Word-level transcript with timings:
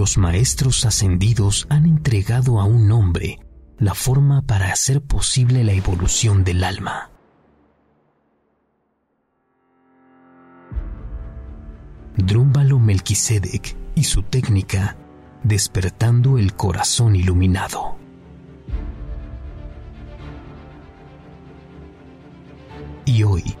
los 0.00 0.16
maestros 0.16 0.86
ascendidos 0.86 1.66
han 1.68 1.84
entregado 1.84 2.58
a 2.58 2.64
un 2.64 2.90
hombre 2.90 3.38
la 3.76 3.92
forma 3.92 4.40
para 4.40 4.72
hacer 4.72 5.02
posible 5.02 5.62
la 5.62 5.72
evolución 5.72 6.42
del 6.42 6.64
alma. 6.64 7.10
Drúmbalo 12.16 12.78
Melquisedec 12.78 13.76
y 13.94 14.04
su 14.04 14.22
técnica 14.22 14.96
despertando 15.42 16.38
el 16.38 16.54
corazón 16.54 17.14
iluminado. 17.14 17.98
Y 23.04 23.22
hoy, 23.22 23.54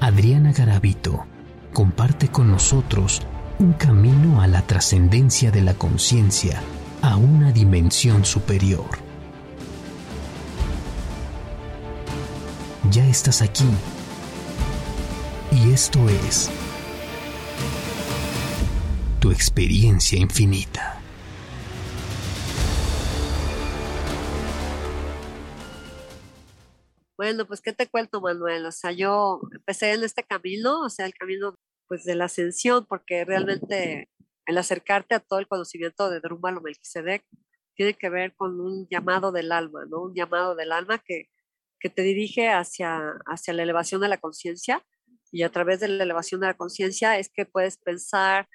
Adriana 0.00 0.52
Garavito 0.52 1.24
comparte 1.72 2.28
con 2.28 2.50
nosotros 2.50 3.22
un 3.60 3.72
camino 3.72 4.40
a 4.40 4.46
la 4.46 4.62
trascendencia 4.62 5.50
de 5.50 5.62
la 5.62 5.74
conciencia 5.74 6.62
a 7.02 7.16
una 7.16 7.50
dimensión 7.50 8.24
superior. 8.24 8.86
Ya 12.90 13.04
estás 13.08 13.42
aquí. 13.42 13.68
Y 15.50 15.72
esto 15.72 16.08
es 16.08 16.50
tu 19.18 19.32
experiencia 19.32 20.18
infinita. 20.20 21.00
Bueno, 27.16 27.44
pues 27.44 27.60
qué 27.60 27.72
te 27.72 27.88
cuento, 27.88 28.20
Manuel. 28.20 28.64
O 28.66 28.70
sea, 28.70 28.92
yo 28.92 29.40
empecé 29.50 29.94
en 29.94 30.04
este 30.04 30.22
camino, 30.22 30.82
o 30.82 30.88
sea, 30.90 31.06
el 31.06 31.14
camino 31.14 31.56
pues 31.88 32.04
de 32.04 32.14
la 32.14 32.26
ascensión, 32.26 32.86
porque 32.86 33.24
realmente 33.24 34.08
el 34.46 34.58
acercarte 34.58 35.14
a 35.14 35.20
todo 35.20 35.38
el 35.38 35.48
conocimiento 35.48 36.10
de 36.10 36.20
Drúmbalo 36.20 36.60
Melquisedec 36.60 37.24
tiene 37.74 37.94
que 37.94 38.10
ver 38.10 38.34
con 38.34 38.60
un 38.60 38.86
llamado 38.90 39.32
del 39.32 39.52
alma, 39.52 39.84
¿no? 39.88 40.02
Un 40.02 40.14
llamado 40.14 40.54
del 40.54 40.72
alma 40.72 40.98
que, 40.98 41.28
que 41.80 41.88
te 41.90 42.02
dirige 42.02 42.48
hacia, 42.48 43.14
hacia 43.26 43.54
la 43.54 43.62
elevación 43.62 44.00
de 44.00 44.08
la 44.08 44.18
conciencia 44.18 44.84
y 45.30 45.42
a 45.42 45.50
través 45.50 45.80
de 45.80 45.88
la 45.88 46.04
elevación 46.04 46.40
de 46.40 46.48
la 46.48 46.56
conciencia 46.56 47.18
es 47.18 47.28
que 47.28 47.46
puedes 47.46 47.76
pensar 47.78 48.48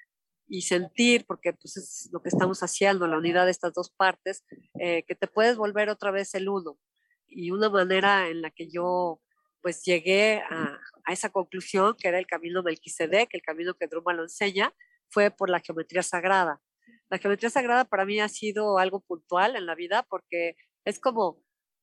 y 0.46 0.62
sentir, 0.62 1.24
porque 1.26 1.52
pues 1.52 1.76
es 1.76 2.08
lo 2.12 2.22
que 2.22 2.28
estamos 2.28 2.62
haciendo, 2.62 3.06
la 3.06 3.18
unidad 3.18 3.46
de 3.46 3.50
estas 3.50 3.72
dos 3.72 3.90
partes, 3.90 4.44
eh, 4.78 5.04
que 5.04 5.14
te 5.14 5.26
puedes 5.26 5.56
volver 5.56 5.88
otra 5.88 6.10
vez 6.10 6.34
el 6.34 6.48
uno. 6.48 6.78
Y 7.26 7.50
una 7.50 7.70
manera 7.70 8.28
en 8.28 8.42
la 8.42 8.50
que 8.50 8.68
yo 8.68 9.20
pues 9.64 9.82
llegué 9.82 10.42
a, 10.50 10.78
a 11.06 11.12
esa 11.14 11.30
conclusión, 11.30 11.96
que 11.98 12.08
era 12.08 12.18
el 12.18 12.26
camino 12.26 12.62
Melquisedec, 12.62 13.32
el 13.32 13.40
camino 13.40 13.72
que 13.72 13.86
Druma 13.86 14.12
lo 14.12 14.24
enseña, 14.24 14.74
fue 15.08 15.30
por 15.30 15.48
la 15.48 15.60
geometría 15.60 16.02
sagrada. 16.02 16.60
La 17.08 17.16
geometría 17.16 17.48
sagrada 17.48 17.86
para 17.86 18.04
mí 18.04 18.20
ha 18.20 18.28
sido 18.28 18.76
algo 18.76 19.00
puntual 19.00 19.56
en 19.56 19.64
la 19.64 19.74
vida 19.74 20.02
porque 20.02 20.58
es 20.84 21.00
como 21.00 21.42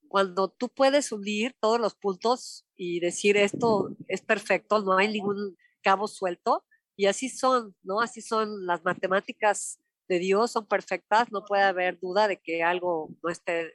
cuando 0.09 0.47
tú 0.47 0.69
puedes 0.69 1.11
unir 1.11 1.55
todos 1.59 1.79
los 1.79 1.95
puntos 1.95 2.67
y 2.75 2.99
decir 2.99 3.35
esto 3.35 3.89
es 4.07 4.21
perfecto, 4.21 4.83
no 4.83 4.99
hay 4.99 5.07
ningún 5.07 5.57
cabo 5.81 6.07
suelto, 6.07 6.63
y 6.95 7.07
así 7.07 7.29
son, 7.29 7.75
¿no? 7.81 7.99
Así 7.99 8.21
son 8.21 8.67
las 8.67 8.83
matemáticas 8.83 9.79
de 10.07 10.19
Dios, 10.19 10.51
son 10.51 10.67
perfectas, 10.67 11.31
no 11.31 11.45
puede 11.45 11.63
haber 11.63 11.99
duda 11.99 12.27
de 12.27 12.37
que 12.37 12.61
algo 12.61 13.09
no 13.23 13.31
esté 13.31 13.73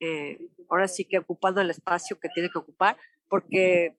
eh, 0.00 0.36
ahora 0.68 0.88
sí 0.88 1.04
que 1.04 1.18
ocupando 1.18 1.60
el 1.60 1.70
espacio 1.70 2.18
que 2.18 2.28
tiene 2.28 2.50
que 2.50 2.58
ocupar, 2.58 2.96
porque 3.28 3.96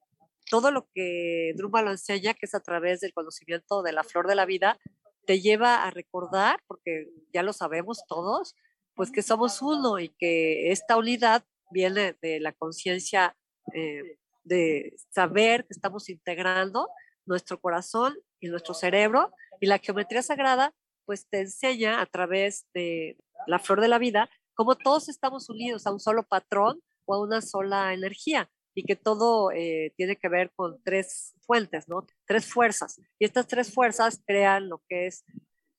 todo 0.50 0.72
lo 0.72 0.88
que 0.94 1.54
Druma 1.56 1.82
lo 1.82 1.92
enseña, 1.92 2.34
que 2.34 2.46
es 2.46 2.56
a 2.56 2.62
través 2.62 3.02
del 3.02 3.14
conocimiento 3.14 3.82
de 3.82 3.92
la 3.92 4.04
flor 4.04 4.28
de 4.28 4.36
la 4.36 4.46
vida, 4.46 4.80
te 5.26 5.42
lleva 5.42 5.84
a 5.84 5.92
recordar, 5.92 6.62
porque 6.68 7.10
ya 7.34 7.44
lo 7.44 7.54
sabemos 7.54 8.04
todos, 8.08 8.56
pues 8.96 9.12
que 9.12 9.22
somos 9.22 9.62
uno 9.62 10.00
y 10.00 10.10
que 10.18 10.72
esta 10.72 10.98
unidad 10.98 11.44
viene 11.70 12.16
de 12.22 12.40
la 12.40 12.54
conciencia 12.54 13.36
eh, 13.74 14.18
de 14.44 14.96
saber 15.10 15.64
que 15.66 15.74
estamos 15.74 16.10
integrando 16.10 16.88
nuestro 17.26 17.60
corazón 17.60 18.18
y 18.40 18.48
nuestro 18.48 18.74
cerebro 18.74 19.34
y 19.60 19.68
la 19.68 19.80
geometría 19.80 20.24
sagrada 20.24 20.74
pues 21.06 21.28
te 21.30 21.42
enseña 21.42 22.02
a 22.02 22.06
través 22.06 22.66
de 22.74 23.18
la 23.48 23.60
flor 23.60 23.82
de 23.82 23.90
la 23.90 23.98
vida 23.98 24.30
cómo 24.54 24.76
todos 24.76 25.10
estamos 25.10 25.50
unidos 25.50 25.86
a 25.86 25.92
un 25.92 26.00
solo 26.00 26.24
patrón 26.24 26.82
o 27.06 27.16
a 27.16 27.22
una 27.22 27.42
sola 27.42 27.94
energía 27.94 28.50
y 28.78 28.84
que 28.84 28.96
todo 28.96 29.52
eh, 29.52 29.92
tiene 29.98 30.18
que 30.18 30.30
ver 30.30 30.52
con 30.56 30.80
tres 30.84 31.34
fuentes, 31.42 31.90
¿no? 31.90 32.06
Tres 32.28 32.46
fuerzas. 32.46 33.02
Y 33.18 33.26
estas 33.26 33.48
tres 33.48 33.74
fuerzas 33.74 34.22
crean 34.24 34.70
lo 34.70 34.84
que 34.88 35.08
es 35.08 35.26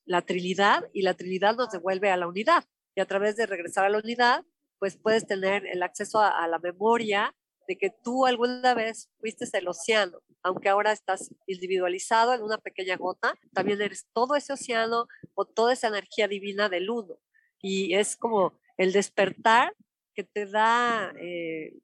la 0.05 0.23
trinidad 0.23 0.83
y 0.93 1.03
la 1.03 1.15
trinidad 1.15 1.55
nos 1.55 1.71
devuelve 1.71 2.11
a 2.11 2.17
la 2.17 2.27
unidad. 2.27 2.65
Y 2.97 3.01
a 3.01 3.07
través 3.07 3.37
de 3.37 3.47
regresar 3.47 3.85
a 3.85 3.89
la 3.89 3.99
unidad, 3.99 4.45
pues 4.81 4.97
puedes 4.97 5.29
tener 5.29 5.65
el 5.69 5.85
acceso 5.85 6.19
a, 6.19 6.45
la 6.49 6.59
memoria 6.59 7.37
de 7.69 7.79
que 7.79 7.91
tú 8.03 8.27
alguna 8.27 8.75
vez 8.75 9.09
fuiste 9.21 9.47
el 9.57 9.69
océano, 9.69 10.19
aunque 10.43 10.69
ahora 10.69 10.91
estás 10.91 11.33
individualizado 11.47 12.35
en 12.35 12.43
una 12.43 12.59
pequeña 12.59 12.97
gota, 12.97 13.33
también 13.53 13.81
eres 13.81 14.09
todo 14.13 14.35
ese 14.35 14.55
océano 14.55 15.07
o 15.35 15.45
toda 15.45 15.73
esa 15.73 15.87
energía 15.87 16.27
divina 16.27 16.69
del 16.69 16.91
uno. 16.91 17.15
Y 17.63 17.95
es 17.95 18.17
como 18.17 18.59
el 18.77 18.93
despertar 18.93 19.73
que 20.15 20.25
te 20.25 20.47
da 20.47 21.13
eh, 21.21 21.75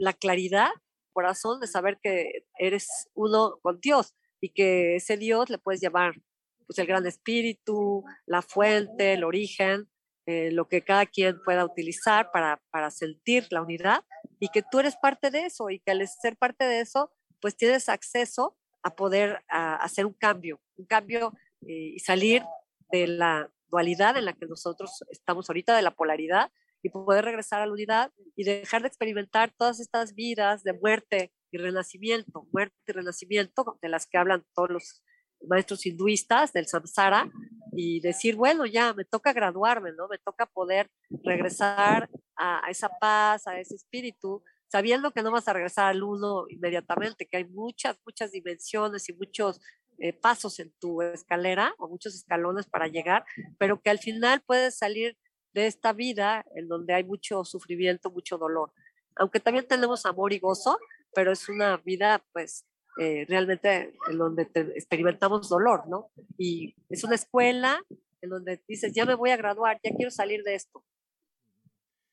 la 0.00 0.14
claridad, 0.14 0.70
corazón, 1.12 1.60
de 1.60 1.66
saber 1.66 1.98
que 2.02 2.46
eres 2.58 3.10
uno 3.14 3.58
con 3.60 3.80
Dios 3.80 4.14
y 4.40 4.48
que 4.48 4.96
ese 4.96 5.18
Dios 5.18 5.50
le 5.50 5.58
puedes 5.58 5.82
llamar 5.82 6.14
pues, 6.66 6.78
el 6.78 6.86
gran 6.86 7.06
espíritu, 7.06 8.02
la 8.24 8.40
fuente, 8.40 9.12
el 9.12 9.24
origen, 9.24 9.90
eh, 10.26 10.50
lo 10.52 10.68
que 10.68 10.82
cada 10.82 11.04
quien 11.04 11.42
pueda 11.44 11.64
utilizar 11.64 12.30
para, 12.32 12.62
para 12.70 12.90
sentir 12.90 13.46
la 13.50 13.60
unidad 13.60 14.02
y 14.38 14.48
que 14.48 14.62
tú 14.62 14.78
eres 14.78 14.96
parte 14.96 15.30
de 15.30 15.44
eso 15.44 15.68
y 15.68 15.80
que 15.80 15.90
al 15.90 16.06
ser 16.08 16.38
parte 16.38 16.64
de 16.64 16.80
eso, 16.80 17.12
pues 17.40 17.56
tienes 17.56 17.90
acceso 17.90 18.56
a 18.82 18.96
poder 18.96 19.44
hacer 19.48 20.06
un 20.06 20.14
cambio, 20.14 20.62
un 20.76 20.86
cambio 20.86 21.34
eh, 21.60 21.92
y 21.94 21.98
salir 21.98 22.42
de 22.90 23.06
la 23.06 23.50
dualidad 23.68 24.16
en 24.16 24.24
la 24.24 24.32
que 24.32 24.46
nosotros 24.46 25.04
estamos 25.10 25.50
ahorita, 25.50 25.76
de 25.76 25.82
la 25.82 25.90
polaridad, 25.90 26.50
y 26.82 26.90
poder 26.90 27.24
regresar 27.24 27.60
a 27.60 27.66
la 27.66 27.72
unidad 27.72 28.12
y 28.36 28.44
dejar 28.44 28.82
de 28.82 28.88
experimentar 28.88 29.52
todas 29.56 29.80
estas 29.80 30.14
vidas 30.14 30.62
de 30.62 30.72
muerte 30.72 31.32
y 31.50 31.58
renacimiento, 31.58 32.46
muerte 32.52 32.76
y 32.86 32.92
renacimiento, 32.92 33.78
de 33.82 33.88
las 33.88 34.06
que 34.06 34.18
hablan 34.18 34.44
todos 34.54 34.70
los 34.70 35.02
maestros 35.48 35.86
hinduistas 35.86 36.52
del 36.52 36.66
samsara, 36.66 37.30
y 37.72 38.00
decir, 38.00 38.36
bueno, 38.36 38.66
ya 38.66 38.92
me 38.94 39.04
toca 39.04 39.32
graduarme, 39.32 39.92
¿no? 39.92 40.08
Me 40.08 40.18
toca 40.18 40.46
poder 40.46 40.90
regresar 41.24 42.10
a, 42.36 42.62
esa 42.68 42.88
paz, 43.00 43.46
a 43.46 43.58
ese 43.58 43.74
espíritu, 43.74 44.42
sabiendo 44.68 45.12
que 45.12 45.22
no 45.22 45.30
vas 45.30 45.48
a 45.48 45.52
regresar 45.52 45.86
al 45.86 46.02
uno 46.02 46.44
inmediatamente, 46.48 47.26
que 47.26 47.38
hay 47.38 47.44
muchas, 47.48 47.98
muchas 48.04 48.32
dimensiones 48.32 49.08
y 49.08 49.14
muchos 49.14 49.60
eh, 49.98 50.12
pasos 50.12 50.58
en 50.60 50.72
tu 50.80 51.02
escalera 51.02 51.74
o 51.78 51.88
muchos 51.88 52.14
escalones 52.14 52.66
para 52.66 52.88
llegar, 52.88 53.24
pero 53.58 53.80
que 53.80 53.90
al 53.90 53.98
final 53.98 54.42
puedes 54.46 54.78
salir 54.78 55.16
de 55.52 55.66
esta 55.66 55.92
vida 55.92 56.44
en 56.54 56.68
donde 56.68 56.94
hay 56.94 57.04
mucho 57.04 57.44
sufrimiento, 57.44 58.10
mucho 58.10 58.38
dolor. 58.38 58.72
Aunque 59.16 59.40
también 59.40 59.66
tenemos 59.66 60.06
amor 60.06 60.32
y 60.32 60.38
gozo, 60.38 60.78
pero 61.14 61.32
es 61.32 61.48
una 61.48 61.76
vida 61.78 62.24
pues 62.32 62.64
eh, 62.98 63.24
realmente 63.28 63.96
en 64.08 64.18
donde 64.18 64.42
experimentamos 64.74 65.48
dolor, 65.48 65.88
¿no? 65.88 66.10
Y 66.36 66.74
es 66.88 67.04
una 67.04 67.14
escuela 67.14 67.82
en 68.20 68.30
donde 68.30 68.62
dices, 68.68 68.92
ya 68.92 69.06
me 69.06 69.14
voy 69.14 69.30
a 69.30 69.36
graduar, 69.36 69.80
ya 69.82 69.94
quiero 69.96 70.10
salir 70.10 70.42
de 70.42 70.54
esto. 70.54 70.84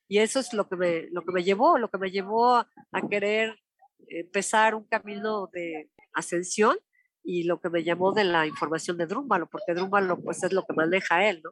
Y 0.08 0.18
eso 0.18 0.40
es 0.40 0.52
lo 0.54 0.68
que 0.68 0.76
me, 0.76 1.08
lo 1.10 1.22
que 1.22 1.32
me 1.32 1.44
llevó, 1.44 1.78
lo 1.78 1.90
que 1.90 1.98
me 1.98 2.10
llevó 2.10 2.56
a, 2.56 2.68
querer 3.10 3.58
empezar 4.08 4.74
un 4.74 4.84
camino 4.84 5.48
de 5.52 5.90
ascensión 6.14 6.78
y 7.22 7.44
lo 7.44 7.60
que 7.60 7.68
me 7.68 7.84
llamó 7.84 8.12
de 8.12 8.24
la 8.24 8.46
información 8.46 8.96
de 8.96 9.06
Drúmbalo, 9.06 9.46
porque 9.50 9.74
Drúmbalo 9.74 10.18
pues 10.18 10.42
es 10.42 10.52
lo 10.52 10.64
que 10.64 10.72
maneja 10.72 11.28
él, 11.28 11.42
¿no? 11.44 11.50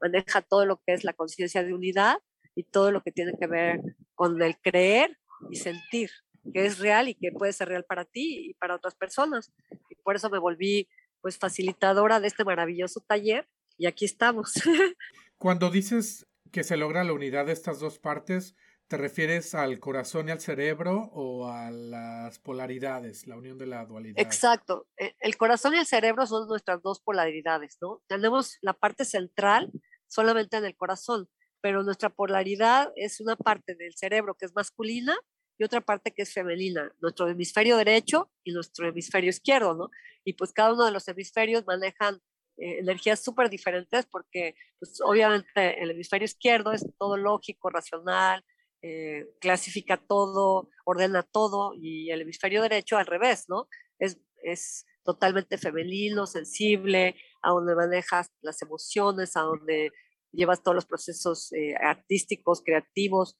Maneja 0.00 0.42
todo 0.42 0.66
lo 0.66 0.80
que 0.84 0.94
es 0.94 1.04
la 1.04 1.12
conciencia 1.12 1.62
de 1.62 1.74
unidad 1.74 2.18
y 2.54 2.64
todo 2.64 2.90
lo 2.90 3.02
que 3.02 3.12
tiene 3.12 3.32
que 3.38 3.46
ver 3.46 3.80
con 4.14 4.40
el 4.42 4.56
creer 4.58 5.18
y 5.50 5.56
sentir, 5.56 6.10
que 6.52 6.66
es 6.66 6.78
real 6.78 7.08
y 7.08 7.14
que 7.14 7.30
puede 7.32 7.52
ser 7.52 7.68
real 7.68 7.84
para 7.84 8.04
ti 8.04 8.50
y 8.50 8.54
para 8.54 8.74
otras 8.74 8.94
personas. 8.94 9.52
Y 9.90 9.94
por 9.96 10.16
eso 10.16 10.30
me 10.30 10.38
volví 10.38 10.88
pues 11.20 11.38
facilitadora 11.38 12.20
de 12.20 12.28
este 12.28 12.44
maravilloso 12.44 13.00
taller 13.06 13.48
y 13.76 13.86
aquí 13.86 14.04
estamos. 14.04 14.52
Cuando 15.38 15.70
dices 15.70 16.26
que 16.50 16.64
se 16.64 16.76
logra 16.76 17.04
la 17.04 17.12
unidad 17.12 17.46
de 17.46 17.52
estas 17.52 17.78
dos 17.80 17.98
partes, 17.98 18.56
¿Te 18.88 18.96
refieres 18.96 19.54
al 19.54 19.80
corazón 19.80 20.28
y 20.28 20.30
al 20.30 20.40
cerebro 20.40 21.10
o 21.12 21.50
a 21.50 21.70
las 21.70 22.38
polaridades, 22.38 23.26
la 23.26 23.36
unión 23.36 23.58
de 23.58 23.66
la 23.66 23.84
dualidad? 23.84 24.18
Exacto. 24.18 24.86
E, 24.96 25.14
el 25.20 25.36
corazón 25.36 25.74
y 25.74 25.78
el 25.78 25.84
cerebro 25.84 26.26
son 26.26 26.48
nuestras 26.48 26.80
dos 26.80 26.98
polaridades, 26.98 27.76
¿no? 27.82 28.00
Tenemos 28.06 28.56
la 28.62 28.72
parte 28.72 29.04
central 29.04 29.70
solamente 30.08 30.56
en 30.56 30.64
el 30.64 30.76
corazón, 30.76 31.28
pero 31.60 31.82
nuestra 31.82 32.10
polaridad 32.10 32.92
es 32.96 33.20
una 33.20 33.36
parte 33.36 33.74
del 33.74 33.94
cerebro 33.94 34.34
que 34.34 34.46
es 34.46 34.54
masculina 34.54 35.16
y 35.58 35.64
otra 35.64 35.80
parte 35.80 36.12
que 36.12 36.22
es 36.22 36.32
femenina, 36.32 36.92
nuestro 37.00 37.28
hemisferio 37.28 37.76
derecho 37.76 38.30
y 38.44 38.52
nuestro 38.52 38.88
hemisferio 38.88 39.30
izquierdo, 39.30 39.74
¿no? 39.74 39.90
Y 40.24 40.34
pues 40.34 40.52
cada 40.52 40.72
uno 40.72 40.84
de 40.84 40.92
los 40.92 41.08
hemisferios 41.08 41.66
manejan 41.66 42.16
eh, 42.58 42.78
energías 42.78 43.20
súper 43.20 43.50
diferentes 43.50 44.06
porque 44.06 44.54
pues, 44.78 45.00
obviamente 45.00 45.82
el 45.82 45.90
hemisferio 45.90 46.26
izquierdo 46.26 46.72
es 46.72 46.86
todo 46.98 47.16
lógico, 47.16 47.70
racional, 47.70 48.44
eh, 48.82 49.26
clasifica 49.40 49.96
todo, 49.96 50.70
ordena 50.84 51.24
todo 51.24 51.72
y 51.74 52.10
el 52.10 52.20
hemisferio 52.20 52.62
derecho 52.62 52.96
al 52.96 53.06
revés, 53.06 53.46
¿no? 53.48 53.68
Es, 53.98 54.20
es 54.44 54.86
totalmente 55.04 55.58
femenino, 55.58 56.26
sensible, 56.26 57.16
a 57.42 57.50
donde 57.50 57.74
manejas 57.74 58.30
las 58.40 58.62
emociones, 58.62 59.36
a 59.36 59.42
donde 59.42 59.90
llevas 60.32 60.62
todos 60.62 60.74
los 60.74 60.86
procesos 60.86 61.52
eh, 61.52 61.74
artísticos, 61.80 62.62
creativos, 62.62 63.36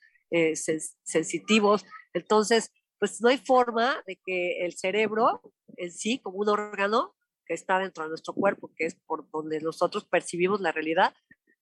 sensitivos. 1.05 1.87
Entonces, 2.13 2.71
pues 2.99 3.21
no 3.23 3.29
hay 3.29 3.39
forma 3.39 4.03
de 4.07 4.17
que 4.25 4.65
el 4.65 4.75
cerebro 4.75 5.41
en 5.77 5.93
sí, 5.93 6.19
como 6.19 6.39
un 6.39 6.49
órgano 6.49 7.15
que 7.47 7.55
está 7.55 7.79
dentro 7.79 8.05
de 8.05 8.11
nuestro 8.11 8.35
cuerpo, 8.35 8.71
que 8.77 8.87
es 8.87 8.95
por 9.07 9.29
donde 9.31 9.61
nosotros 9.61 10.05
percibimos 10.05 10.61
la 10.61 10.73
realidad, 10.73 11.15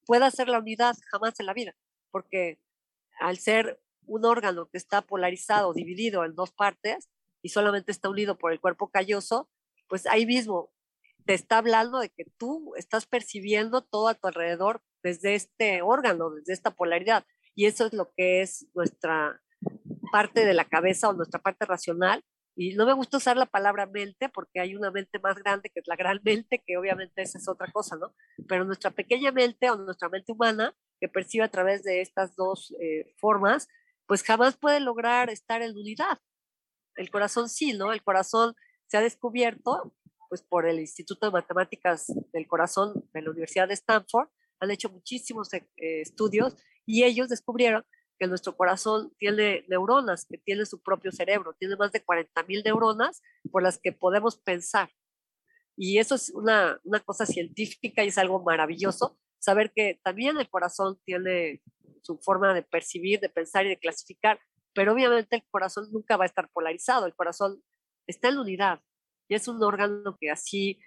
pueda 0.05 0.31
ser 0.31 0.49
la 0.49 0.59
unidad 0.59 0.97
jamás 1.11 1.39
en 1.39 1.47
la 1.47 1.55
vida, 1.55 1.77
porque 2.11 2.59
al 3.21 3.39
ser 3.39 3.81
un 4.07 4.25
órgano 4.25 4.69
que 4.69 4.79
está 4.79 5.03
polarizado, 5.03 5.73
dividido 5.73 6.25
en 6.25 6.35
dos 6.35 6.53
partes 6.53 7.09
y 7.43 7.51
solamente 7.51 7.93
está 7.93 8.09
unido 8.09 8.39
por 8.39 8.53
el 8.53 8.61
cuerpo 8.61 8.89
calloso, 8.91 9.49
pues 9.89 10.07
ahí 10.07 10.27
mismo 10.27 10.71
te 11.27 11.35
está 11.35 11.59
hablando 11.59 11.99
de 11.99 12.09
que 12.11 12.25
tú 12.39 12.73
estás 12.77 13.07
percibiendo 13.07 13.83
todo 13.83 14.09
a 14.09 14.15
tu 14.15 14.29
alrededor 14.29 14.83
desde 15.03 15.35
este 15.35 15.83
órgano, 15.83 16.31
desde 16.31 16.53
esta 16.53 16.71
polaridad. 16.71 17.25
Y 17.55 17.67
eso 17.67 17.87
es 17.87 17.93
lo 17.93 18.13
que 18.17 18.43
es 18.43 18.67
nuestra 18.75 19.43
parte 20.13 20.45
de 20.45 20.55
la 20.55 20.65
cabeza 20.65 21.09
o 21.09 21.13
nuestra 21.13 21.41
parte 21.41 21.67
racional. 21.67 22.23
Y 22.55 22.75
no 22.75 22.87
me 22.87 22.95
gusta 22.95 23.19
usar 23.19 23.37
la 23.37 23.47
palabra 23.47 23.87
mente 23.87 24.29
porque 24.29 24.61
hay 24.61 24.77
una 24.77 24.91
mente 24.91 25.19
más 25.19 25.37
grande 25.37 25.69
que 25.69 25.81
es 25.81 25.87
la 25.87 25.97
gran 25.97 26.21
mente, 26.25 26.63
que 26.65 26.77
obviamente 26.77 27.23
esa 27.23 27.39
es 27.39 27.49
otra 27.49 27.71
cosa, 27.73 27.97
¿no? 27.97 28.15
Pero 28.49 28.65
nuestra 28.65 28.91
pequeña 28.91 29.33
mente 29.33 29.69
o 29.71 29.77
nuestra 29.77 30.09
mente 30.09 30.33
humana 30.33 30.75
que 31.01 31.09
percibe 31.09 31.45
a 31.45 31.51
través 31.51 31.83
de 31.83 32.01
estas 32.01 32.37
dos 32.37 32.75
eh, 32.81 33.15
formas, 33.19 33.69
pues 34.07 34.23
jamás 34.23 34.57
puede 34.57 34.81
lograr 34.81 35.29
estar 35.29 35.61
en 35.61 35.77
unidad. 35.77 36.19
El 36.95 37.11
corazón 37.11 37.49
sí, 37.49 37.73
¿no? 37.75 37.93
El 37.93 38.03
corazón 38.03 38.55
se 38.87 38.97
ha 38.97 39.01
descubierto, 39.01 39.93
pues 40.29 40.43
por 40.43 40.67
el 40.67 40.81
Instituto 40.81 41.27
de 41.27 41.33
Matemáticas 41.33 42.13
del 42.33 42.47
Corazón 42.47 43.09
de 43.13 43.23
la 43.23 43.31
Universidad 43.31 43.69
de 43.69 43.75
Stanford, 43.75 44.29
han 44.61 44.71
hecho 44.71 44.89
muchísimos 44.89 45.53
eh, 45.53 45.67
estudios 45.77 46.57
y 46.85 47.05
ellos 47.05 47.29
descubrieron 47.29 47.85
que 48.19 48.27
nuestro 48.27 48.57
corazón 48.57 49.13
tiene 49.19 49.65
neuronas, 49.69 50.27
que 50.27 50.39
tiene 50.39 50.65
su 50.65 50.83
propio 50.83 51.13
cerebro, 51.13 51.55
tiene 51.59 51.77
más 51.77 51.93
de 51.93 52.03
40 52.03 52.43
mil 52.45 52.63
neuronas 52.65 53.23
por 53.51 53.63
las 53.63 53.79
que 53.79 53.93
podemos 53.93 54.39
pensar. 54.39 54.91
Y 55.77 55.99
eso 55.99 56.15
es 56.15 56.31
una, 56.31 56.81
una 56.85 57.01
cosa 57.01 57.27
científica 57.27 58.03
y 58.03 58.09
es 58.09 58.17
algo 58.17 58.43
maravilloso, 58.43 59.19
saber 59.39 59.73
que 59.75 60.01
también 60.03 60.39
el 60.39 60.49
corazón 60.49 60.99
tiene 61.05 61.61
su 62.03 62.19
forma 62.19 62.55
de 62.55 62.63
percibir, 62.63 63.21
de 63.21 63.29
pensar 63.29 63.67
y 63.67 63.71
de 63.71 63.79
clasificar, 63.79 64.41
pero 64.75 64.93
obviamente 64.93 65.37
el 65.37 65.45
corazón 65.51 65.89
nunca 65.93 66.17
va 66.17 66.25
a 66.25 66.27
estar 66.27 66.49
polarizado, 66.51 67.07
el 67.07 67.15
corazón 67.15 67.63
está 68.07 68.29
en 68.29 68.39
unidad 68.39 68.81
y 69.29 69.35
es 69.35 69.49
un 69.49 69.63
órgano 69.63 70.17
que 70.21 70.31
así 70.31 70.79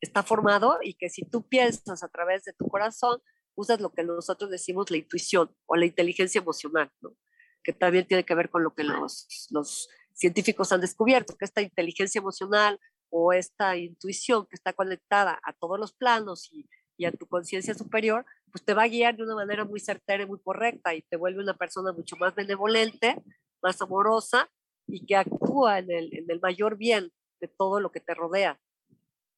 está 0.00 0.22
formado 0.22 0.78
y 0.82 0.94
que 0.94 1.08
si 1.08 1.24
tú 1.24 1.46
piensas 1.46 2.02
a 2.02 2.08
través 2.08 2.44
de 2.44 2.52
tu 2.52 2.68
corazón, 2.68 3.20
usas 3.54 3.80
lo 3.80 3.92
que 3.92 4.04
nosotros 4.04 4.50
decimos 4.50 4.90
la 4.90 4.98
intuición 4.98 5.54
o 5.66 5.76
la 5.76 5.86
inteligencia 5.86 6.40
emocional, 6.40 6.90
¿no? 7.00 7.16
que 7.62 7.72
también 7.72 8.06
tiene 8.06 8.24
que 8.24 8.34
ver 8.34 8.50
con 8.50 8.62
lo 8.62 8.74
que 8.74 8.84
los, 8.84 9.48
los 9.50 9.88
científicos 10.12 10.70
han 10.72 10.80
descubierto, 10.80 11.34
que 11.36 11.46
esta 11.46 11.62
inteligencia 11.62 12.18
emocional 12.18 12.78
o 13.10 13.32
esta 13.32 13.76
intuición 13.76 14.46
que 14.46 14.54
está 14.54 14.72
conectada 14.72 15.40
a 15.42 15.52
todos 15.54 15.80
los 15.80 15.92
planos 15.92 16.52
y, 16.52 16.68
y 16.96 17.06
a 17.06 17.12
tu 17.12 17.26
conciencia 17.26 17.74
superior, 17.74 18.26
pues 18.52 18.64
te 18.64 18.74
va 18.74 18.84
a 18.84 18.88
guiar 18.88 19.16
de 19.16 19.24
una 19.24 19.34
manera 19.34 19.64
muy 19.64 19.80
certera 19.80 20.24
y 20.24 20.26
muy 20.26 20.40
correcta 20.40 20.94
y 20.94 21.02
te 21.02 21.16
vuelve 21.16 21.42
una 21.42 21.54
persona 21.54 21.92
mucho 21.92 22.16
más 22.16 22.34
benevolente, 22.34 23.22
más 23.62 23.80
amorosa 23.80 24.50
y 24.86 25.06
que 25.06 25.16
actúa 25.16 25.78
en 25.78 25.90
el, 25.90 26.14
en 26.14 26.30
el 26.30 26.40
mayor 26.40 26.76
bien 26.76 27.10
de 27.40 27.48
todo 27.48 27.80
lo 27.80 27.92
que 27.92 28.00
te 28.00 28.14
rodea 28.14 28.60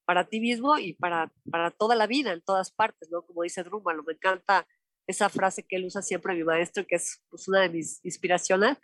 para 0.07 0.25
ti 0.25 0.41
mismo 0.41 0.79
y 0.79 0.95
para, 0.95 1.33
para 1.51 1.71
toda 1.71 1.97
la 1.97 2.07
vida, 2.07 2.33
en 2.33 2.41
todas 2.41 2.71
partes, 2.71 3.11
¿no? 3.11 3.23
Como 3.23 3.43
dice 3.43 3.65
Drúmalo, 3.65 4.05
me 4.05 4.15
encanta 4.15 4.67
esa 5.07 5.29
frase 5.29 5.65
que 5.65 5.77
él 5.77 5.85
usa 5.85 6.01
siempre, 6.01 6.35
mi 6.35 6.45
maestro, 6.45 6.87
que 6.87 6.97
es 6.97 7.23
pues, 7.29 7.49
una 7.49 7.63
de 7.63 7.69
mis 7.69 8.05
inspiraciones, 8.05 8.79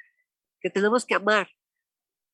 que 0.61 0.71
tenemos 0.71 1.07
que 1.07 1.15
amar 1.15 1.49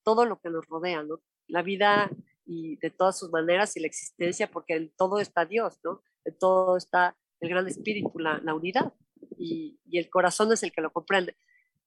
todo 0.03 0.25
lo 0.25 0.41
que 0.41 0.51
nos 0.51 0.67
rodea, 0.67 1.03
¿no? 1.03 1.21
La 1.47 1.63
vida 1.63 2.11
y 2.45 2.77
de 2.77 2.91
todas 2.91 3.19
sus 3.19 3.31
maneras 3.31 3.77
y 3.77 3.81
la 3.81 3.87
existencia, 3.87 4.51
porque 4.51 4.75
en 4.75 4.91
todo 4.97 5.21
está 5.21 5.45
Dios, 5.45 5.79
¿no? 5.85 6.03
En 6.25 6.39
todo 6.39 6.77
está 6.77 7.17
el 7.41 7.51
gran 7.51 7.69
espíritu, 7.69 8.19
la, 8.19 8.39
la 8.43 8.55
unidad, 8.55 8.93
y, 9.39 9.79
y 9.85 9.99
el 9.99 10.09
corazón 10.11 10.53
es 10.53 10.63
el 10.63 10.73
que 10.73 10.81
lo 10.81 10.93
comprende. 10.93 11.37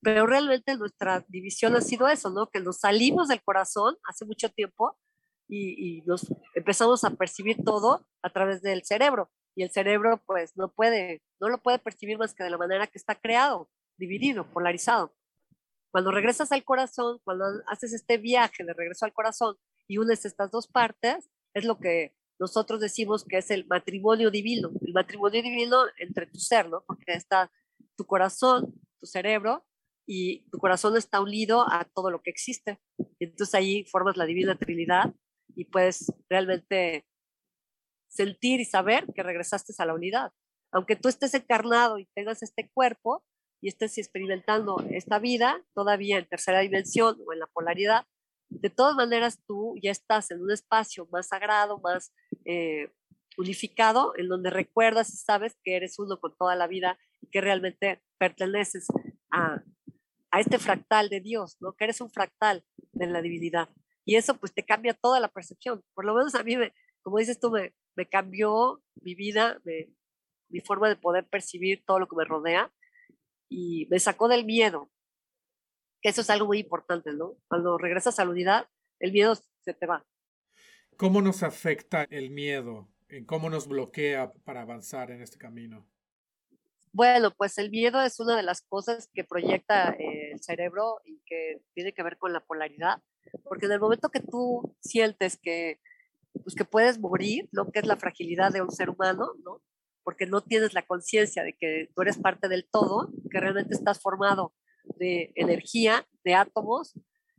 Pero 0.02 0.26
realmente 0.26 0.76
nuestra 0.78 1.24
división 1.28 1.76
ha 1.76 1.82
sido 1.82 2.08
eso, 2.08 2.30
¿no? 2.30 2.48
Que 2.48 2.60
nos 2.60 2.80
salimos 2.80 3.28
del 3.28 3.44
corazón 3.44 3.96
hace 4.04 4.26
mucho 4.26 4.50
tiempo 4.50 4.98
y, 5.48 6.02
nos 6.06 6.34
empezamos 6.56 7.04
a 7.04 7.12
percibir 7.12 7.58
todo 7.64 8.08
a 8.22 8.30
través 8.30 8.62
del 8.62 8.84
cerebro. 8.84 9.30
Y 9.56 9.64
el 9.64 9.70
cerebro 9.70 10.22
pues 10.26 10.56
no 10.56 10.72
puede, 10.72 11.22
no 11.40 11.50
lo 11.50 11.62
puede 11.62 11.78
percibir 11.78 12.18
más 12.18 12.34
que 12.34 12.44
de 12.44 12.50
la 12.50 12.58
manera 12.58 12.88
que 12.88 12.98
está 12.98 13.16
creado, 13.16 13.70
dividido, 13.98 14.50
polarizado. 14.52 15.14
Cuando 15.92 16.12
regresas 16.12 16.52
al 16.54 16.64
corazón, 16.64 17.20
cuando 17.26 17.46
haces 17.68 17.94
este 17.94 18.18
viaje 18.18 18.64
de 18.64 18.74
regreso 18.74 19.06
al 19.06 19.14
corazón 19.14 19.58
y 19.88 19.98
unes 19.98 20.26
estas 20.26 20.52
dos 20.52 20.68
partes, 20.68 21.30
es 21.54 21.66
lo 21.66 21.80
que 21.80 22.16
nosotros 22.40 22.80
decimos 22.80 23.26
que 23.26 23.38
es 23.38 23.52
el 23.52 23.68
matrimonio 23.68 24.32
divino, 24.32 24.72
el 24.86 24.94
matrimonio 24.94 25.44
divino 25.44 25.84
entre 26.00 26.28
tu 26.28 26.40
ser, 26.40 26.70
¿no? 26.70 26.82
Porque 26.88 27.12
está 27.12 27.52
tu 27.98 28.06
corazón, 28.06 28.74
tu 29.00 29.06
cerebro, 29.06 29.66
y 30.06 30.50
tu 30.50 30.58
corazón 30.58 30.98
está 30.98 31.22
unido 31.22 31.66
a 31.72 31.86
todo 31.86 32.10
lo 32.10 32.22
que 32.22 32.32
existe. 32.32 32.80
Entonces 33.20 33.56
ahí 33.56 33.86
formas 33.86 34.18
la 34.18 34.26
divina 34.26 34.58
trinidad 34.58 35.14
y 35.56 35.66
puedes 35.66 36.12
realmente 36.30 37.06
sentir 38.10 38.60
y 38.60 38.66
saber 38.66 39.06
que 39.14 39.24
regresaste 39.24 39.74
a 39.78 39.86
la 39.86 39.94
unidad. 39.94 40.32
Aunque 40.72 40.96
tú 40.96 41.10
estés 41.10 41.34
encarnado 41.34 41.98
y 41.98 42.08
tengas 42.16 42.44
este 42.44 42.70
cuerpo 42.74 43.24
y 43.62 43.70
estés 43.70 43.98
experimentando 43.98 44.78
esta 44.90 45.20
vida 45.20 45.64
todavía 45.74 46.18
en 46.18 46.28
tercera 46.28 46.60
dimensión 46.60 47.18
o 47.26 47.34
en 47.34 47.40
la 47.40 47.48
polaridad, 47.48 48.06
de 48.50 48.70
todas 48.70 48.96
maneras 48.96 49.42
tú 49.48 49.76
ya 49.82 49.92
estás 49.92 50.30
en 50.32 50.42
un 50.42 50.52
espacio 50.52 51.08
más 51.12 51.30
sagrado, 51.30 51.80
más 51.80 52.14
eh, 52.46 52.92
unificado, 53.38 54.14
en 54.18 54.28
donde 54.28 54.50
recuerdas 54.50 55.14
y 55.14 55.18
sabes 55.18 55.58
que 55.64 55.78
eres 55.78 56.00
uno 56.00 56.20
con 56.20 56.36
toda 56.36 56.56
la 56.56 56.68
vida 56.68 57.00
y 57.22 57.28
que 57.28 57.40
realmente 57.40 58.04
perteneces 58.18 58.88
a, 59.32 59.64
a 60.32 60.40
este 60.40 60.58
fractal 60.58 61.10
de 61.10 61.20
Dios, 61.20 61.58
¿no? 61.60 61.74
que 61.74 61.84
eres 61.84 62.02
un 62.02 62.10
fractal 62.10 62.64
de 62.94 63.08
la 63.08 63.22
divinidad. 63.22 63.70
Y 64.06 64.16
eso 64.16 64.38
pues 64.38 64.54
te 64.54 64.64
cambia 64.64 64.94
toda 64.94 65.20
la 65.20 65.28
percepción. 65.28 65.84
Por 65.94 66.06
lo 66.06 66.16
menos 66.16 66.34
a 66.36 66.44
mí, 66.44 66.58
me, 66.58 66.74
como 67.02 67.20
dices 67.20 67.40
tú, 67.40 67.52
me, 67.52 67.74
me 67.96 68.08
cambió 68.08 68.82
mi 69.02 69.14
vida, 69.16 69.62
mi 70.50 70.62
forma 70.62 70.90
de 70.90 70.96
poder 70.96 71.28
percibir 71.28 71.84
todo 71.86 72.00
lo 72.00 72.08
que 72.08 72.16
me 72.16 72.26
rodea 72.26 72.72
y 73.50 73.86
me 73.90 74.00
sacó 74.00 74.30
del 74.30 74.46
miedo, 74.46 74.90
que 76.02 76.10
eso 76.10 76.22
es 76.22 76.30
algo 76.30 76.48
muy 76.48 76.60
importante, 76.60 77.14
¿no? 77.14 77.36
Cuando 77.48 77.78
regresas 77.78 78.18
a 78.18 78.26
la 78.26 78.32
unidad, 78.32 78.70
el 79.00 79.12
miedo 79.12 79.36
se 79.36 79.74
te 79.74 79.86
va. 79.86 80.06
¿Cómo 80.96 81.22
nos 81.22 81.44
afecta 81.44 82.04
el 82.10 82.30
miedo? 82.30 82.90
¿En 83.10 83.26
cómo 83.26 83.50
nos 83.50 83.68
bloquea 83.68 84.32
para 84.46 84.62
avanzar 84.62 85.12
en 85.12 85.22
este 85.22 85.38
camino? 85.38 85.86
Bueno, 86.94 87.32
pues 87.36 87.58
el 87.58 87.70
miedo 87.70 88.02
es 88.02 88.20
una 88.20 88.38
de 88.38 88.44
las 88.44 88.62
cosas 88.62 89.10
que 89.14 89.24
proyecta 89.24 89.96
el 90.32 90.42
cerebro 90.42 91.02
y 91.06 91.22
que 91.26 91.62
tiene 91.74 91.94
que 91.94 92.04
ver 92.04 92.18
con 92.18 92.34
la 92.34 92.40
polaridad, 92.40 93.02
porque 93.44 93.66
en 93.66 93.74
el 93.74 93.80
momento 93.80 94.10
que 94.10 94.20
tú 94.20 94.76
sientes 94.82 95.38
que, 95.38 95.80
pues 96.44 96.56
que 96.56 96.66
puedes 96.66 97.00
morir, 97.00 97.48
lo 97.52 97.72
que 97.72 97.80
es 97.80 97.86
la 97.86 97.98
fragilidad 97.98 98.52
de 98.52 98.62
un 98.62 98.72
ser 98.72 98.90
humano, 98.90 99.34
¿no? 99.44 99.62
Porque 100.04 100.26
no 100.26 100.42
tienes 100.42 100.74
la 100.74 100.86
conciencia 100.86 101.44
de 101.44 101.54
que 101.54 101.90
tú 101.96 102.02
eres 102.02 102.18
parte 102.18 102.48
del 102.48 102.68
todo, 102.70 103.12
que 103.30 103.40
realmente 103.40 103.76
estás 103.76 104.00
formado 104.00 104.54
de 104.98 105.32
energía, 105.36 106.08
de 106.24 106.34
átomos, 106.34 106.94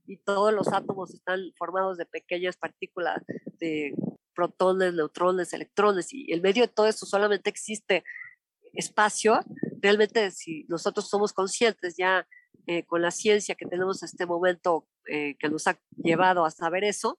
y 0.07 0.19
todos 0.19 0.53
los 0.53 0.73
átomos 0.73 1.15
están 1.15 1.41
formados 1.57 1.97
de 1.97 2.07
pequeñas 2.07 2.57
partículas 2.57 3.23
de 3.59 3.95
protones, 4.35 4.95
neutrones, 4.95 5.53
electrones, 5.53 6.13
y 6.13 6.33
el 6.33 6.43
medio 6.43 6.63
de 6.63 6.73
todo 6.73 6.87
eso 6.87 7.07
solamente 7.07 7.51
existe 7.51 8.05
espacio, 8.73 9.41
realmente 9.81 10.31
si 10.31 10.65
nosotros 10.69 11.09
somos 11.09 11.33
conscientes 11.33 11.97
ya 11.97 12.27
eh, 12.67 12.85
con 12.85 13.03
la 13.03 13.11
ciencia 13.11 13.55
que 13.55 13.67
tenemos 13.67 14.03
en 14.03 14.07
este 14.07 14.27
momento 14.27 14.89
eh, 15.09 15.37
que 15.39 15.49
nos 15.49 15.67
ha 15.67 15.81
llevado 15.97 16.45
a 16.45 16.51
saber 16.51 16.85
eso, 16.85 17.19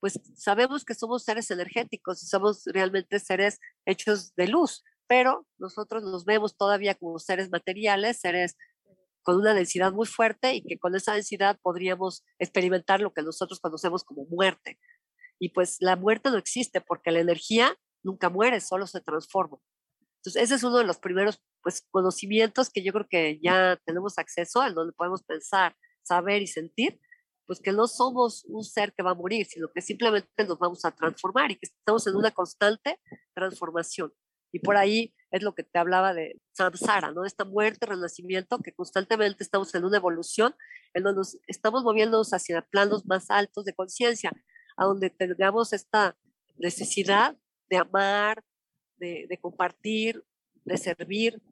pues 0.00 0.20
sabemos 0.36 0.84
que 0.84 0.94
somos 0.94 1.24
seres 1.24 1.50
energéticos 1.50 2.22
y 2.22 2.26
somos 2.26 2.64
realmente 2.66 3.18
seres 3.18 3.58
hechos 3.86 4.34
de 4.36 4.48
luz, 4.48 4.84
pero 5.06 5.46
nosotros 5.58 6.02
nos 6.02 6.24
vemos 6.24 6.56
todavía 6.56 6.94
como 6.94 7.18
seres 7.18 7.50
materiales, 7.50 8.20
seres 8.20 8.56
con 9.22 9.36
una 9.36 9.54
densidad 9.54 9.92
muy 9.92 10.06
fuerte 10.06 10.54
y 10.54 10.62
que 10.62 10.78
con 10.78 10.94
esa 10.94 11.14
densidad 11.14 11.58
podríamos 11.62 12.22
experimentar 12.38 13.00
lo 13.00 13.12
que 13.12 13.22
nosotros 13.22 13.58
conocemos 13.58 14.04
como 14.04 14.26
muerte. 14.26 14.78
Y 15.40 15.48
pues 15.48 15.78
la 15.80 15.96
muerte 15.96 16.30
no 16.30 16.36
existe 16.36 16.80
porque 16.80 17.10
la 17.10 17.20
energía 17.20 17.76
nunca 18.02 18.28
muere, 18.28 18.60
solo 18.60 18.86
se 18.86 19.00
transforma. 19.00 19.58
Entonces, 20.24 20.42
ese 20.44 20.54
es 20.54 20.64
uno 20.64 20.78
de 20.78 20.84
los 20.84 20.96
primeros 20.98 21.38
pues, 21.62 21.86
conocimientos 21.90 22.70
que 22.70 22.82
yo 22.82 22.94
creo 22.94 23.06
que 23.10 23.38
ya 23.42 23.78
tenemos 23.84 24.16
acceso, 24.16 24.64
en 24.64 24.74
donde 24.74 24.94
podemos 24.94 25.22
pensar, 25.22 25.76
saber 26.02 26.40
y 26.40 26.46
sentir, 26.46 26.98
pues 27.46 27.60
que 27.60 27.72
no 27.72 27.86
somos 27.86 28.46
un 28.46 28.64
ser 28.64 28.94
que 28.94 29.02
va 29.02 29.10
a 29.10 29.14
morir, 29.14 29.44
sino 29.44 29.68
que 29.68 29.82
simplemente 29.82 30.46
nos 30.48 30.58
vamos 30.58 30.82
a 30.86 30.92
transformar 30.92 31.50
y 31.50 31.56
que 31.56 31.66
estamos 31.66 32.06
en 32.06 32.16
una 32.16 32.30
constante 32.30 32.98
transformación. 33.34 34.14
Y 34.50 34.60
por 34.60 34.78
ahí 34.78 35.14
es 35.30 35.42
lo 35.42 35.54
que 35.54 35.62
te 35.62 35.78
hablaba 35.78 36.14
de 36.14 36.40
samsara, 36.52 37.12
¿no? 37.12 37.26
Esta 37.26 37.44
muerte, 37.44 37.84
renacimiento, 37.84 38.60
que 38.60 38.72
constantemente 38.72 39.44
estamos 39.44 39.74
en 39.74 39.84
una 39.84 39.98
evolución, 39.98 40.54
en 40.94 41.02
donde 41.02 41.18
nos 41.18 41.36
estamos 41.48 41.82
moviéndonos 41.82 42.32
hacia 42.32 42.62
planos 42.62 43.04
más 43.04 43.28
altos 43.28 43.66
de 43.66 43.74
conciencia, 43.74 44.32
a 44.78 44.86
donde 44.86 45.10
tengamos 45.10 45.74
esta 45.74 46.16
necesidad 46.56 47.36
de 47.68 47.76
amar, 47.76 48.42
de, 48.96 49.38
compartir, 49.40 50.24
de 50.64 50.76
servir, 50.76 51.42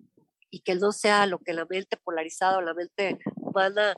y 0.50 0.60
que 0.60 0.74
no 0.74 0.92
sea 0.92 1.26
lo 1.26 1.38
que 1.38 1.54
la 1.54 1.64
mente 1.64 1.96
polarizada 1.96 2.58
o 2.58 2.62
la 2.62 2.74
mente 2.74 3.18
humana 3.36 3.96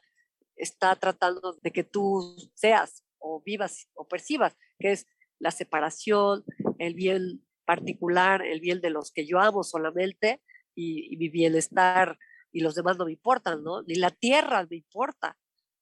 está 0.56 0.94
tratando 0.94 1.58
de 1.60 1.72
que 1.72 1.82
tú 1.82 2.36
seas 2.54 3.02
o 3.18 3.42
vivas 3.44 3.88
o 3.94 4.06
percibas, 4.06 4.56
que 4.78 4.92
es 4.92 5.06
la 5.40 5.50
separación, 5.50 6.44
el 6.78 6.94
bien 6.94 7.44
particular, 7.64 8.42
el 8.44 8.60
bien 8.60 8.80
de 8.80 8.90
los 8.90 9.10
que 9.10 9.26
yo 9.26 9.40
amo 9.40 9.64
solamente 9.64 10.40
y, 10.74 11.16
mi 11.16 11.28
bienestar 11.28 12.18
y 12.52 12.60
los 12.60 12.74
demás 12.74 12.98
no 12.98 13.06
me 13.06 13.12
importan, 13.12 13.64
¿no? 13.64 13.82
Ni 13.82 13.96
la 13.96 14.10
tierra 14.10 14.66
me 14.70 14.76
importa, 14.76 15.36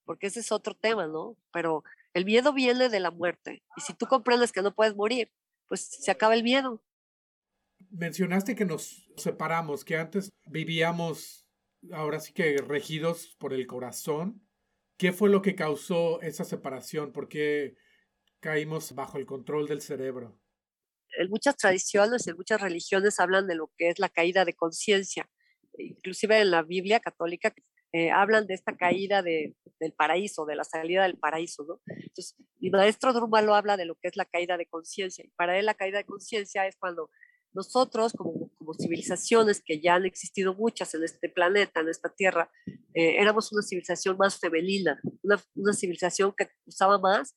porque 0.05 0.29
ese 0.29 0.41
es 0.41 0.53
otro 0.53 0.75
tema, 0.75 1.07
¿no? 1.07 1.37
Pero 1.53 1.85
el 2.15 2.25
miedo 2.25 2.53
viene 2.53 2.89
de 2.89 3.01
la 3.01 3.11
muerte 3.11 3.63
y 3.77 3.81
si 3.83 3.95
tú 3.95 4.07
comprendes 4.07 4.53
que 4.53 4.63
no 4.63 4.75
puedes 4.75 4.97
morir, 4.97 5.31
pues 5.69 5.83
se 5.83 6.11
acaba 6.11 6.35
el 6.35 6.43
miedo. 6.43 6.83
Mencionaste 7.93 8.55
que 8.55 8.65
nos 8.65 9.09
separamos, 9.17 9.85
que 9.85 9.97
antes 9.97 10.31
vivíamos 10.47 11.47
ahora 11.93 12.21
sí 12.21 12.33
que 12.33 12.57
regidos 12.59 13.37
por 13.39 13.53
el 13.53 13.67
corazón 13.67 14.43
¿Qué 15.03 15.13
fue 15.13 15.31
lo 15.31 15.43
que 15.43 15.57
causó 15.57 16.21
esa 16.21 16.45
separación? 16.45 17.11
¿Por 17.11 17.29
qué 17.29 17.75
caímos 18.39 18.95
bajo 18.95 19.19
el 19.19 19.27
control 19.27 19.67
del 19.67 19.81
cerebro? 19.81 20.39
En 21.19 21.29
muchas 21.29 21.57
tradiciones, 21.57 22.25
en 22.29 22.37
muchas 22.37 22.61
religiones 22.61 23.19
hablan 23.19 23.49
de 23.49 23.57
lo 23.57 23.73
que 23.77 23.89
es 23.89 23.99
la 23.99 24.09
caída 24.09 24.45
de 24.45 24.55
conciencia. 24.55 25.29
Inclusive 25.77 26.41
en 26.41 26.53
la 26.53 26.63
Biblia 26.63 27.01
católica 27.01 27.53
eh, 27.93 28.13
hablan 28.13 28.47
de 28.47 28.55
esta 28.55 28.77
caída 28.77 29.23
de, 29.23 29.57
del 29.81 29.93
paraíso, 29.93 30.47
de 30.47 30.55
la 30.55 30.63
salida 30.63 31.03
del 31.03 31.19
paraíso. 31.19 31.65
¿no? 31.65 31.81
Entonces, 31.87 32.37
mi 32.61 32.71
maestro 32.71 33.13
lo 33.13 33.55
habla 33.57 33.77
de 33.77 33.87
lo 33.87 33.97
que 33.97 34.07
es 34.07 34.17
la 34.17 34.25
caída 34.25 34.57
de 34.57 34.67
conciencia. 34.67 35.25
Y 35.25 35.31
para 35.31 35.59
él 35.59 35.67
la 35.67 35.75
caída 35.75 35.99
de 35.99 36.05
conciencia 36.05 36.65
es 36.69 36.77
cuando 36.77 37.11
nosotros 37.55 38.13
como, 38.13 38.51
como, 38.57 38.75
civilizaciones 38.75 39.63
que 39.65 39.81
ya 39.81 39.95
han 39.95 40.05
existido 40.05 40.55
muchas 40.55 40.95
en 40.95 41.05
este 41.05 41.29
planeta, 41.29 41.81
en 41.81 41.89
esta 41.89 42.09
tierra, 42.09 42.51
eh, 42.95 43.21
éramos 43.21 43.53
una 43.53 43.63
civilización 43.63 44.17
más 44.17 44.39
femenina, 44.39 45.01
una, 45.23 45.43
una, 45.55 45.73
civilización 45.73 46.33
que 46.37 46.49
usaba 46.67 46.99
más 46.99 47.35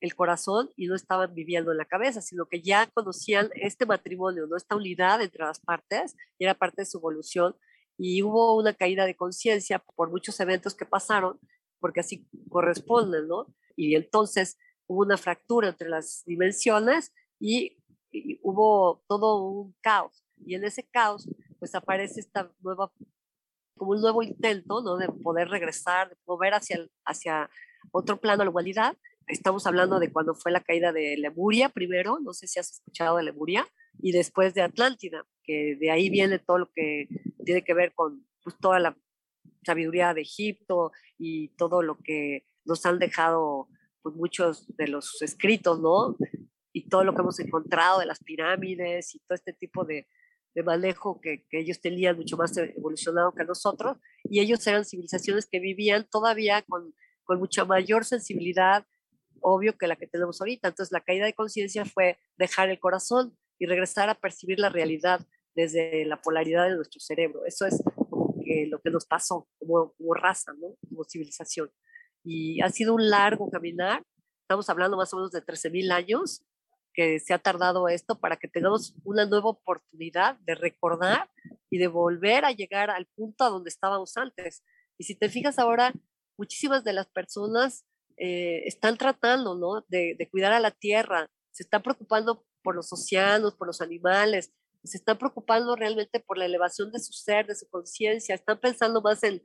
el 0.00 0.14
corazón 0.14 0.70
y 0.76 0.86
no 0.86 0.94
estaban 0.94 1.34
viviendo 1.34 1.72
en 1.72 1.78
la 1.78 1.84
cabeza, 1.84 2.22
sino 2.22 2.46
que 2.46 2.62
ya 2.62 2.86
conocían 2.94 3.50
este 3.54 3.86
matrimonio, 3.86 4.46
¿no? 4.46 4.56
esta 4.56 4.76
unidad 4.76 5.20
entre 5.20 5.44
las 5.44 5.60
partes, 5.60 6.16
y 6.38 6.44
era 6.44 6.54
parte 6.54 6.82
de 6.82 6.86
su 6.86 6.98
evolución, 6.98 7.54
y 7.98 8.22
hubo 8.22 8.56
una 8.56 8.72
caída 8.72 9.04
de 9.04 9.14
conciencia 9.14 9.78
por 9.94 10.10
muchos 10.10 10.40
eventos 10.40 10.74
que 10.74 10.86
pasaron, 10.86 11.38
porque 11.80 12.00
así 12.00 12.26
corresponden, 12.48 13.28
¿no? 13.28 13.54
Y 13.76 13.94
entonces 13.94 14.58
hubo 14.86 15.02
una 15.02 15.18
fractura 15.18 15.68
entre 15.68 15.90
las 15.90 16.22
dimensiones 16.24 17.12
y 17.38 17.79
hubo 18.42 19.02
todo 19.08 19.44
un 19.44 19.74
caos. 19.80 20.24
Y 20.44 20.54
en 20.54 20.64
ese 20.64 20.84
caos, 20.88 21.28
pues 21.58 21.74
aparece 21.74 22.20
esta 22.20 22.50
nueva, 22.60 22.92
como 23.76 23.92
un 23.92 24.00
nuevo 24.00 24.22
intento, 24.22 24.82
¿no? 24.82 24.96
De 24.96 25.08
poder 25.08 25.48
regresar, 25.48 26.10
de 26.10 26.16
mover 26.26 26.54
hacia, 26.54 26.86
hacia 27.04 27.50
otro 27.92 28.20
plano, 28.20 28.44
la 28.44 28.50
humanidad. 28.50 28.96
Estamos 29.26 29.66
hablando 29.66 30.00
de 30.00 30.12
cuando 30.12 30.34
fue 30.34 30.50
la 30.50 30.60
caída 30.60 30.92
de 30.92 31.16
Lemuria 31.16 31.68
primero, 31.68 32.18
no 32.20 32.32
sé 32.32 32.48
si 32.48 32.58
has 32.58 32.72
escuchado 32.72 33.16
de 33.18 33.24
Lemuria, 33.24 33.66
y 33.98 34.12
después 34.12 34.54
de 34.54 34.62
Atlántida, 34.62 35.24
que 35.44 35.76
de 35.78 35.90
ahí 35.90 36.10
viene 36.10 36.38
todo 36.38 36.58
lo 36.58 36.70
que 36.74 37.08
tiene 37.44 37.62
que 37.62 37.74
ver 37.74 37.92
con 37.94 38.26
pues, 38.42 38.56
toda 38.58 38.80
la 38.80 38.96
sabiduría 39.64 40.14
de 40.14 40.22
Egipto 40.22 40.92
y 41.18 41.48
todo 41.56 41.82
lo 41.82 41.98
que 41.98 42.46
nos 42.64 42.84
han 42.86 42.98
dejado 42.98 43.68
pues, 44.02 44.14
muchos 44.16 44.66
de 44.76 44.88
los 44.88 45.20
escritos, 45.22 45.80
¿no? 45.80 46.16
Y 46.72 46.88
todo 46.88 47.04
lo 47.04 47.14
que 47.14 47.22
hemos 47.22 47.38
encontrado 47.40 48.00
de 48.00 48.06
las 48.06 48.20
pirámides 48.20 49.14
y 49.14 49.18
todo 49.20 49.34
este 49.34 49.52
tipo 49.52 49.84
de, 49.84 50.06
de 50.54 50.62
manejo 50.62 51.20
que, 51.20 51.46
que, 51.48 51.60
ellos 51.60 51.80
tenían 51.80 52.16
mucho 52.16 52.36
más 52.36 52.56
evolucionado 52.56 53.32
que 53.34 53.44
nosotros, 53.44 53.98
y 54.24 54.40
ellos 54.40 54.66
eran 54.66 54.84
civilizaciones 54.84 55.46
que 55.46 55.60
vivían 55.60 56.06
todavía 56.10 56.62
con, 56.62 56.94
con 57.24 57.38
mucha 57.38 57.64
mayor 57.64 58.04
sensibilidad, 58.04 58.86
obvio, 59.40 59.76
que 59.78 59.86
la 59.86 59.96
que 59.96 60.06
tenemos 60.06 60.40
ahorita. 60.40 60.68
Entonces 60.68 60.92
la 60.92 61.00
caída 61.00 61.26
de 61.26 61.34
conciencia 61.34 61.84
fue 61.84 62.18
dejar 62.36 62.70
el 62.70 62.80
corazón 62.80 63.36
y 63.58 63.66
regresar 63.66 64.08
a 64.08 64.14
percibir 64.14 64.58
la 64.58 64.68
realidad 64.68 65.20
desde 65.54 66.04
la 66.06 66.20
polaridad 66.20 66.68
de 66.68 66.76
nuestro 66.76 67.00
cerebro. 67.00 67.44
Eso 67.46 67.66
es 67.66 67.82
como 68.08 68.34
que 68.42 68.66
lo 68.66 68.80
que 68.80 68.90
nos 68.90 69.06
pasó 69.06 69.48
como, 69.58 69.92
como 69.92 70.14
raza, 70.14 70.52
¿no? 70.54 70.76
como 70.88 71.04
civilización. 71.04 71.70
Y 72.24 72.60
ha 72.62 72.68
sido 72.70 72.94
un 72.94 73.08
largo 73.08 73.50
caminar, 73.50 74.02
estamos 74.42 74.68
hablando 74.68 74.96
más 74.96 75.12
o 75.14 75.16
menos 75.16 75.30
de 75.30 75.42
13.000 75.42 75.92
años, 75.92 76.44
que 76.92 77.20
se 77.20 77.32
ha 77.32 77.38
tardado 77.38 77.88
esto 77.88 78.18
para 78.18 78.36
que 78.36 78.48
tengamos 78.48 78.94
una 79.04 79.26
nueva 79.26 79.50
oportunidad 79.50 80.38
de 80.40 80.54
recordar 80.54 81.30
y 81.70 81.78
de 81.78 81.88
volver 81.88 82.44
a 82.44 82.52
llegar 82.52 82.90
al 82.90 83.06
punto 83.14 83.44
a 83.44 83.48
donde 83.48 83.68
estábamos 83.68 84.16
antes. 84.16 84.62
Y 84.98 85.04
si 85.04 85.14
te 85.14 85.28
fijas 85.28 85.58
ahora, 85.58 85.92
muchísimas 86.36 86.84
de 86.84 86.92
las 86.92 87.06
personas 87.06 87.84
eh, 88.16 88.62
están 88.66 88.96
tratando 88.96 89.56
¿no? 89.56 89.84
de, 89.88 90.14
de, 90.18 90.28
cuidar 90.28 90.52
a 90.52 90.60
la 90.60 90.70
tierra, 90.70 91.30
se 91.52 91.62
están 91.62 91.82
preocupando 91.82 92.44
por 92.62 92.74
los 92.74 92.92
océanos, 92.92 93.54
por 93.54 93.66
los 93.66 93.80
animales, 93.80 94.52
se 94.84 94.96
están 94.96 95.18
preocupando 95.18 95.76
realmente 95.76 96.20
por 96.20 96.38
la 96.38 96.46
elevación 96.46 96.90
de 96.92 97.00
su 97.00 97.12
ser, 97.12 97.46
de 97.46 97.54
su 97.54 97.68
conciencia, 97.68 98.34
están 98.34 98.58
pensando 98.58 99.00
más 99.02 99.22
en 99.22 99.42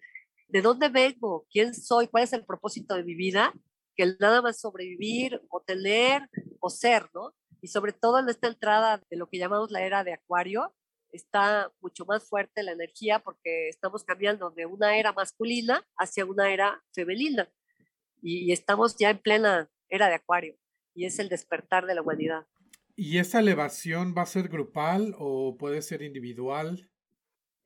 de 0.48 0.62
dónde 0.62 0.90
vengo, 0.90 1.46
quién 1.52 1.74
soy, 1.74 2.08
cuál 2.08 2.24
es 2.24 2.34
el 2.34 2.46
propósito 2.46 2.96
de 2.96 3.04
mi 3.04 3.16
vida, 3.16 3.54
que 3.96 4.16
nada 4.20 4.42
más 4.42 4.60
sobrevivir 4.60 5.42
o 5.50 5.62
tener 5.62 6.30
o 6.60 6.70
ser, 6.70 7.10
¿no? 7.14 7.34
Y 7.62 7.68
sobre 7.68 7.94
todo 7.94 8.20
en 8.20 8.30
esta 8.30 8.48
entrada 8.48 9.02
de 9.10 9.18
lo 9.18 9.28
que 9.28 9.40
llamamos 9.40 9.72
la 9.72 9.82
era 9.82 10.04
de 10.04 10.14
Acuario, 10.14 10.74
está 11.12 11.72
mucho 11.82 12.06
más 12.06 12.28
fuerte 12.28 12.64
la 12.64 12.74
energía 12.74 13.20
porque 13.20 13.70
estamos 13.70 14.04
cambiando 14.04 14.52
de 14.52 14.66
una 14.66 14.98
era 14.98 15.14
masculina 15.14 15.84
hacia 15.98 16.26
una 16.26 16.54
era 16.54 16.84
femenina. 16.94 17.50
Y, 18.22 18.52
estamos 18.52 18.98
ya 18.98 19.12
en 19.12 19.20
plena 19.20 19.70
era 19.90 20.10
de 20.10 20.16
Acuario 20.16 20.58
y 20.94 21.06
es 21.06 21.20
el 21.20 21.30
despertar 21.30 21.86
de 21.86 21.96
la 21.96 22.02
humanidad. 22.02 22.46
¿Y 22.96 23.18
esa 23.18 23.40
elevación 23.40 24.16
va 24.18 24.24
a 24.24 24.28
ser 24.28 24.48
grupal 24.48 25.16
o 25.18 25.58
puede 25.58 25.82
ser 25.82 26.02
individual? 26.02 26.90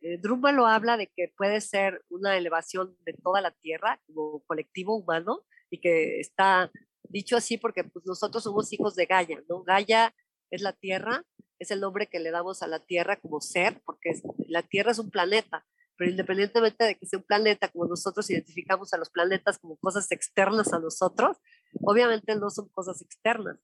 Eh, 0.02 0.20
lo 0.24 0.66
habla 0.66 0.98
de 0.98 1.08
que 1.08 1.32
puede 1.36 1.62
ser 1.62 2.04
una 2.10 2.38
elevación 2.38 2.98
de 3.06 3.14
toda 3.14 3.42
la 3.42 3.52
Tierra 3.52 4.02
como 4.08 4.44
colectivo 4.46 4.96
humano 4.96 5.46
y 5.70 5.80
que 5.80 6.20
está 6.20 6.72
dicho 7.04 7.38
así 7.38 7.58
porque 7.58 7.84
pues, 7.84 8.06
nosotros 8.06 8.44
somos 8.44 8.72
hijos 8.74 8.96
de 8.96 9.06
Gaia, 9.06 9.42
¿no? 9.50 9.64
Gaia 9.64 10.14
es 10.52 10.62
la 10.62 10.74
Tierra, 10.74 11.24
es 11.60 11.72
el 11.72 11.82
nombre 11.82 12.08
que 12.08 12.20
le 12.20 12.32
damos 12.32 12.64
a 12.64 12.68
la 12.68 12.80
Tierra 12.80 13.20
como 13.20 13.42
ser, 13.42 13.82
porque 13.86 14.14
la 14.48 14.64
Tierra 14.64 14.92
es 14.92 15.00
un 15.00 15.10
planeta, 15.10 15.66
pero 15.98 16.12
independientemente 16.12 16.86
de 16.86 16.96
que 16.96 17.06
sea 17.06 17.20
un 17.20 17.26
planeta, 17.26 17.68
como 17.68 17.86
nosotros 17.86 18.30
identificamos 18.30 18.94
a 18.94 18.98
los 18.98 19.10
planetas 19.10 19.60
como 19.60 19.76
cosas 19.78 20.12
externas 20.12 20.72
a 20.72 20.80
nosotros, 20.80 21.38
obviamente 21.82 22.36
no 22.36 22.50
son 22.50 22.70
cosas 22.70 23.02
externas. 23.02 23.60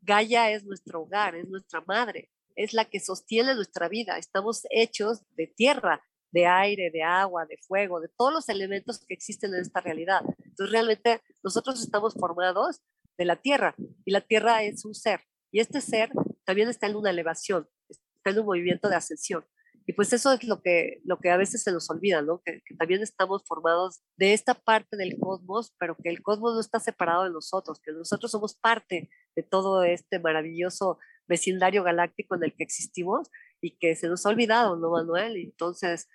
Gaia 0.00 0.50
es 0.50 0.64
nuestro 0.64 1.02
hogar, 1.02 1.36
es 1.36 1.48
nuestra 1.48 1.80
madre, 1.86 2.30
es 2.56 2.72
la 2.72 2.86
que 2.86 3.00
sostiene 3.00 3.54
nuestra 3.54 3.88
vida. 3.88 4.18
Estamos 4.18 4.66
hechos 4.70 5.22
de 5.36 5.46
tierra, 5.46 6.04
de 6.36 6.44
aire, 6.44 6.90
de 6.92 7.02
agua, 7.02 7.46
de 7.46 7.56
fuego, 7.66 7.98
de 7.98 8.10
todos 8.14 8.30
los 8.30 8.48
elementos 8.50 9.02
que 9.06 9.14
existen 9.14 9.54
en 9.54 9.62
esta 9.62 9.80
realidad. 9.80 10.20
Entonces, 10.44 10.70
realmente 10.70 11.22
nosotros 11.42 11.82
estamos 11.82 12.12
formados 12.12 12.82
de 13.16 13.24
la 13.24 13.36
tierra 13.36 13.74
y 14.04 14.10
la 14.10 14.20
tierra 14.20 14.62
es 14.62 14.84
un 14.84 14.94
ser. 14.94 15.20
Y 15.50 15.60
este 15.60 15.80
ser 15.80 16.10
también 16.44 16.68
está 16.68 16.88
en 16.88 16.96
una 16.96 17.08
elevación, 17.08 17.66
está 17.88 18.30
en 18.32 18.40
un 18.40 18.44
movimiento 18.44 18.90
de 18.90 18.96
ascensión. 18.96 19.46
Y 19.86 19.94
pues 19.94 20.12
eso 20.12 20.30
es 20.32 20.44
lo 20.44 20.60
que, 20.60 21.00
lo 21.04 21.18
que 21.20 21.30
a 21.30 21.38
veces 21.38 21.62
se 21.62 21.72
nos 21.72 21.88
olvida, 21.88 22.20
¿no? 22.20 22.42
Que, 22.44 22.60
que, 22.66 22.74
también 22.74 23.00
estamos 23.00 23.42
formados 23.46 24.02
de 24.18 24.34
esta 24.34 24.52
parte 24.52 24.98
del 24.98 25.16
cosmos, 25.18 25.74
pero 25.78 25.96
que 25.96 26.10
el 26.10 26.20
cosmos 26.20 26.52
no 26.52 26.60
está 26.60 26.80
separado 26.80 27.24
de 27.24 27.30
nosotros, 27.30 27.80
que 27.80 27.92
nosotros 27.92 28.30
somos 28.30 28.56
parte 28.56 29.08
de 29.34 29.42
todo 29.42 29.84
este 29.84 30.18
maravilloso 30.18 30.98
vecindario 31.28 31.82
galáctico 31.82 32.34
en 32.34 32.44
el 32.44 32.54
que 32.54 32.64
existimos 32.64 33.30
y 33.62 33.78
que 33.78 33.96
se 33.96 34.08
nos 34.08 34.26
ha 34.26 34.28
olvidado, 34.28 34.76
¿no, 34.76 34.90
Manuel? 34.90 35.36
Entonces, 35.36 36.08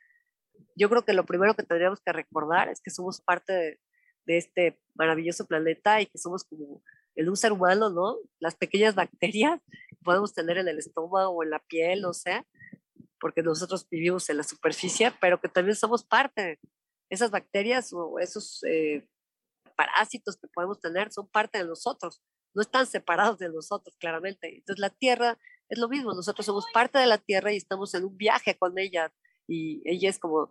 yo 0.76 0.90
creo 0.90 1.04
que 1.04 1.14
lo 1.14 1.26
primero 1.26 1.56
que 1.56 1.64
tendríamos 1.64 2.00
que 2.02 2.14
recordar 2.14 2.70
es 2.70 2.82
que 2.82 2.92
somos 2.92 3.22
parte 3.22 3.54
de, 3.54 3.80
este 4.26 4.80
maravilloso 4.96 5.46
planeta 5.46 6.00
y 6.00 6.06
que 6.06 6.18
somos 6.18 6.46
como 6.46 6.82
en 7.16 7.28
un 7.28 7.36
ser 7.36 7.52
humano, 7.52 7.90
¿no? 7.90 8.18
Las 8.40 8.56
pequeñas 8.56 8.96
bacterias 8.96 9.60
que 9.90 9.98
podemos 10.04 10.34
tener 10.34 10.58
en 10.58 10.68
el 10.68 10.80
estómago 10.80 11.32
o 11.32 11.44
en 11.44 11.50
la 11.50 11.60
piel, 11.60 12.02
no 12.02 12.14
sé, 12.14 12.46
porque 13.20 13.44
nosotros 13.44 13.88
vivimos 13.90 14.30
en 14.30 14.38
la 14.38 14.44
superficie, 14.44 15.12
pero 15.20 15.40
que 15.42 15.50
también 15.50 15.76
somos 15.76 16.04
parte. 16.06 16.60
Esas 17.10 17.30
bacterias 17.30 17.92
o 17.92 18.20
esos 18.20 18.64
eh, 18.64 19.06
parásitos 19.76 20.38
que 20.38 20.48
podemos 20.48 20.80
tener 20.80 21.12
son 21.12 21.28
parte 21.28 21.58
de 21.58 21.66
nosotros, 21.66 22.22
no 22.54 22.62
están 22.62 22.86
separados 22.86 23.38
de 23.38 23.50
nosotros, 23.50 23.96
claramente. 24.00 24.58
Entonces 24.58 24.80
la 24.80 24.90
Tierra 24.90 25.38
es 25.70 25.78
lo 25.78 25.90
mismo, 25.90 26.14
nosotros 26.14 26.46
somos 26.46 26.66
parte 26.74 27.00
de 27.00 27.08
la 27.08 27.18
Tierra 27.18 27.52
y 27.52 27.58
estamos 27.58 27.94
en 27.94 28.06
un 28.06 28.16
viaje 28.16 28.58
con 28.58 28.78
ella 28.78 29.12
y 29.52 29.82
ella 29.86 30.10
es 30.10 30.18
como, 30.18 30.50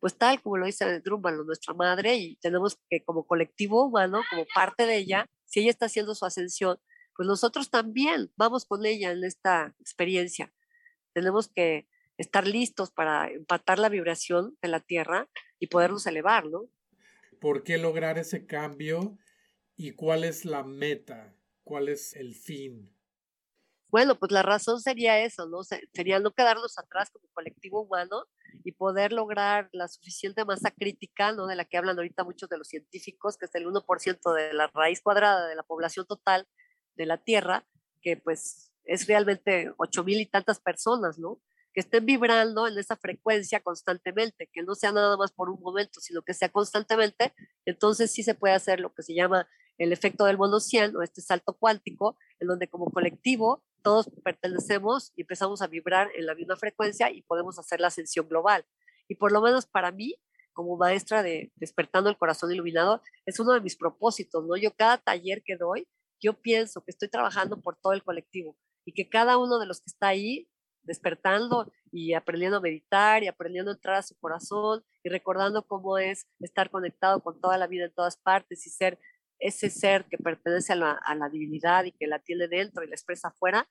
pues 0.00 0.18
tal 0.18 0.42
como 0.42 0.56
lo 0.56 0.66
dice 0.66 1.00
Drummond, 1.00 1.46
nuestra 1.46 1.74
madre, 1.74 2.16
y 2.16 2.36
tenemos 2.36 2.76
que 2.90 3.04
como 3.04 3.24
colectivo 3.24 3.84
humano, 3.84 4.22
como 4.30 4.44
parte 4.52 4.84
de 4.84 4.96
ella, 4.96 5.30
si 5.44 5.60
ella 5.60 5.70
está 5.70 5.86
haciendo 5.86 6.14
su 6.16 6.24
ascensión, 6.24 6.78
pues 7.14 7.28
nosotros 7.28 7.70
también 7.70 8.32
vamos 8.36 8.64
con 8.64 8.84
ella 8.84 9.12
en 9.12 9.22
esta 9.22 9.76
experiencia. 9.78 10.52
Tenemos 11.12 11.48
que 11.48 11.86
estar 12.18 12.46
listos 12.46 12.90
para 12.90 13.30
empatar 13.30 13.78
la 13.78 13.88
vibración 13.88 14.56
de 14.60 14.68
la 14.68 14.80
Tierra 14.80 15.28
y 15.60 15.68
podernos 15.68 16.06
elevar, 16.06 16.46
¿no? 16.46 16.68
¿Por 17.40 17.62
qué 17.62 17.78
lograr 17.78 18.18
ese 18.18 18.44
cambio 18.44 19.18
y 19.76 19.92
cuál 19.92 20.24
es 20.24 20.44
la 20.44 20.64
meta? 20.64 21.36
¿Cuál 21.62 21.88
es 21.88 22.16
el 22.16 22.34
fin? 22.34 22.92
Bueno, 23.92 24.18
pues 24.18 24.32
la 24.32 24.42
razón 24.42 24.80
sería 24.80 25.20
eso, 25.20 25.46
¿no? 25.46 25.60
Sería 25.92 26.18
no 26.18 26.30
quedarnos 26.30 26.78
atrás 26.78 27.10
como 27.10 27.28
colectivo 27.34 27.82
humano 27.82 28.24
y 28.64 28.72
poder 28.72 29.12
lograr 29.12 29.68
la 29.72 29.86
suficiente 29.86 30.46
masa 30.46 30.70
crítica, 30.70 31.32
¿no? 31.32 31.46
De 31.46 31.56
la 31.56 31.66
que 31.66 31.76
hablan 31.76 31.98
ahorita 31.98 32.24
muchos 32.24 32.48
de 32.48 32.56
los 32.56 32.68
científicos, 32.68 33.36
que 33.36 33.44
es 33.44 33.54
el 33.54 33.66
1% 33.66 34.32
de 34.32 34.54
la 34.54 34.68
raíz 34.68 35.02
cuadrada 35.02 35.46
de 35.46 35.56
la 35.56 35.62
población 35.62 36.06
total 36.06 36.48
de 36.94 37.04
la 37.04 37.18
Tierra, 37.18 37.66
que 38.00 38.16
pues 38.16 38.72
es 38.84 39.06
realmente 39.06 39.70
ocho 39.76 40.04
mil 40.04 40.18
y 40.22 40.26
tantas 40.26 40.58
personas, 40.58 41.18
¿no? 41.18 41.42
Que 41.74 41.80
estén 41.80 42.06
vibrando 42.06 42.66
en 42.66 42.78
esa 42.78 42.96
frecuencia 42.96 43.60
constantemente, 43.60 44.48
que 44.54 44.62
no 44.62 44.74
sea 44.74 44.92
nada 44.92 45.18
más 45.18 45.32
por 45.32 45.50
un 45.50 45.60
momento, 45.60 46.00
sino 46.00 46.22
que 46.22 46.32
sea 46.32 46.48
constantemente, 46.48 47.34
entonces 47.66 48.10
sí 48.10 48.22
se 48.22 48.34
puede 48.34 48.54
hacer 48.54 48.80
lo 48.80 48.94
que 48.94 49.02
se 49.02 49.14
llama 49.14 49.46
el 49.76 49.92
efecto 49.92 50.24
del 50.24 50.38
mono 50.38 50.60
100 50.60 50.96
o 50.96 51.02
este 51.02 51.20
salto 51.20 51.52
cuántico, 51.58 52.16
en 52.40 52.48
donde 52.48 52.68
como 52.68 52.90
colectivo 52.90 53.62
todos 53.82 54.10
pertenecemos 54.24 55.12
y 55.16 55.22
empezamos 55.22 55.62
a 55.62 55.66
vibrar 55.66 56.10
en 56.14 56.26
la 56.26 56.34
misma 56.34 56.56
frecuencia 56.56 57.10
y 57.10 57.22
podemos 57.22 57.58
hacer 57.58 57.80
la 57.80 57.88
ascensión 57.88 58.28
global. 58.28 58.64
Y 59.08 59.16
por 59.16 59.32
lo 59.32 59.40
menos 59.40 59.66
para 59.66 59.92
mí, 59.92 60.16
como 60.52 60.76
maestra 60.76 61.22
de 61.22 61.52
Despertando 61.56 62.10
el 62.10 62.16
Corazón 62.16 62.52
Iluminado, 62.52 63.02
es 63.26 63.40
uno 63.40 63.52
de 63.52 63.60
mis 63.60 63.76
propósitos, 63.76 64.44
¿no? 64.46 64.56
Yo 64.56 64.74
cada 64.74 64.98
taller 64.98 65.42
que 65.44 65.56
doy, 65.56 65.86
yo 66.20 66.40
pienso 66.40 66.84
que 66.84 66.90
estoy 66.90 67.08
trabajando 67.08 67.60
por 67.60 67.76
todo 67.76 67.92
el 67.92 68.02
colectivo 68.02 68.56
y 68.84 68.92
que 68.92 69.08
cada 69.08 69.38
uno 69.38 69.58
de 69.58 69.66
los 69.66 69.80
que 69.80 69.90
está 69.90 70.08
ahí 70.08 70.48
despertando 70.82 71.72
y 71.90 72.14
aprendiendo 72.14 72.58
a 72.58 72.60
meditar 72.60 73.22
y 73.22 73.28
aprendiendo 73.28 73.70
a 73.70 73.74
entrar 73.74 73.96
a 73.96 74.02
su 74.02 74.16
corazón 74.18 74.84
y 75.04 75.08
recordando 75.08 75.66
cómo 75.66 75.98
es 75.98 76.26
estar 76.40 76.70
conectado 76.70 77.22
con 77.22 77.40
toda 77.40 77.58
la 77.58 77.66
vida 77.66 77.84
en 77.84 77.94
todas 77.94 78.16
partes 78.16 78.66
y 78.66 78.70
ser 78.70 78.98
ese 79.42 79.70
ser 79.70 80.06
que 80.06 80.18
pertenece 80.18 80.72
a 80.72 80.76
la, 80.76 81.28
divinidad 81.30 81.84
y 81.84 81.92
que 81.92 82.06
la 82.06 82.20
tiene 82.20 82.48
dentro 82.48 82.84
y 82.84 82.88
la 82.88 82.94
expresa 82.94 83.28
afuera, 83.28 83.68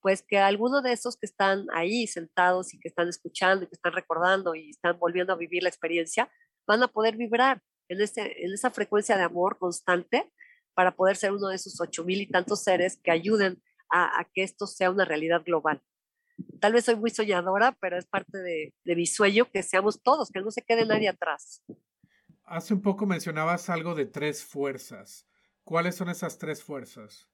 pues 0.00 0.22
que 0.22 0.38
alguno 0.38 0.82
de 0.82 0.92
esos 0.92 1.16
que 1.16 1.26
están 1.26 1.66
ahí 1.72 2.06
sentados 2.06 2.74
y 2.74 2.78
que 2.78 2.88
están 2.88 3.08
escuchando 3.08 3.64
y 3.64 3.68
que 3.68 3.74
están 3.74 3.92
recordando 3.92 4.54
y 4.54 4.70
están 4.70 4.98
volviendo 4.98 5.32
a 5.32 5.36
vivir 5.36 5.62
la 5.62 5.70
experiencia, 5.70 6.30
van 6.66 6.82
a 6.82 6.88
poder 6.88 7.16
vibrar 7.16 7.62
en, 7.88 8.00
ese, 8.00 8.44
en 8.44 8.52
esa 8.52 8.70
frecuencia 8.70 9.16
de 9.16 9.22
amor 9.22 9.58
constante 9.58 10.30
para 10.74 10.94
poder 10.94 11.16
ser 11.16 11.32
uno 11.32 11.48
de 11.48 11.56
esos 11.56 11.80
ocho 11.80 12.04
mil 12.04 12.20
y 12.20 12.26
tantos 12.26 12.62
seres 12.62 13.00
que 13.02 13.10
ayuden 13.10 13.62
a, 13.90 14.26
que 14.34 14.42
esto 14.42 14.66
sea 14.66 14.90
una 14.90 15.04
realidad 15.04 15.42
global. 15.44 15.80
Tal 16.60 16.72
vez 16.72 16.84
soy 16.84 16.96
muy 16.96 17.10
soñadora, 17.10 17.76
pero 17.80 17.96
es 17.96 18.06
parte 18.06 18.38
de, 18.38 18.74
de 18.84 18.96
mi 18.96 19.06
sueño 19.06 19.48
que 19.50 19.62
seamos 19.62 20.02
todos, 20.02 20.30
que 20.30 20.40
no 20.40 20.50
se 20.50 20.62
quede 20.62 20.84
nadie 20.84 21.08
atrás. 21.08 21.62
Hace 22.44 22.74
un 22.74 22.82
poco 22.82 23.06
mencionabas 23.06 23.70
algo 23.70 23.94
de 23.94 24.06
tres 24.06 24.44
fuerzas. 24.44 25.26
¿Cuáles 25.64 25.94
son 25.94 26.10
esas 26.10 26.38
tres 26.38 26.62
fuerzas? 26.62 27.30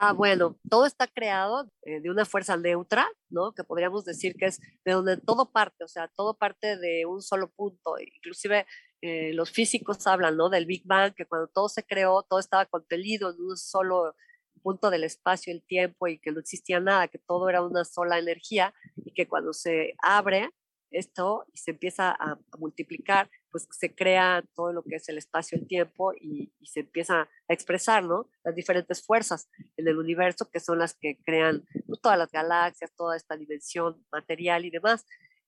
Ah, 0.00 0.12
bueno, 0.12 0.56
todo 0.70 0.86
está 0.86 1.08
creado 1.08 1.70
eh, 1.82 2.00
de 2.00 2.08
una 2.08 2.24
fuerza 2.24 2.56
neutra, 2.56 3.06
¿no? 3.30 3.52
Que 3.52 3.64
podríamos 3.64 4.04
decir 4.04 4.36
que 4.36 4.46
es 4.46 4.60
de 4.84 4.92
donde 4.92 5.16
todo 5.16 5.50
parte, 5.50 5.82
o 5.82 5.88
sea, 5.88 6.08
todo 6.16 6.38
parte 6.38 6.78
de 6.78 7.04
un 7.04 7.20
solo 7.20 7.50
punto. 7.50 7.96
Inclusive 7.98 8.64
eh, 9.02 9.32
los 9.34 9.50
físicos 9.50 10.06
hablan, 10.06 10.36
¿no? 10.36 10.50
Del 10.50 10.66
Big 10.66 10.86
Bang, 10.86 11.14
que 11.14 11.26
cuando 11.26 11.48
todo 11.48 11.68
se 11.68 11.82
creó, 11.84 12.22
todo 12.22 12.38
estaba 12.38 12.66
contenido 12.66 13.30
en 13.30 13.40
un 13.40 13.56
solo 13.56 14.14
punto 14.62 14.88
del 14.90 15.04
espacio, 15.04 15.52
el 15.52 15.64
tiempo, 15.64 16.06
y 16.06 16.18
que 16.18 16.30
no 16.30 16.40
existía 16.40 16.80
nada, 16.80 17.08
que 17.08 17.18
todo 17.18 17.48
era 17.48 17.62
una 17.62 17.84
sola 17.84 18.18
energía, 18.18 18.72
y 18.96 19.12
que 19.12 19.26
cuando 19.26 19.52
se 19.52 19.94
abre 20.00 20.50
esto 20.90 21.44
y 21.52 21.58
se 21.58 21.72
empieza 21.72 22.10
a 22.10 22.38
multiplicar, 22.58 23.30
pues 23.50 23.66
se 23.70 23.94
crea 23.94 24.44
todo 24.54 24.72
lo 24.72 24.82
que 24.82 24.96
es 24.96 25.08
el 25.08 25.18
espacio, 25.18 25.58
el 25.58 25.66
tiempo 25.66 26.12
y, 26.14 26.52
se 26.64 26.80
empieza 26.80 27.22
a 27.22 27.52
expresar, 27.54 28.04
¿no? 28.04 28.28
Las 28.44 28.54
diferentes 28.54 29.02
fuerzas 29.02 29.48
en 29.76 29.88
el 29.88 29.96
universo 29.96 30.50
que 30.50 30.60
son 30.60 30.78
las 30.78 30.94
que 30.94 31.18
crean 31.24 31.64
pues, 31.86 32.00
todas 32.02 32.18
las 32.18 32.30
galaxias, 32.30 32.92
toda 32.94 33.16
esta 33.16 33.36
dimensión 33.36 34.04
material 34.12 34.66
y 34.66 34.70
demás. 34.70 35.06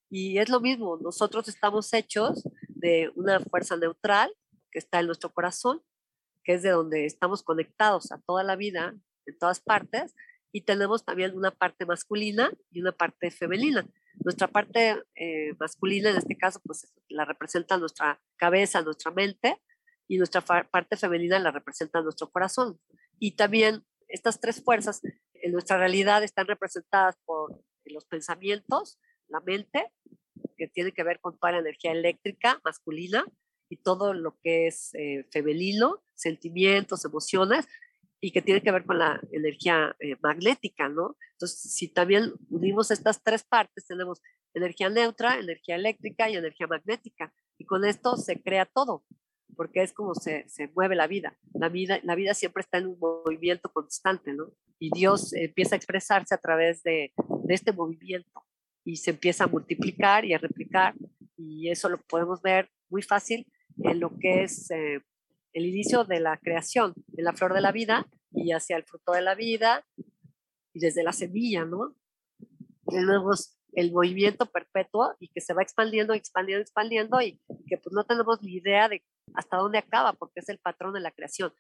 Y 0.09 0.39
es 0.39 0.49
lo 0.49 0.61
mismo, 0.61 0.99
nosotros 1.01 1.47
estamos 1.49 1.93
hechos 1.93 2.43
de 2.69 3.13
una 3.15 3.39
fuerza 3.41 3.77
neutral 3.77 4.35
que 4.73 4.79
está 4.79 5.01
en 5.01 5.07
nuestro 5.07 5.33
corazón, 5.33 5.83
que 6.43 6.55
es 6.55 6.63
de 6.63 6.71
donde 6.71 7.05
estamos 7.05 7.43
conectados 7.43 8.13
a 8.13 8.21
toda 8.21 8.43
la 8.43 8.57
vida, 8.57 8.95
en 9.27 9.39
todas 9.39 9.61
partes, 9.61 10.15
y 10.53 10.63
tenemos 10.63 11.05
también 11.05 11.37
una 11.37 11.51
parte 11.51 11.87
masculina 11.87 12.51
y 12.71 12.81
una 12.81 12.93
parte 12.93 13.31
femenina. 13.31 13.87
Nuestra 14.25 14.49
parte 14.49 15.03
eh, 15.15 15.55
masculina, 15.59 16.11
en 16.11 16.17
este 16.17 16.37
caso, 16.37 16.61
pues 16.65 16.93
la 17.09 17.25
representa 17.25 17.79
nuestra 17.79 18.21
cabeza, 18.37 18.83
nuestra 18.83 19.11
mente, 19.11 19.61
y 20.09 20.19
nuestra 20.19 20.41
parte 20.43 20.97
femenina 20.97 21.39
la 21.39 21.53
representa 21.53 22.03
nuestro 22.03 22.31
corazón. 22.31 22.81
Y 23.19 23.37
también 23.37 23.85
estas 24.09 24.41
tres 24.41 24.63
fuerzas 24.63 25.01
en 25.35 25.53
nuestra 25.53 25.79
realidad 25.79 26.25
están 26.25 26.49
representadas 26.49 27.17
por 27.25 27.63
los 27.85 28.05
pensamientos, 28.07 28.99
la 29.29 29.41
mente, 29.41 29.93
que 30.57 30.67
tiene 30.69 30.93
que 30.93 31.05
ver 31.05 31.21
con 31.21 31.39
toda 31.39 31.53
la 31.53 31.59
energía 31.61 31.93
eléctrica 31.93 32.61
masculina, 32.65 33.25
y 33.71 33.77
todo 33.77 34.13
lo 34.13 34.37
que 34.43 34.67
es 34.67 34.93
eh, 34.95 35.25
femenino, 35.31 36.03
sentimientos, 36.15 37.05
emociones, 37.05 37.69
y 38.21 38.33
que 38.33 38.43
tiene 38.43 38.63
que 38.63 38.71
ver 38.71 38.85
con 38.85 38.99
la 38.99 39.21
energía 39.33 39.97
eh, 39.99 40.17
magnética, 40.23 40.89
¿no? 40.89 41.17
Entonces, 41.33 41.73
si 41.73 41.89
también 41.89 42.33
unimos 42.51 42.91
estas 42.91 43.23
tres 43.23 43.45
partes, 43.45 43.87
tenemos 43.87 44.21
energía 44.53 44.91
neutra, 44.91 45.39
energía 45.39 45.77
eléctrica 45.77 46.29
y 46.29 46.37
energía 46.37 46.67
magnética. 46.67 47.33
Y 47.59 47.65
con 47.65 47.85
esto 47.85 48.17
se 48.17 48.43
crea 48.43 48.67
todo, 48.67 49.05
porque 49.57 49.83
es 49.83 49.93
como 49.93 50.15
se, 50.15 50.47
se 50.49 50.69
mueve 50.69 50.97
la 50.97 51.07
vida. 51.07 51.39
La, 51.55 51.69
vida. 51.69 52.01
la 52.03 52.15
vida 52.15 52.35
siempre 52.35 52.61
está 52.61 52.79
en 52.79 52.89
un 52.89 52.99
movimiento 52.99 53.71
constante, 53.73 54.35
¿no? 54.35 54.53
Y 54.79 54.91
Dios 54.91 55.33
empieza 55.33 55.75
a 55.75 55.79
expresarse 55.79 56.35
a 56.35 56.39
través 56.39 56.83
de, 56.83 57.13
de 57.45 57.55
este 57.55 57.73
movimiento 57.73 58.45
y 58.85 58.97
se 58.97 59.11
empieza 59.11 59.45
a 59.45 59.49
multiplicar 59.49 60.25
y 60.25 60.35
a 60.35 60.39
replicar. 60.39 60.95
Y 61.37 61.71
eso 61.71 61.89
lo 61.89 61.99
podemos 62.03 62.43
ver 62.43 62.71
muy 62.91 63.03
fácil 63.03 63.47
en 63.83 64.01
lo 64.01 64.11
que 64.19 64.43
es 64.43 64.71
eh, 64.71 65.01
el 65.53 65.67
inicio 65.67 66.05
de 66.05 66.21
la 66.21 66.37
creación, 66.39 66.95
de 67.09 67.23
la 67.23 67.33
flor 67.33 67.55
de 67.55 67.61
la 67.61 67.73
vida 67.73 68.07
y 68.33 68.53
hacia 68.53 68.77
el 68.77 68.85
fruto 68.85 69.13
de 69.13 69.23
la 69.23 69.35
vida 69.35 69.85
y 70.73 70.81
desde 70.81 71.03
la 71.03 71.13
semilla, 71.13 71.65
¿no? 71.65 71.97
Tenemos 72.87 73.57
el 73.73 73.93
movimiento 73.93 74.47
perpetuo 74.47 75.15
y 75.21 75.29
que 75.29 75.41
se 75.41 75.55
va 75.55 75.63
expandiendo, 75.63 76.15
expandiendo, 76.15 76.63
expandiendo 76.63 77.21
y 77.21 77.41
que 77.67 77.79
pues 77.79 77.93
no 77.93 78.05
tenemos 78.05 78.43
ni 78.43 78.57
idea 78.57 78.89
de 78.89 79.03
hasta 79.35 79.59
dónde 79.59 79.79
acaba 79.79 80.13
porque 80.13 80.41
es 80.41 80.49
el 80.49 80.59
patrón 80.59 80.95
de 80.95 81.01
la 81.01 81.13
creación. 81.13 81.53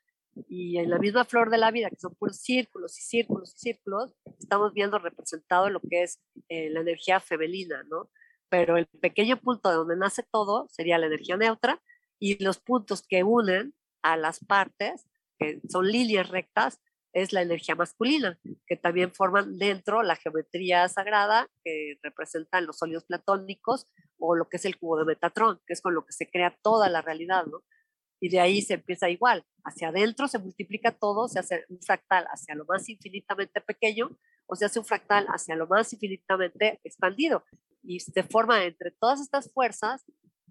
Y 0.48 0.78
en 0.78 0.90
la 0.90 0.98
misma 0.98 1.24
flor 1.24 1.50
de 1.50 1.58
la 1.58 1.70
vida, 1.70 1.90
que 1.90 1.98
son 1.98 2.14
puros 2.14 2.36
círculos 2.36 2.96
y 2.98 3.02
círculos 3.02 3.54
y 3.54 3.58
círculos, 3.58 4.14
estamos 4.38 4.72
viendo 4.72 4.98
representado 4.98 5.70
lo 5.70 5.80
que 5.80 6.02
es 6.02 6.20
eh, 6.48 6.70
la 6.70 6.80
energía 6.80 7.20
femenina, 7.20 7.82
¿no? 7.84 8.10
Pero 8.48 8.76
el 8.76 8.86
pequeño 8.86 9.40
punto 9.40 9.70
de 9.70 9.76
donde 9.76 9.96
nace 9.96 10.24
todo 10.30 10.68
sería 10.70 10.98
la 10.98 11.06
energía 11.06 11.36
neutra 11.36 11.82
y 12.18 12.42
los 12.42 12.58
puntos 12.58 13.02
que 13.06 13.24
unen 13.24 13.74
a 14.02 14.16
las 14.16 14.40
partes, 14.44 15.06
que 15.38 15.60
son 15.68 15.86
líneas 15.90 16.28
rectas, 16.28 16.80
es 17.12 17.32
la 17.32 17.42
energía 17.42 17.74
masculina, 17.74 18.38
que 18.66 18.76
también 18.76 19.12
forman 19.12 19.58
dentro 19.58 20.02
la 20.02 20.16
geometría 20.16 20.88
sagrada, 20.88 21.48
que 21.64 21.98
representan 22.02 22.66
los 22.66 22.78
sólidos 22.78 23.04
platónicos, 23.04 23.88
o 24.18 24.36
lo 24.36 24.48
que 24.48 24.58
es 24.58 24.64
el 24.64 24.78
cubo 24.78 24.98
de 24.98 25.06
Metatrón, 25.06 25.60
que 25.66 25.72
es 25.72 25.80
con 25.80 25.94
lo 25.94 26.04
que 26.04 26.12
se 26.12 26.30
crea 26.30 26.56
toda 26.62 26.88
la 26.88 27.02
realidad, 27.02 27.46
¿no? 27.46 27.64
Y 28.20 28.28
de 28.28 28.38
ahí 28.38 28.60
se 28.60 28.74
empieza 28.74 29.08
igual, 29.08 29.44
hacia 29.64 29.88
adentro 29.88 30.28
se 30.28 30.38
multiplica 30.38 30.92
todo, 30.92 31.26
se 31.26 31.38
hace 31.38 31.64
un 31.68 31.80
fractal 31.80 32.26
hacia 32.30 32.54
lo 32.54 32.66
más 32.66 32.88
infinitamente 32.88 33.60
pequeño, 33.60 34.10
o 34.46 34.56
se 34.56 34.66
hace 34.66 34.78
un 34.78 34.84
fractal 34.84 35.26
hacia 35.28 35.56
lo 35.56 35.66
más 35.66 35.92
infinitamente 35.92 36.80
expandido. 36.84 37.44
Y 37.82 38.00
se 38.00 38.22
forma 38.22 38.64
entre 38.64 38.90
todas 38.90 39.20
estas 39.20 39.50
fuerzas 39.52 40.04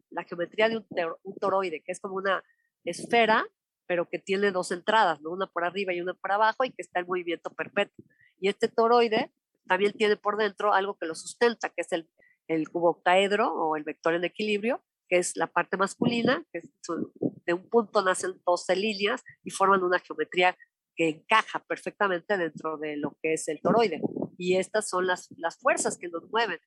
la 0.10 0.24
geometría 0.24 0.68
de 0.68 0.78
un, 0.78 0.88
un 1.24 1.36
toroide, 1.36 1.84
que 1.86 1.92
es 1.92 2.00
como 2.00 2.16
una 2.16 2.44
esfera 2.86 3.46
pero 3.90 4.08
que 4.08 4.20
tiene 4.20 4.52
dos 4.52 4.72
entradas, 4.72 5.20
¿no? 5.20 5.32
una 5.32 5.48
por 5.48 5.66
arriba 5.66 5.96
y 5.96 6.00
una 6.00 6.14
por 6.14 6.32
abajo, 6.32 6.64
y 6.64 6.70
que 6.70 6.84
está 6.84 7.00
en 7.00 7.08
movimiento 7.08 7.50
perpetuo. 7.50 8.06
Y 8.40 8.48
este 8.48 8.68
toroide 8.68 9.34
también 9.68 9.94
tiene 9.94 10.16
por 10.16 10.38
dentro 10.38 10.76
algo 10.76 10.96
que 10.96 11.08
lo 11.08 11.16
sustenta, 11.16 11.70
que 11.70 11.82
es 11.82 11.92
el, 11.92 12.08
el 12.48 12.70
cubo 12.70 12.92
octaedro 12.92 13.52
o 13.52 13.76
el 13.76 13.84
vector 13.84 14.14
en 14.14 14.26
equilibrio, 14.26 14.84
que 15.08 15.18
es 15.18 15.36
la 15.36 15.48
parte 15.48 15.76
masculina, 15.76 16.46
que 16.54 16.62
de 17.48 17.54
un 17.54 17.68
punto 17.68 18.04
nacen 18.04 18.40
12 18.46 18.76
líneas 18.76 19.24
y 19.44 19.50
forman 19.50 19.84
una 19.84 19.98
geometría 19.98 20.56
que 20.96 21.10
encaja 21.10 21.66
perfectamente 21.68 22.38
dentro 22.38 22.78
de 22.78 22.96
lo 22.96 23.18
que 23.24 23.34
es 23.34 23.48
el 23.48 23.60
toroide. 23.60 24.02
Y 24.38 24.58
estas 24.58 24.88
son 24.88 25.08
las, 25.08 25.30
las 25.38 25.58
fuerzas 25.58 25.98
que 25.98 26.10
nos 26.10 26.30
mueven. 26.30 26.60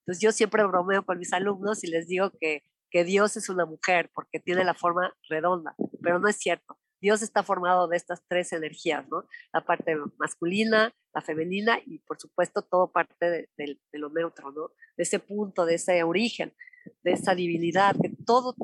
Entonces 0.00 0.22
yo 0.22 0.32
siempre 0.32 0.64
bromeo 0.64 1.04
con 1.04 1.18
mis 1.18 1.34
alumnos 1.34 1.84
y 1.84 1.88
les 1.88 2.08
digo 2.08 2.30
que 2.40 2.62
que 2.92 3.04
Dios 3.04 3.36
es 3.38 3.48
una 3.48 3.64
mujer 3.64 4.10
porque 4.14 4.38
tiene 4.38 4.64
la 4.64 4.74
forma 4.74 5.16
redonda, 5.28 5.74
pero 6.02 6.18
no 6.18 6.28
es 6.28 6.36
cierto. 6.36 6.78
Dios 7.00 7.22
está 7.22 7.42
formado 7.42 7.88
de 7.88 7.96
estas 7.96 8.22
tres 8.28 8.52
energías, 8.52 9.08
¿no? 9.08 9.26
La 9.52 9.64
parte 9.64 9.96
masculina, 10.18 10.94
la 11.12 11.22
femenina 11.22 11.80
y 11.84 11.98
por 12.00 12.20
supuesto 12.20 12.62
todo 12.62 12.92
parte 12.92 13.48
de, 13.56 13.78
lo 13.92 14.10
neutro, 14.10 14.52
¿no? 14.52 14.68
De 14.96 15.02
ese 15.02 15.18
punto, 15.18 15.64
de 15.64 15.76
ese 15.76 16.02
origen, 16.04 16.54
de 17.02 17.12
esa 17.12 17.34
divinidad 17.34 17.96
que 18.00 18.10
todo, 18.24 18.54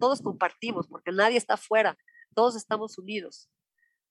todos 0.00 0.22
compartimos, 0.22 0.88
porque 0.88 1.12
nadie 1.12 1.36
está 1.36 1.56
fuera, 1.56 1.96
todos 2.34 2.56
estamos 2.56 2.98
unidos. 2.98 3.50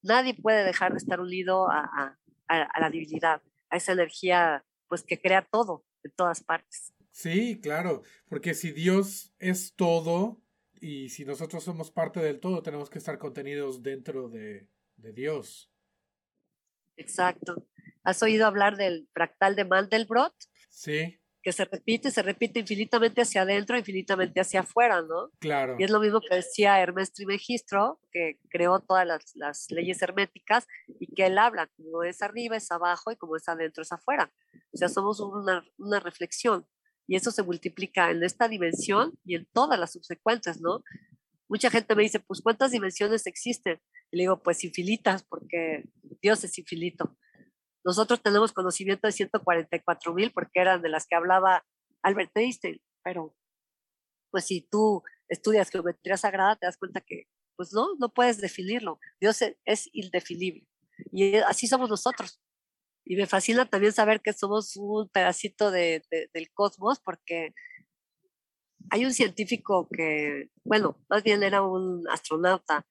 Nadie 0.03 0.35
puede 0.35 0.63
dejar 0.63 0.91
de 0.91 0.99
estar 0.99 1.19
unido 1.19 1.67
a, 1.69 2.17
a 2.47 2.79
la 2.79 2.89
divinidad, 2.91 3.41
a 3.71 3.77
esa 3.77 3.91
energía 3.91 4.63
pues 4.87 5.03
que 5.03 5.19
crea 5.19 5.41
todo 5.41 5.83
en 6.03 6.11
todas 6.11 6.43
partes. 6.43 6.94
Sí, 7.15 7.61
claro, 7.61 8.03
porque 8.27 8.53
si 8.53 8.73
Dios 8.73 9.33
es 9.39 9.73
todo 9.77 10.43
y 10.81 11.07
si 11.07 11.23
nosotros 11.23 11.63
somos 11.63 11.89
parte 11.89 12.19
del 12.19 12.41
todo, 12.41 12.61
tenemos 12.61 12.89
que 12.89 12.97
estar 12.97 13.17
contenidos 13.17 13.81
dentro 13.81 14.27
de, 14.27 14.67
de 14.97 15.13
Dios. 15.13 15.71
Exacto. 16.97 17.69
¿Has 18.03 18.21
oído 18.21 18.45
hablar 18.45 18.75
del 18.75 19.07
fractal 19.13 19.55
de 19.55 19.63
Mandelbrot? 19.63 20.33
Sí. 20.69 21.21
Que 21.41 21.53
se 21.53 21.63
repite, 21.63 22.11
se 22.11 22.21
repite 22.21 22.59
infinitamente 22.59 23.21
hacia 23.21 23.43
adentro, 23.43 23.77
infinitamente 23.77 24.41
hacia 24.41 24.59
afuera, 24.59 25.01
¿no? 25.01 25.31
Claro. 25.39 25.77
Y 25.79 25.85
es 25.85 25.91
lo 25.91 26.01
mismo 26.01 26.19
que 26.19 26.35
decía 26.35 26.81
Hermes 26.81 27.13
Trimegistro, 27.13 28.01
que 28.11 28.41
creó 28.49 28.81
todas 28.81 29.07
las, 29.07 29.31
las 29.35 29.71
leyes 29.71 30.01
herméticas 30.01 30.67
y 30.99 31.15
que 31.15 31.27
él 31.27 31.37
habla, 31.37 31.67
como 31.77 32.03
es 32.03 32.21
arriba 32.21 32.57
es 32.57 32.69
abajo 32.71 33.13
y 33.13 33.15
como 33.15 33.37
es 33.37 33.47
adentro 33.47 33.83
es 33.83 33.93
afuera. 33.93 34.33
O 34.73 34.77
sea, 34.77 34.89
somos 34.89 35.21
una, 35.21 35.65
una 35.77 36.01
reflexión 36.01 36.67
y 37.07 37.15
eso 37.15 37.31
se 37.31 37.43
multiplica 37.43 38.11
en 38.11 38.23
esta 38.23 38.47
dimensión 38.47 39.13
y 39.23 39.35
en 39.35 39.47
todas 39.53 39.79
las 39.79 39.93
subsecuentes, 39.93 40.61
¿no? 40.61 40.83
Mucha 41.47 41.69
gente 41.69 41.95
me 41.95 42.03
dice, 42.03 42.19
pues 42.19 42.41
¿cuántas 42.41 42.71
dimensiones 42.71 43.27
existen? 43.27 43.79
Y 44.11 44.17
le 44.17 44.23
digo, 44.23 44.41
pues 44.41 44.63
infinitas, 44.63 45.23
porque 45.23 45.83
Dios 46.21 46.43
es 46.43 46.57
infinito. 46.57 47.15
Nosotros 47.83 48.21
tenemos 48.23 48.51
conocimiento 48.51 49.07
de 49.07 49.11
144 49.11 50.13
mil 50.13 50.31
porque 50.31 50.59
eran 50.59 50.81
de 50.81 50.89
las 50.89 51.05
que 51.05 51.15
hablaba 51.15 51.63
Albert 52.01 52.35
Einstein, 52.35 52.81
pero 53.03 53.35
pues 54.31 54.45
si 54.45 54.61
tú 54.61 55.03
estudias 55.29 55.69
geometría 55.69 56.17
sagrada 56.17 56.55
te 56.55 56.65
das 56.65 56.77
cuenta 56.77 57.01
que 57.01 57.27
pues 57.55 57.71
no, 57.73 57.95
no 57.99 58.09
puedes 58.09 58.41
definirlo. 58.41 58.99
Dios 59.19 59.41
es, 59.41 59.55
es 59.65 59.89
indefinible. 59.93 60.67
Y 61.11 61.35
así 61.37 61.67
somos 61.67 61.89
nosotros. 61.89 62.41
Y 63.05 63.15
me 63.15 63.27
fascina 63.27 63.65
también 63.65 63.93
saber 63.93 64.21
que 64.21 64.33
somos 64.33 64.75
un 64.77 65.07
pedacito 65.09 65.69
de, 65.69 66.01
del 66.33 66.51
cosmos 66.51 66.99
porque 66.99 67.53
hay 68.89 69.05
un 69.05 69.13
científico 69.13 69.87
que, 69.91 70.49
bueno, 70.63 70.97
más 71.07 71.23
bien 71.23 71.43
era 71.43 71.61
un 71.61 72.03
astronauta, 72.09 72.85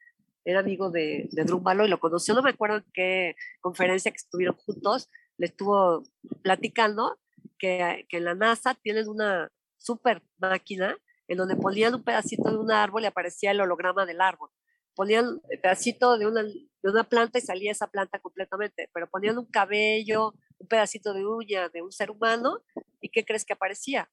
era 0.44 0.60
amigo 0.60 0.90
de, 0.90 1.28
de 1.32 1.44
Drúmbalo 1.44 1.84
y 1.84 1.88
lo 1.88 1.98
conoció, 1.98 2.34
no 2.34 2.42
me 2.42 2.50
acuerdo 2.50 2.76
en 2.76 2.84
qué 2.92 3.36
conferencia 3.60 4.10
que 4.12 4.16
estuvieron 4.16 4.56
juntos, 4.56 5.10
le 5.36 5.46
estuvo 5.46 6.04
platicando 6.42 7.18
que, 7.58 8.06
que 8.08 8.18
en 8.18 8.24
la 8.24 8.34
NASA 8.34 8.74
tienen 8.74 9.08
una 9.08 9.50
super 9.78 10.22
máquina 10.38 10.96
en 11.26 11.38
donde 11.38 11.56
ponían 11.56 11.94
un 11.94 12.04
pedacito 12.04 12.50
de 12.50 12.58
un 12.58 12.70
árbol 12.70 13.02
y 13.02 13.06
aparecía 13.06 13.50
el 13.50 13.60
holograma 13.60 14.06
del 14.06 14.20
árbol. 14.20 14.50
Ponían 14.94 15.40
el 15.48 15.60
pedacito 15.60 16.18
de 16.18 16.26
una, 16.26 16.44
de 16.84 16.90
una 16.90 17.04
planta 17.04 17.38
y 17.38 17.40
salía 17.40 17.72
esa 17.72 17.86
planta 17.86 18.18
completamente, 18.18 18.90
pero 18.92 19.08
ponían 19.08 19.38
un 19.38 19.46
cabello, 19.46 20.34
un 20.58 20.68
pedacito 20.68 21.14
de 21.14 21.24
uña 21.24 21.70
de 21.70 21.80
un 21.80 21.90
ser 21.90 22.10
humano, 22.10 22.62
¿y 23.00 23.08
qué 23.08 23.24
crees 23.24 23.46
que 23.46 23.54
aparecía? 23.54 24.10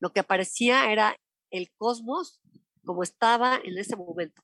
Lo 0.00 0.14
que 0.14 0.20
aparecía 0.20 0.90
era 0.90 1.14
el 1.50 1.70
cosmos 1.76 2.40
como 2.86 3.02
estaba 3.02 3.60
en 3.62 3.76
ese 3.76 3.96
momento. 3.96 4.42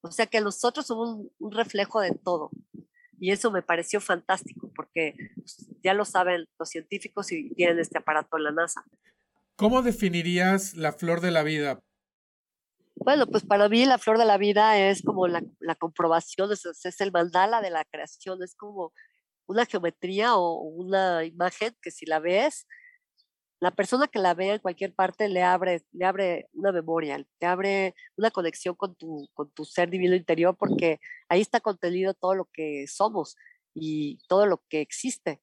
O 0.00 0.10
sea 0.10 0.26
que 0.26 0.40
nosotros 0.40 0.86
somos 0.86 1.26
un, 1.38 1.52
reflejo 1.52 2.00
de 2.00 2.12
todo. 2.12 2.50
Y 3.20 3.30
eso 3.30 3.50
me 3.50 3.60
pareció 3.60 4.00
fantástico 4.00 4.72
porque 4.74 5.14
pues, 5.34 5.68
ya 5.84 5.92
lo 5.92 6.06
saben 6.06 6.46
los 6.58 6.70
científicos 6.70 7.30
y 7.30 7.50
tienen 7.54 7.78
este 7.78 7.98
aparato 7.98 8.38
en 8.38 8.44
la 8.44 8.52
NASA. 8.52 8.84
¿Cómo 9.56 9.82
definirías 9.82 10.74
la 10.74 10.92
flor 10.92 11.20
de 11.20 11.30
la 11.30 11.42
vida? 11.42 11.82
Bueno, 12.96 13.26
pues 13.26 13.44
para 13.44 13.68
mí 13.68 13.84
la 13.84 13.98
flor 13.98 14.18
de 14.18 14.24
la 14.24 14.38
vida 14.38 14.78
es 14.78 15.02
como 15.02 15.28
la, 15.28 15.42
comprobación, 15.78 16.50
es, 16.50 16.64
es, 16.64 17.00
el 17.00 17.12
mandala 17.12 17.60
de 17.60 17.70
la 17.70 17.84
creación, 17.84 18.42
es 18.42 18.54
como 18.56 18.92
una 19.46 19.66
geometría 19.66 20.36
o 20.36 20.60
una 20.62 21.24
imagen 21.24 21.76
que 21.82 21.90
si 21.90 22.06
la 22.06 22.20
ves, 22.20 22.66
la 23.60 23.70
persona 23.70 24.08
que 24.08 24.18
la 24.18 24.34
ve 24.34 24.54
en 24.54 24.58
cualquier 24.60 24.94
parte 24.94 25.28
le 25.28 25.42
abre, 25.42 25.84
le 25.92 26.04
abre 26.06 26.48
una 26.52 26.72
memoria, 26.72 27.18
le 27.18 27.46
abre 27.46 27.94
una 28.16 28.30
conexión 28.30 28.74
con 28.74 28.94
tu, 28.96 29.28
con 29.34 29.50
tu 29.50 29.64
ser 29.64 29.90
divino 29.90 30.16
interior, 30.16 30.56
porque 30.58 30.98
ahí 31.28 31.40
está 31.40 31.60
contenido 31.60 32.14
todo 32.14 32.34
lo 32.34 32.48
que 32.52 32.86
somos 32.88 33.36
y 33.74 34.18
todo 34.28 34.46
lo 34.46 34.62
que 34.68 34.80
existe. 34.80 35.40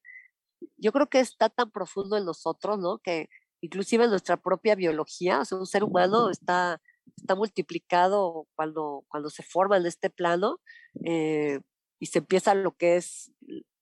Yo 0.76 0.92
creo 0.92 1.08
que 1.08 1.20
está 1.20 1.48
tan 1.50 1.70
profundo 1.70 2.16
en 2.16 2.24
nosotros, 2.24 2.78
¿no? 2.78 2.98
Que 2.98 3.28
inclusive 3.60 4.04
en 4.04 4.10
nuestra 4.10 4.36
propia 4.36 4.74
biología, 4.74 5.40
o 5.40 5.44
sea, 5.44 5.58
un 5.58 5.66
ser 5.66 5.84
humano 5.84 6.30
está 6.30 6.80
está 7.16 7.34
multiplicado 7.34 8.46
cuando, 8.54 9.04
cuando 9.08 9.30
se 9.30 9.42
forma 9.42 9.76
en 9.76 9.86
este 9.86 10.10
plano 10.10 10.60
eh, 11.04 11.60
y 11.98 12.06
se 12.06 12.18
empieza 12.18 12.54
lo 12.54 12.76
que 12.76 12.96
es 12.96 13.32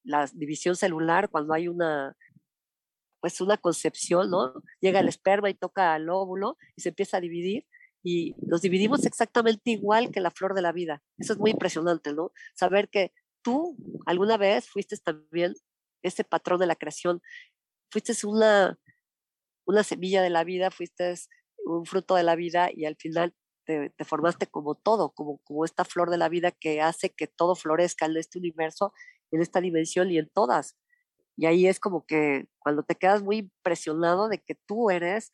la 0.05 0.27
división 0.33 0.77
celular, 0.77 1.29
cuando 1.31 1.55
hay 1.55 1.69
una, 1.69 2.17
pues 3.21 3.41
una 3.41 3.57
concepción, 3.57 4.31
¿no? 4.31 4.53
Llega 4.81 5.01
el 5.01 5.09
esperma 5.09 5.49
y 5.49 5.55
toca 5.55 5.95
al 5.95 6.09
óvulo 6.11 6.57
y 6.77 6.83
se 6.83 6.91
empieza 6.91 7.19
a 7.19 7.21
dividir 7.21 7.67
y 8.03 8.35
nos 8.39 8.63
dividimos 8.63 9.07
exactamente 9.07 9.71
igual 9.71 10.11
que 10.11 10.21
la 10.21 10.31
flor 10.31 10.55
de 10.55 10.63
la 10.63 10.73
vida. 10.73 11.03
Eso 11.19 11.35
es 11.35 11.39
muy 11.39 11.53
impresionante, 11.53 12.13
¿no? 12.13 12.33
Saber 12.55 12.89
que 12.89 13.13
tú 13.43 13.77
alguna 14.07 14.37
vez 14.37 14.69
fuiste 14.69 14.97
también 14.97 15.55
ese 16.03 16.25
patrón 16.25 16.59
de 16.59 16.67
la 16.67 16.75
creación, 16.75 17.23
fuiste 17.91 18.13
una, 18.27 18.79
una 19.67 19.85
semilla 19.85 20.21
de 20.23 20.31
la 20.31 20.43
vida, 20.43 20.71
fuiste 20.71 21.15
un 21.65 21.87
fruto 21.87 22.15
de 22.15 22.23
la 22.23 22.37
vida 22.37 22.71
y 22.73 22.85
al 22.85 22.97
final 22.97 23.35
te, 23.65 23.93
formaste 24.05 24.47
como 24.47 24.75
todo, 24.75 25.11
como, 25.11 25.39
como 25.39 25.65
esta 25.65 25.85
flor 25.85 26.11
de 26.11 26.19
la 26.19 26.29
vida 26.29 26.51
que 26.51 26.81
hace 26.81 27.11
que 27.11 27.27
todo 27.27 27.55
florezca 27.55 28.07
en 28.07 28.17
este 28.17 28.39
universo, 28.39 28.93
en 29.31 29.41
esta 29.41 29.61
dimensión 29.61 30.11
y 30.11 30.19
en 30.19 30.29
todas. 30.29 30.77
Y 31.37 31.47
ahí 31.47 31.67
es 31.67 31.81
como 31.81 32.05
que 32.05 32.49
cuando 32.59 32.83
te 32.83 32.97
quedas 32.97 33.23
muy 33.23 33.39
impresionado 33.39 34.29
de 34.29 34.39
que 34.39 34.55
tú 34.67 34.91
eres 34.91 35.31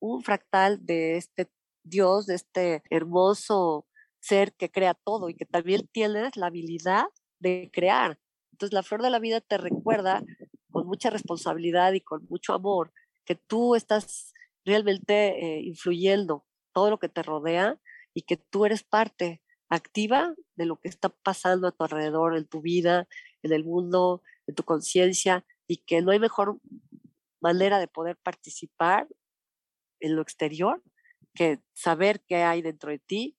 un 0.00 0.22
fractal 0.22 0.84
de 0.84 1.16
este 1.16 1.50
Dios, 1.82 2.26
de 2.26 2.34
este 2.34 2.82
hermoso 2.90 3.86
ser 4.20 4.52
que 4.54 4.70
crea 4.70 4.94
todo 4.94 5.28
y 5.28 5.34
que 5.34 5.46
también 5.46 5.88
tienes 5.92 6.36
la 6.36 6.46
habilidad 6.46 7.04
de 7.38 7.70
crear. 7.72 8.18
Entonces 8.52 8.74
la 8.74 8.82
flor 8.82 9.02
de 9.02 9.10
la 9.10 9.18
vida 9.18 9.40
te 9.40 9.56
recuerda 9.56 10.22
con 10.70 10.86
mucha 10.86 11.10
responsabilidad 11.10 11.92
y 11.94 12.00
con 12.00 12.26
mucho 12.28 12.52
amor 12.52 12.92
que 13.24 13.34
tú 13.34 13.74
estás 13.74 14.34
realmente 14.64 15.44
eh, 15.44 15.60
influyendo 15.62 16.44
todo 16.72 16.90
lo 16.90 16.98
que 16.98 17.08
te 17.08 17.22
rodea 17.22 17.80
y 18.14 18.22
que 18.22 18.36
tú 18.36 18.64
eres 18.64 18.82
parte 18.82 19.42
activa 19.68 20.34
de 20.56 20.66
lo 20.66 20.80
que 20.80 20.88
está 20.88 21.08
pasando 21.08 21.68
a 21.68 21.72
tu 21.72 21.84
alrededor, 21.84 22.36
en 22.36 22.46
tu 22.46 22.60
vida, 22.60 23.08
en 23.42 23.52
el 23.52 23.64
mundo, 23.64 24.22
en 24.46 24.54
tu 24.54 24.64
conciencia, 24.64 25.46
y 25.66 25.78
que 25.78 26.02
no 26.02 26.10
hay 26.10 26.18
mejor 26.18 26.60
manera 27.40 27.78
de 27.78 27.88
poder 27.88 28.16
participar 28.16 29.08
en 30.00 30.16
lo 30.16 30.22
exterior 30.22 30.82
que 31.34 31.60
saber 31.74 32.22
qué 32.26 32.36
hay 32.42 32.62
dentro 32.62 32.90
de 32.90 32.98
ti, 32.98 33.38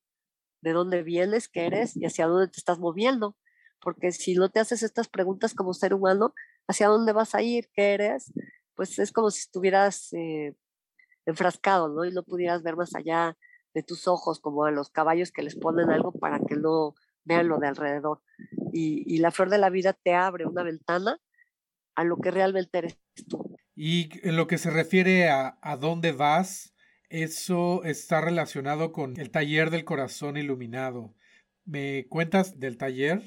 de 0.61 0.71
dónde 0.71 1.03
vienes, 1.03 1.49
qué 1.49 1.65
eres 1.65 1.97
y 1.97 2.05
hacia 2.05 2.27
dónde 2.27 2.47
te 2.47 2.59
estás 2.59 2.79
moviendo. 2.79 3.37
Porque 3.81 4.11
si 4.11 4.35
no 4.35 4.49
te 4.49 4.59
haces 4.59 4.83
estas 4.83 5.09
preguntas 5.09 5.53
como 5.53 5.73
ser 5.73 5.93
humano, 5.93 6.33
hacia 6.67 6.87
dónde 6.87 7.13
vas 7.13 7.35
a 7.35 7.41
ir, 7.41 7.69
qué 7.73 7.93
eres, 7.93 8.31
pues 8.75 8.97
es 8.99 9.11
como 9.11 9.31
si 9.31 9.41
estuvieras 9.41 10.13
eh, 10.13 10.55
enfrascado, 11.25 11.89
¿no? 11.89 12.05
Y 12.05 12.11
no 12.11 12.23
pudieras 12.23 12.63
ver 12.63 12.75
más 12.75 12.95
allá 12.95 13.37
de 13.73 13.83
tus 13.83 14.07
ojos, 14.07 14.39
como 14.39 14.65
a 14.65 14.71
los 14.71 14.89
caballos 14.89 15.31
que 15.31 15.43
les 15.43 15.55
ponen 15.55 15.89
algo 15.89 16.11
para 16.11 16.39
que 16.39 16.55
no 16.55 16.95
vean 17.23 17.47
lo 17.47 17.59
de 17.59 17.67
alrededor. 17.67 18.21
Y, 18.73 19.17
la 19.19 19.31
flor 19.31 19.49
de 19.49 19.57
la 19.57 19.69
vida 19.69 19.93
te 19.93 20.13
abre 20.13 20.45
una 20.45 20.63
ventana 20.63 21.19
a 21.95 22.03
lo 22.03 22.17
que 22.17 22.31
realmente 22.31 22.77
eres 22.77 22.97
tú. 23.29 23.55
Y 23.75 24.09
en 24.27 24.35
lo 24.35 24.47
que 24.47 24.57
se 24.57 24.69
refiere 24.69 25.29
a, 25.29 25.57
a 25.61 25.77
dónde 25.77 26.11
vas, 26.11 26.73
eso 27.09 27.83
está 27.83 28.21
relacionado 28.21 28.91
con 28.91 29.19
el 29.19 29.31
taller 29.31 29.69
del 29.69 29.85
corazón 29.85 30.37
iluminado. 30.37 31.13
¿Me 31.65 32.07
cuentas 32.07 32.59
del 32.59 32.77
taller? 32.77 33.21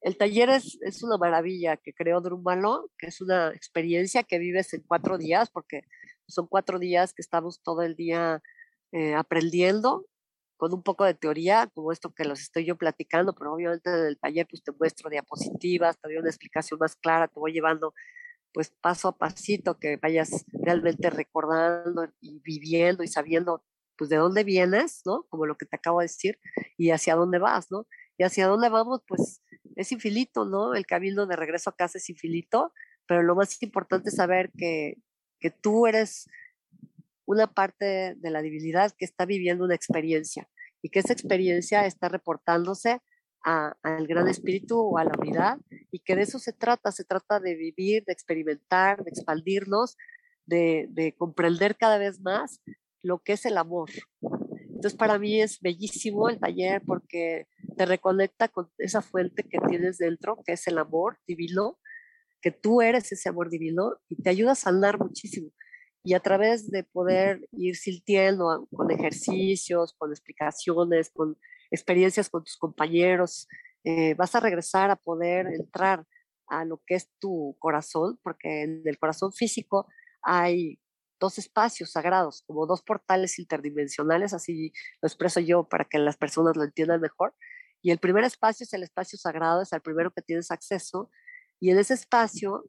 El 0.00 0.18
taller 0.18 0.50
es, 0.50 0.78
es 0.82 1.02
una 1.02 1.16
maravilla 1.16 1.78
que 1.78 1.94
creó 1.94 2.20
Drúmbalo, 2.20 2.90
que 2.98 3.06
es 3.06 3.22
una 3.22 3.48
experiencia 3.48 4.22
que 4.22 4.38
vives 4.38 4.74
en 4.74 4.82
cuatro 4.82 5.16
días, 5.16 5.48
porque 5.50 5.84
son 6.28 6.46
cuatro 6.46 6.78
días 6.78 7.12
que 7.12 7.22
estamos 7.22 7.60
todo 7.62 7.82
el 7.82 7.96
día 7.96 8.42
eh, 8.92 9.14
aprendiendo 9.14 10.06
con 10.56 10.72
un 10.72 10.82
poco 10.82 11.04
de 11.04 11.14
teoría, 11.14 11.68
como 11.74 11.92
esto 11.92 12.14
que 12.14 12.24
los 12.24 12.40
estoy 12.40 12.64
yo 12.64 12.76
platicando, 12.76 13.34
pero 13.34 13.52
obviamente 13.52 13.90
en 13.90 14.06
el 14.06 14.18
taller 14.18 14.46
pues 14.48 14.62
te 14.62 14.72
muestro 14.72 15.10
diapositivas, 15.10 15.98
te 15.98 16.08
doy 16.08 16.18
una 16.18 16.30
explicación 16.30 16.78
más 16.78 16.96
clara, 16.96 17.28
te 17.28 17.40
voy 17.40 17.52
llevando 17.52 17.92
pues 18.52 18.70
paso 18.70 19.08
a 19.08 19.18
pasito, 19.18 19.78
que 19.78 19.96
vayas 19.96 20.44
realmente 20.52 21.10
recordando 21.10 22.06
y 22.20 22.40
viviendo 22.40 23.02
y 23.02 23.08
sabiendo 23.08 23.64
pues 23.96 24.10
de 24.10 24.16
dónde 24.16 24.44
vienes, 24.44 25.02
¿no? 25.04 25.24
Como 25.28 25.46
lo 25.46 25.56
que 25.56 25.66
te 25.66 25.76
acabo 25.76 26.00
de 26.00 26.04
decir, 26.04 26.38
y 26.76 26.90
hacia 26.90 27.16
dónde 27.16 27.38
vas, 27.38 27.70
¿no? 27.70 27.86
Y 28.16 28.22
hacia 28.22 28.46
dónde 28.46 28.68
vamos, 28.68 29.02
pues 29.06 29.42
es 29.76 29.92
infinito, 29.92 30.44
¿no? 30.44 30.74
El 30.74 30.86
camino 30.86 31.26
de 31.26 31.36
regreso 31.36 31.70
a 31.70 31.76
casa 31.76 31.98
es 31.98 32.08
infinito, 32.08 32.72
pero 33.06 33.22
lo 33.22 33.34
más 33.34 33.60
importante 33.62 34.10
es 34.10 34.16
saber 34.16 34.50
que, 34.56 34.98
que 35.40 35.50
tú 35.50 35.86
eres 35.86 36.28
una 37.26 37.46
parte 37.46 38.14
de 38.16 38.30
la 38.30 38.42
divinidad 38.42 38.92
que 38.96 39.04
está 39.04 39.24
viviendo 39.24 39.64
una 39.64 39.74
experiencia 39.74 40.48
y 40.82 40.90
que 40.90 40.98
esa 40.98 41.12
experiencia 41.12 41.86
está 41.86 42.08
reportándose 42.08 43.00
al 43.42 44.06
gran 44.06 44.26
espíritu 44.28 44.78
o 44.80 44.98
a 44.98 45.04
la 45.04 45.12
unidad 45.18 45.58
y 45.90 46.00
que 46.00 46.16
de 46.16 46.22
eso 46.22 46.38
se 46.38 46.52
trata, 46.52 46.92
se 46.92 47.04
trata 47.04 47.40
de 47.40 47.54
vivir, 47.54 48.04
de 48.06 48.12
experimentar, 48.12 49.04
de 49.04 49.10
expandirnos, 49.10 49.96
de, 50.46 50.86
de 50.90 51.14
comprender 51.14 51.76
cada 51.76 51.98
vez 51.98 52.20
más 52.20 52.62
lo 53.02 53.18
que 53.18 53.34
es 53.34 53.44
el 53.44 53.58
amor. 53.58 53.90
Entonces 54.84 54.94
para 54.94 55.18
mí 55.18 55.40
es 55.40 55.60
bellísimo 55.60 56.28
el 56.28 56.38
taller 56.38 56.82
porque 56.86 57.46
te 57.76 57.86
reconecta 57.86 58.48
con 58.48 58.70
esa 58.78 59.02
fuente 59.02 59.42
que 59.42 59.58
tienes 59.68 59.98
dentro, 59.98 60.42
que 60.44 60.52
es 60.52 60.66
el 60.66 60.78
amor 60.78 61.18
divino, 61.26 61.78
que 62.44 62.50
tú 62.50 62.82
eres 62.82 63.10
ese 63.10 63.30
amor 63.30 63.48
divino 63.48 63.96
y 64.06 64.22
te 64.22 64.28
ayuda 64.28 64.52
a 64.52 64.54
sanar 64.54 64.98
muchísimo 64.98 65.50
y 66.02 66.12
a 66.12 66.20
través 66.20 66.70
de 66.70 66.84
poder 66.84 67.48
ir 67.52 67.74
sintiendo 67.74 68.68
con 68.70 68.90
ejercicios, 68.90 69.94
con 69.96 70.10
explicaciones, 70.10 71.08
con 71.08 71.38
experiencias 71.70 72.28
con 72.28 72.44
tus 72.44 72.58
compañeros, 72.58 73.48
eh, 73.82 74.12
vas 74.12 74.34
a 74.34 74.40
regresar 74.40 74.90
a 74.90 74.96
poder 74.96 75.46
entrar 75.46 76.04
a 76.46 76.66
lo 76.66 76.82
que 76.86 76.96
es 76.96 77.10
tu 77.18 77.56
corazón, 77.58 78.20
porque 78.22 78.64
en 78.64 78.82
el 78.84 78.98
corazón 78.98 79.32
físico 79.32 79.88
hay 80.20 80.78
dos 81.18 81.38
espacios 81.38 81.92
sagrados, 81.92 82.44
como 82.46 82.66
dos 82.66 82.82
portales 82.82 83.38
interdimensionales, 83.38 84.34
así 84.34 84.70
lo 85.00 85.06
expreso 85.06 85.40
yo 85.40 85.66
para 85.66 85.86
que 85.86 85.98
las 85.98 86.18
personas 86.18 86.58
lo 86.58 86.64
entiendan 86.64 87.00
mejor. 87.00 87.34
Y 87.80 87.90
el 87.90 87.98
primer 87.98 88.24
espacio 88.24 88.64
es 88.64 88.74
el 88.74 88.82
espacio 88.82 89.18
sagrado, 89.18 89.62
es 89.62 89.72
el 89.72 89.80
primero 89.80 90.10
que 90.10 90.20
tienes 90.20 90.50
acceso, 90.50 91.10
y 91.60 91.70
en 91.70 91.78
ese 91.78 91.94
espacio 91.94 92.64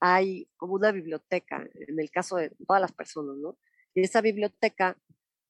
hay 0.00 0.48
como 0.56 0.74
una 0.74 0.92
biblioteca, 0.92 1.66
en 1.74 1.98
el 1.98 2.10
caso 2.10 2.36
de 2.36 2.50
todas 2.66 2.80
las 2.80 2.92
personas, 2.92 3.36
¿no? 3.36 3.58
Y 3.94 4.02
esa 4.02 4.20
biblioteca 4.20 4.98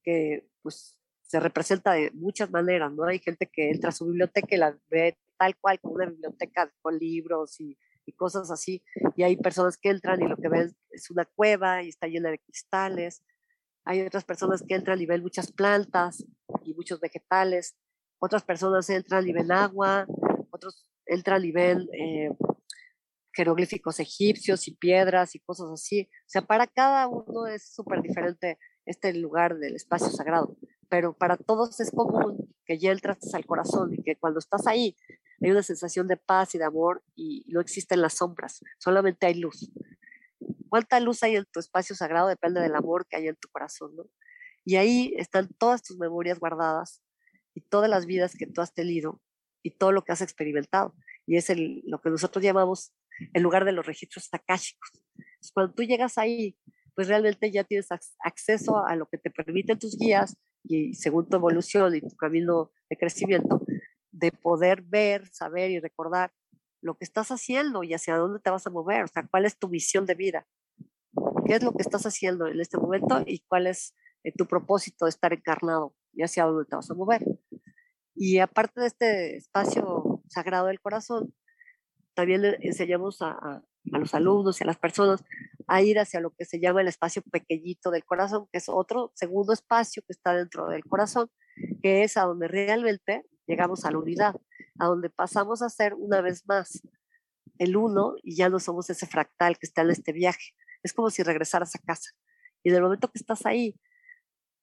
que 0.02 0.48
pues 0.62 0.98
se 1.22 1.40
representa 1.40 1.92
de 1.92 2.10
muchas 2.12 2.50
maneras, 2.50 2.92
¿no? 2.92 3.04
Hay 3.04 3.18
gente 3.18 3.50
que 3.50 3.70
entra 3.70 3.88
a 3.88 3.92
su 3.92 4.06
biblioteca 4.06 4.54
y 4.54 4.58
la 4.58 4.78
ve 4.90 5.18
tal 5.38 5.56
cual 5.56 5.80
como 5.80 5.94
una 5.94 6.06
biblioteca 6.06 6.72
con 6.82 6.98
libros 6.98 7.60
y, 7.60 7.76
y 8.06 8.12
cosas 8.12 8.50
así, 8.50 8.82
y 9.16 9.22
hay 9.22 9.36
personas 9.36 9.76
que 9.76 9.90
entran 9.90 10.22
y 10.22 10.28
lo 10.28 10.36
que 10.36 10.48
ven 10.48 10.76
es 10.90 11.10
una 11.10 11.24
cueva 11.24 11.82
y 11.82 11.88
está 11.88 12.06
llena 12.06 12.30
de 12.30 12.38
cristales, 12.38 13.24
hay 13.84 14.00
otras 14.02 14.24
personas 14.24 14.62
que 14.66 14.74
entran 14.74 15.00
y 15.00 15.06
ven 15.06 15.22
muchas 15.22 15.52
plantas 15.52 16.24
y 16.64 16.74
muchos 16.74 17.00
vegetales, 17.00 17.76
otras 18.18 18.42
personas 18.42 18.88
entran 18.88 19.28
y 19.28 19.32
ven 19.32 19.52
agua, 19.52 20.06
otros 20.50 20.86
entran 21.06 21.44
y 21.44 21.52
ven 21.52 21.88
eh, 21.92 22.30
jeroglíficos 23.34 24.00
egipcios 24.00 24.68
y 24.68 24.74
piedras 24.74 25.34
y 25.34 25.40
cosas 25.40 25.70
así. 25.72 26.08
O 26.26 26.28
sea, 26.28 26.42
para 26.42 26.66
cada 26.66 27.08
uno 27.08 27.46
es 27.46 27.74
súper 27.74 28.00
diferente 28.02 28.58
este 28.86 29.12
lugar 29.14 29.58
del 29.58 29.76
espacio 29.76 30.08
sagrado, 30.08 30.56
pero 30.88 31.16
para 31.16 31.36
todos 31.36 31.80
es 31.80 31.90
común 31.90 32.54
que 32.64 32.78
ya 32.78 32.92
entraste 32.92 33.28
al 33.34 33.46
corazón 33.46 33.92
y 33.94 34.02
que 34.02 34.16
cuando 34.16 34.38
estás 34.38 34.66
ahí 34.66 34.96
hay 35.42 35.50
una 35.50 35.62
sensación 35.62 36.06
de 36.06 36.16
paz 36.16 36.54
y 36.54 36.58
de 36.58 36.64
amor 36.64 37.02
y 37.14 37.44
no 37.48 37.60
existen 37.60 38.00
las 38.00 38.14
sombras, 38.14 38.60
solamente 38.78 39.26
hay 39.26 39.34
luz. 39.34 39.70
¿Cuánta 40.68 41.00
luz 41.00 41.22
hay 41.22 41.36
en 41.36 41.44
tu 41.52 41.60
espacio 41.60 41.94
sagrado? 41.94 42.28
Depende 42.28 42.60
del 42.60 42.74
amor 42.74 43.06
que 43.06 43.16
hay 43.16 43.28
en 43.28 43.36
tu 43.36 43.48
corazón, 43.48 43.94
¿no? 43.96 44.04
Y 44.64 44.76
ahí 44.76 45.14
están 45.18 45.48
todas 45.58 45.82
tus 45.82 45.98
memorias 45.98 46.38
guardadas 46.38 47.02
y 47.54 47.60
todas 47.60 47.90
las 47.90 48.06
vidas 48.06 48.34
que 48.36 48.46
tú 48.46 48.60
has 48.60 48.72
tenido 48.72 49.20
y 49.62 49.70
todo 49.70 49.92
lo 49.92 50.02
que 50.02 50.12
has 50.12 50.22
experimentado. 50.22 50.94
Y 51.26 51.36
es 51.36 51.50
el, 51.50 51.82
lo 51.86 52.00
que 52.00 52.10
nosotros 52.10 52.42
llamamos 52.42 52.92
en 53.32 53.42
lugar 53.42 53.64
de 53.64 53.72
los 53.72 53.86
registros 53.86 54.28
akáshicos. 54.32 54.90
Cuando 55.52 55.74
tú 55.74 55.82
llegas 55.82 56.18
ahí, 56.18 56.56
pues 56.94 57.08
realmente 57.08 57.50
ya 57.50 57.64
tienes 57.64 57.88
acceso 58.20 58.84
a 58.84 58.96
lo 58.96 59.06
que 59.06 59.18
te 59.18 59.30
permiten 59.30 59.78
tus 59.78 59.98
guías 59.98 60.36
y 60.62 60.94
según 60.94 61.28
tu 61.28 61.36
evolución 61.36 61.94
y 61.94 62.00
tu 62.00 62.16
camino 62.16 62.70
de 62.88 62.96
crecimiento, 62.96 63.60
de 64.10 64.32
poder 64.32 64.82
ver, 64.82 65.26
saber 65.28 65.70
y 65.70 65.80
recordar 65.80 66.32
lo 66.80 66.96
que 66.96 67.04
estás 67.04 67.30
haciendo 67.30 67.82
y 67.82 67.94
hacia 67.94 68.16
dónde 68.16 68.40
te 68.40 68.50
vas 68.50 68.66
a 68.66 68.70
mover, 68.70 69.04
o 69.04 69.08
sea, 69.08 69.26
cuál 69.26 69.44
es 69.44 69.58
tu 69.58 69.68
visión 69.68 70.06
de 70.06 70.14
vida, 70.14 70.46
qué 71.46 71.54
es 71.54 71.62
lo 71.62 71.72
que 71.72 71.82
estás 71.82 72.06
haciendo 72.06 72.46
en 72.46 72.60
este 72.60 72.78
momento 72.78 73.22
y 73.26 73.40
cuál 73.48 73.66
es 73.66 73.94
eh, 74.22 74.32
tu 74.32 74.46
propósito 74.46 75.06
de 75.06 75.10
estar 75.10 75.32
encarnado 75.32 75.94
y 76.12 76.22
hacia 76.22 76.44
dónde 76.44 76.66
te 76.66 76.76
vas 76.76 76.90
a 76.90 76.94
mover. 76.94 77.24
Y 78.14 78.38
aparte 78.38 78.80
de 78.80 78.86
este 78.86 79.36
espacio 79.36 80.22
sagrado 80.28 80.66
del 80.66 80.80
corazón, 80.80 81.34
también 82.14 82.56
enseñamos 82.60 83.20
a, 83.20 83.62
los 83.84 84.14
alumnos 84.14 84.60
y 84.60 84.64
a 84.64 84.66
las 84.66 84.78
personas 84.78 85.22
a 85.66 85.82
ir 85.82 85.98
hacia 85.98 86.20
lo 86.20 86.30
que 86.30 86.46
se 86.46 86.58
llama 86.58 86.80
el 86.80 86.88
espacio 86.88 87.22
pequeñito 87.30 87.90
del 87.90 88.04
corazón, 88.04 88.46
que 88.50 88.58
es 88.58 88.68
otro 88.68 89.12
segundo 89.14 89.52
espacio 89.52 90.02
que 90.06 90.12
está 90.12 90.34
dentro 90.34 90.68
del 90.68 90.84
corazón, 90.84 91.30
que 91.82 92.02
es 92.02 92.16
a 92.16 92.22
donde 92.22 92.48
realmente 92.48 93.26
llegamos 93.46 93.84
a 93.84 93.90
la 93.90 93.98
unidad, 93.98 94.36
a 94.78 94.86
donde 94.86 95.10
pasamos 95.10 95.60
a 95.60 95.68
ser 95.68 95.94
una 95.94 96.22
vez 96.22 96.46
más 96.46 96.82
el 97.58 97.76
uno 97.76 98.14
y 98.22 98.36
ya 98.36 98.48
no 98.48 98.58
somos 98.58 98.88
ese 98.88 99.06
fractal 99.06 99.58
que 99.58 99.66
está 99.66 99.82
en 99.82 99.90
este 99.90 100.12
viaje. 100.12 100.54
Es 100.82 100.92
como 100.92 101.10
si 101.10 101.22
regresaras 101.22 101.74
a 101.76 101.78
casa. 101.80 102.10
Y 102.62 102.70
en 102.70 102.76
el 102.76 102.82
momento 102.82 103.08
que 103.08 103.18
estás 103.18 103.44
ahí, 103.44 103.78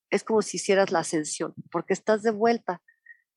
es 0.10 0.24
como 0.24 0.42
si 0.42 0.58
hicieras 0.58 0.92
la 0.92 1.00
ascensión, 1.00 1.54
porque 1.72 1.94
estás 1.94 2.24
de 2.24 2.32
vuelta 2.32 2.82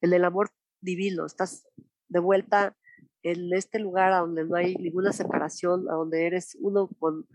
en 0.00 0.12
el 0.12 0.24
amor 0.24 0.50
divino, 0.81 1.24
estás 1.24 1.66
de 2.09 2.20
vuelta 2.20 2.77
en 3.24 3.52
este 3.54 3.78
lugar 3.78 4.12
donde 4.12 4.44
no 4.44 4.54
hay 4.54 4.76
ninguna 4.76 5.12
separación, 5.12 5.90
a 5.90 5.94
donde 5.94 6.26
eres 6.26 6.56
uno 6.60 6.88
con, 6.98 7.26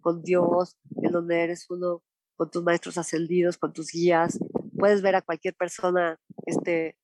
con 0.00 0.22
Dios, 0.22 0.78
en 1.02 1.10
donde 1.10 1.42
eres 1.42 1.68
uno 1.68 2.02
con 2.36 2.50
tus 2.50 2.62
maestros 2.62 2.96
ascendidos, 2.96 3.58
con 3.58 3.72
tus 3.72 3.90
guías. 3.90 4.38
Puedes 4.78 5.02
ver 5.02 5.16
a 5.16 5.20
cualquier 5.20 5.54
persona 5.54 6.18
este, 6.46 6.96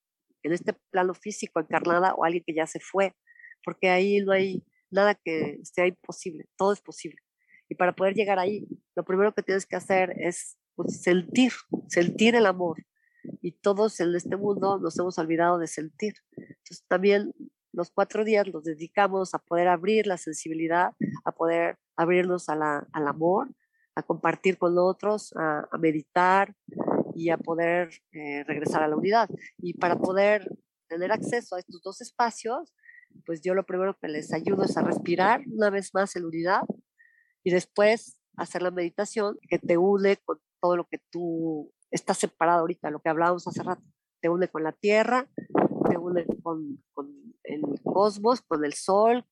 en 0.44 0.52
este 0.52 0.72
plano 0.90 1.14
físico 1.14 1.58
encarnada 1.58 2.14
o 2.14 2.24
alguien 2.24 2.44
que 2.46 2.54
ya 2.54 2.68
se 2.68 2.78
fue, 2.78 3.16
porque 3.64 3.90
ahí 3.90 4.20
no 4.20 4.30
hay 4.30 4.64
nada 4.88 5.16
que 5.16 5.58
sea 5.64 5.88
imposible, 5.88 6.46
todo 6.56 6.72
es 6.72 6.80
posible. 6.80 7.18
Y 7.68 7.74
para 7.74 7.92
poder 7.92 8.14
llegar 8.14 8.38
ahí, 8.38 8.68
lo 8.94 9.04
primero 9.04 9.34
que 9.34 9.42
tienes 9.42 9.66
que 9.66 9.76
hacer 9.76 10.14
es 10.16 10.56
pues, 10.76 11.02
sentir, 11.02 11.52
sentir 11.88 12.36
el 12.36 12.46
amor. 12.46 12.86
Y 13.42 13.52
todos 13.52 13.98
en 13.98 14.14
este 14.14 14.36
mundo 14.36 14.78
nos 14.78 14.96
hemos 14.98 15.18
olvidado 15.18 15.58
de 15.58 15.66
sentir. 15.66 16.14
Entonces 16.36 16.84
también 16.88 17.32
los 17.72 17.90
cuatro 17.90 18.24
días 18.24 18.46
los 18.48 18.64
dedicamos 18.64 19.34
a 19.34 19.38
poder 19.38 19.68
abrir 19.68 20.06
la 20.06 20.16
sensibilidad, 20.16 20.92
a 21.24 21.32
poder 21.32 21.78
abrirnos 21.96 22.48
al 22.48 22.62
amor, 22.92 23.48
a 23.94 24.02
compartir 24.02 24.58
con 24.58 24.78
otros, 24.78 25.32
a, 25.36 25.68
meditar 25.78 26.54
y 27.14 27.30
a 27.30 27.36
poder 27.36 27.90
eh, 28.12 28.44
regresar 28.44 28.82
a 28.82 28.88
la 28.88 28.96
unidad. 28.96 29.28
Y 29.58 29.74
para 29.74 29.96
poder 29.96 30.48
tener 30.88 31.12
acceso 31.12 31.56
a 31.56 31.58
estos 31.58 31.82
dos 31.82 32.00
espacios, 32.00 32.72
pues 33.26 33.40
yo 33.42 33.54
lo 33.54 33.66
primero 33.66 33.96
que 34.00 34.08
les 34.08 34.32
ayudo 34.32 34.64
es 34.64 34.76
a 34.76 34.82
respirar 34.82 35.42
una 35.46 35.70
vez 35.70 35.92
más 35.94 36.14
en 36.16 36.24
unidad 36.24 36.62
y 37.42 37.50
después 37.50 38.20
hacer 38.36 38.62
la 38.62 38.70
meditación 38.70 39.36
que 39.48 39.58
te 39.58 39.76
une 39.76 40.16
con 40.16 40.38
todo 40.60 40.76
lo 40.76 40.84
que 40.86 41.00
tú 41.10 41.72
estás 41.90 42.18
separado 42.18 42.60
ahorita, 42.60 42.90
lo 42.90 43.00
que 43.00 43.08
hablábamos 43.08 43.46
hace 43.46 43.62
rato. 43.62 43.82
Te 44.20 44.28
une 44.28 44.48
con 44.48 44.64
la 44.64 44.72
tierra, 44.72 45.28
te 45.88 45.98
une 45.98 46.26
con, 46.42 46.82
con 46.92 47.34
el 47.44 47.62
cosmos, 47.82 48.42
con 48.42 48.64
el 48.64 48.74
sol, 48.74 49.24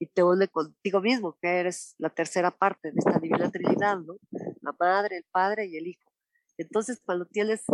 y 0.00 0.06
te 0.06 0.22
une 0.22 0.48
contigo 0.48 1.02
mismo, 1.02 1.36
que 1.40 1.60
eres 1.60 1.94
la 1.98 2.08
tercera 2.08 2.50
parte 2.50 2.90
de 2.90 2.98
esta 2.98 3.18
divina 3.18 3.50
trinidad, 3.50 3.98
¿no? 3.98 4.16
La 4.62 4.74
madre, 4.80 5.18
el 5.18 5.24
padre 5.30 5.66
y 5.66 5.76
el 5.76 5.88
hijo. 5.88 6.10
Entonces, 6.56 7.00
cuando 7.04 7.26
tienes 7.26 7.64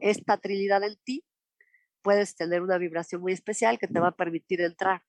esta 0.00 0.36
trinidad 0.36 0.84
en 0.84 0.96
ti, 1.02 1.24
puedes 2.02 2.36
tener 2.36 2.60
una 2.60 2.76
vibración 2.76 3.22
muy 3.22 3.32
especial 3.32 3.78
que 3.78 3.88
te 3.88 4.00
va 4.00 4.08
a 4.08 4.16
permitir 4.16 4.60
entrar. 4.60 5.02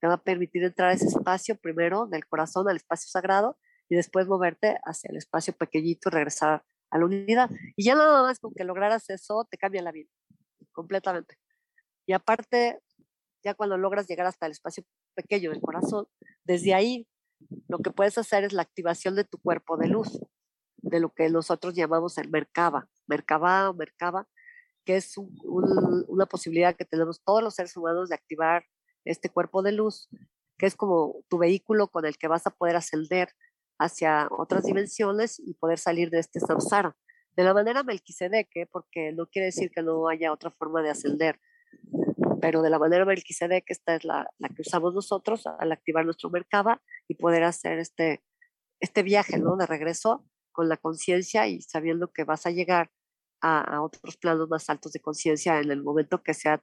Te 0.00 0.06
va 0.06 0.14
a 0.14 0.22
permitir 0.22 0.64
entrar 0.64 0.90
a 0.90 0.92
ese 0.92 1.06
espacio 1.06 1.56
primero 1.56 2.06
del 2.06 2.26
corazón, 2.26 2.68
al 2.68 2.76
espacio 2.76 3.08
sagrado, 3.08 3.58
y 3.88 3.96
después 3.96 4.26
moverte 4.26 4.78
hacia 4.84 5.08
el 5.10 5.16
espacio 5.16 5.54
pequeñito 5.54 6.10
y 6.10 6.12
regresar 6.12 6.62
a 6.90 6.98
la 6.98 7.06
unidad. 7.06 7.50
Y 7.74 7.84
ya 7.84 7.94
nada 7.94 8.22
más 8.22 8.38
con 8.38 8.52
que 8.52 8.64
lograras 8.64 9.08
eso, 9.08 9.46
te 9.50 9.56
cambia 9.56 9.80
la 9.80 9.92
vida, 9.92 10.10
completamente. 10.72 11.38
Y 12.06 12.12
aparte, 12.12 12.80
ya 13.44 13.54
cuando 13.54 13.76
logras 13.76 14.06
llegar 14.06 14.26
hasta 14.26 14.46
el 14.46 14.52
espacio 14.52 14.84
pequeño 15.14 15.50
del 15.50 15.60
corazón, 15.60 16.06
desde 16.44 16.74
ahí 16.74 17.06
lo 17.68 17.78
que 17.78 17.90
puedes 17.90 18.16
hacer 18.18 18.44
es 18.44 18.52
la 18.52 18.62
activación 18.62 19.14
de 19.14 19.24
tu 19.24 19.38
cuerpo 19.38 19.76
de 19.76 19.88
luz, 19.88 20.20
de 20.78 21.00
lo 21.00 21.12
que 21.12 21.28
nosotros 21.28 21.74
llamamos 21.74 22.16
el 22.18 22.30
Merkaba, 22.30 22.88
Merkaba 23.06 23.70
o 23.70 23.74
Merkaba, 23.74 24.28
que 24.84 24.96
es 24.96 25.14
una 25.18 26.26
posibilidad 26.26 26.76
que 26.76 26.84
tenemos 26.84 27.20
todos 27.24 27.42
los 27.42 27.54
seres 27.54 27.76
humanos 27.76 28.08
de 28.08 28.14
activar 28.14 28.64
este 29.04 29.28
cuerpo 29.28 29.62
de 29.62 29.72
luz, 29.72 30.08
que 30.58 30.66
es 30.66 30.76
como 30.76 31.24
tu 31.28 31.38
vehículo 31.38 31.88
con 31.88 32.06
el 32.06 32.16
que 32.16 32.28
vas 32.28 32.46
a 32.46 32.50
poder 32.50 32.76
ascender 32.76 33.30
hacia 33.78 34.28
otras 34.30 34.64
dimensiones 34.64 35.40
y 35.40 35.54
poder 35.54 35.78
salir 35.78 36.10
de 36.10 36.20
este 36.20 36.40
samsara. 36.40 36.96
De 37.36 37.44
la 37.44 37.52
manera 37.52 37.82
Melquisedeque, 37.82 38.66
porque 38.70 39.12
no 39.12 39.26
quiere 39.26 39.46
decir 39.46 39.70
que 39.70 39.82
no 39.82 40.08
haya 40.08 40.32
otra 40.32 40.50
forma 40.52 40.82
de 40.82 40.90
ascender, 40.90 41.38
pero 42.40 42.62
de 42.62 42.70
la 42.70 42.78
manera 42.78 43.04
Melquisedeque, 43.04 43.72
esta 43.72 43.96
es 43.96 44.04
la, 44.04 44.28
la 44.38 44.48
que 44.48 44.62
usamos 44.62 44.94
nosotros 44.94 45.46
al 45.46 45.72
activar 45.72 46.04
nuestro 46.04 46.30
Merkaba 46.30 46.82
y 47.08 47.14
poder 47.14 47.44
hacer 47.44 47.78
este, 47.78 48.22
este 48.80 49.02
viaje 49.02 49.38
¿no? 49.38 49.56
de 49.56 49.66
regreso 49.66 50.24
con 50.52 50.68
la 50.68 50.76
conciencia 50.76 51.46
y 51.46 51.60
sabiendo 51.62 52.12
que 52.12 52.24
vas 52.24 52.46
a 52.46 52.50
llegar 52.50 52.90
a, 53.42 53.82
otros 53.82 54.16
planos 54.16 54.48
más 54.48 54.68
altos 54.70 54.92
de 54.92 55.00
conciencia 55.00 55.60
en 55.60 55.70
el 55.70 55.82
momento 55.82 56.22
que 56.22 56.34
sea 56.34 56.62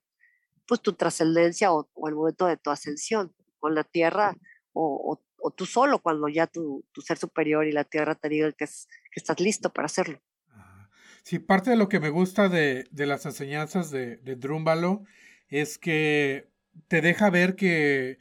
pues 0.68 0.82
tu 0.82 0.94
trascendencia 0.94 1.72
o, 1.72 1.90
el 2.08 2.16
momento 2.16 2.46
de 2.46 2.58
tu 2.58 2.72
ascensión 2.72 3.34
con 3.60 3.76
la 3.76 3.84
tierra 3.84 4.36
o, 4.74 5.22
tú 5.56 5.66
solo 5.66 6.00
cuando 6.00 6.28
ya 6.30 6.48
tu, 6.48 6.84
ser 7.06 7.18
superior 7.18 7.68
y 7.68 7.72
la 7.72 7.84
tierra 7.84 8.16
te 8.16 8.30
digan 8.30 8.54
que, 8.58 8.64
es, 8.64 8.88
que 9.12 9.20
estás 9.20 9.40
listo 9.40 9.72
para 9.72 9.86
hacerlo. 9.86 10.20
Sí, 11.24 11.40
parte 11.40 11.72
de 11.72 11.78
lo 11.78 11.90
que 11.90 12.00
me 12.00 12.10
gusta 12.10 12.50
de, 12.50 12.88
las 12.92 13.26
enseñanzas 13.26 13.92
de, 13.92 14.18
de 14.18 14.36
Drúmbalo 14.36 15.04
es 15.48 15.78
que 15.78 16.50
te 16.88 17.02
deja 17.02 17.30
ver 17.30 17.56
que 17.56 18.20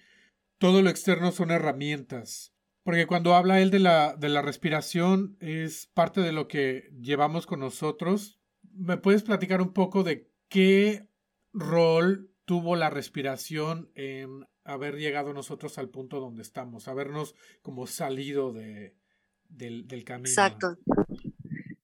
todo 0.59 0.83
lo 0.83 0.91
externo 0.91 1.33
son 1.33 1.51
herramientas. 1.51 2.55
Porque 2.85 3.07
cuando 3.07 3.35
habla 3.35 3.61
él 3.61 3.71
de 3.71 3.79
la, 3.79 4.17
de 4.17 4.29
la 4.29 4.43
respiración 4.43 5.37
es 5.41 5.87
parte 5.87 6.21
de 6.21 6.33
lo 6.33 6.49
que 6.49 6.91
llevamos 7.01 7.47
con 7.47 7.61
nosotros 7.61 8.43
¿me 8.75 8.97
puedes 8.97 9.23
platicar 9.23 9.61
un 9.61 9.73
poco 9.73 10.03
de 10.03 10.31
qué 10.49 11.09
rol 11.53 12.31
tuvo 12.45 12.77
la 12.77 12.91
respiración 12.91 13.91
en 13.95 14.47
haber 14.65 14.97
llegado 14.97 15.33
nosotros 15.33 15.79
al 15.79 15.89
punto 15.89 16.21
donde 16.21 16.43
estamos, 16.43 16.89
habernos 16.89 17.35
como 17.63 17.87
salido 17.87 18.53
de, 18.53 18.97
del, 19.49 19.87
del 19.87 20.05
camino? 20.05 20.29
Exacto. 20.29 20.79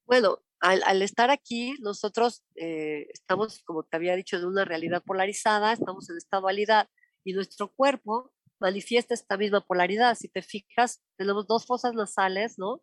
Bueno, 0.05 0.39
al, 0.61 1.01
estar 1.01 1.29
aquí, 1.29 1.75
nosotros 1.79 2.43
eh, 2.55 3.07
estamos, 3.13 3.63
como 3.63 3.83
te 3.83 3.95
había 3.97 4.15
dicho, 4.15 4.37
en 4.37 4.45
una 4.45 4.65
realidad 4.65 5.03
polarizada, 5.03 5.73
estamos 5.73 6.09
en 6.09 6.17
esta 6.17 6.39
dualidad 6.39 6.89
y 7.23 7.33
nuestro 7.33 7.71
cuerpo 7.73 8.31
manifiesta 8.59 9.13
esta 9.13 9.37
misma 9.37 9.61
polaridad. 9.61 10.15
Si 10.15 10.27
te 10.27 10.41
fijas, 10.41 11.01
tenemos 11.17 11.47
dos 11.47 11.65
fosas 11.65 11.93
nasales, 11.93 12.55
¿no? 12.57 12.81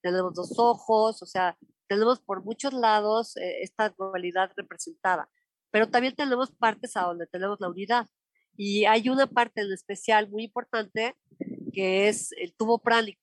Tenemos 0.00 0.34
dos 0.34 0.58
ojos, 0.58 1.22
o 1.22 1.26
sea, 1.26 1.56
tenemos 1.88 2.20
por 2.20 2.44
muchos 2.44 2.72
lados 2.72 3.36
eh, 3.36 3.62
esta 3.62 3.90
dualidad 3.90 4.50
representada, 4.56 5.28
pero 5.70 5.88
también 5.88 6.14
tenemos 6.14 6.50
partes 6.50 6.96
a 6.96 7.02
donde 7.02 7.26
tenemos 7.26 7.58
la 7.60 7.68
unidad. 7.68 8.06
Y 8.56 8.84
hay 8.84 9.08
una 9.08 9.26
parte 9.26 9.62
en 9.62 9.72
especial 9.72 10.28
muy 10.28 10.44
importante 10.44 11.14
que 11.72 12.08
es 12.08 12.32
el 12.32 12.54
tubo 12.54 12.78
pránico. 12.78 13.21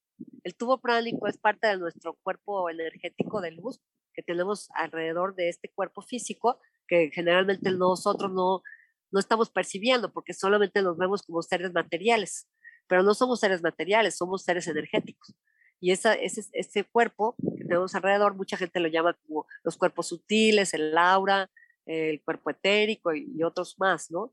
El 0.49 0.55
tubo 0.55 0.81
pránico 0.81 1.27
es 1.27 1.37
parte 1.37 1.67
de 1.67 1.77
nuestro 1.77 2.15
cuerpo 2.23 2.71
energético 2.71 3.39
de 3.39 3.51
luz 3.51 3.79
que 4.15 4.23
tenemos 4.23 4.67
alrededor 4.73 5.35
de 5.35 5.47
este 5.47 5.69
cuerpo 5.69 6.01
físico 6.01 6.59
que 6.87 7.11
generalmente 7.13 7.69
nosotros 7.69 8.31
no, 8.33 8.63
no 9.11 9.19
estamos 9.19 9.51
percibiendo 9.51 10.11
porque 10.11 10.33
solamente 10.33 10.81
nos 10.81 10.97
vemos 10.97 11.21
como 11.21 11.43
seres 11.43 11.71
materiales, 11.71 12.49
pero 12.87 13.03
no 13.03 13.13
somos 13.13 13.41
seres 13.41 13.61
materiales, 13.61 14.17
somos 14.17 14.41
seres 14.41 14.67
energéticos. 14.67 15.35
Y 15.79 15.91
esa, 15.91 16.15
ese, 16.15 16.41
ese 16.53 16.83
cuerpo 16.83 17.35
que 17.55 17.65
tenemos 17.65 17.93
alrededor, 17.93 18.33
mucha 18.33 18.57
gente 18.57 18.79
lo 18.79 18.87
llama 18.87 19.15
como 19.27 19.45
los 19.63 19.77
cuerpos 19.77 20.07
sutiles, 20.07 20.73
el 20.73 20.97
aura, 20.97 21.47
el 21.85 22.23
cuerpo 22.23 22.49
etérico 22.49 23.13
y, 23.13 23.43
otros 23.43 23.75
más, 23.77 24.09
¿no? 24.09 24.31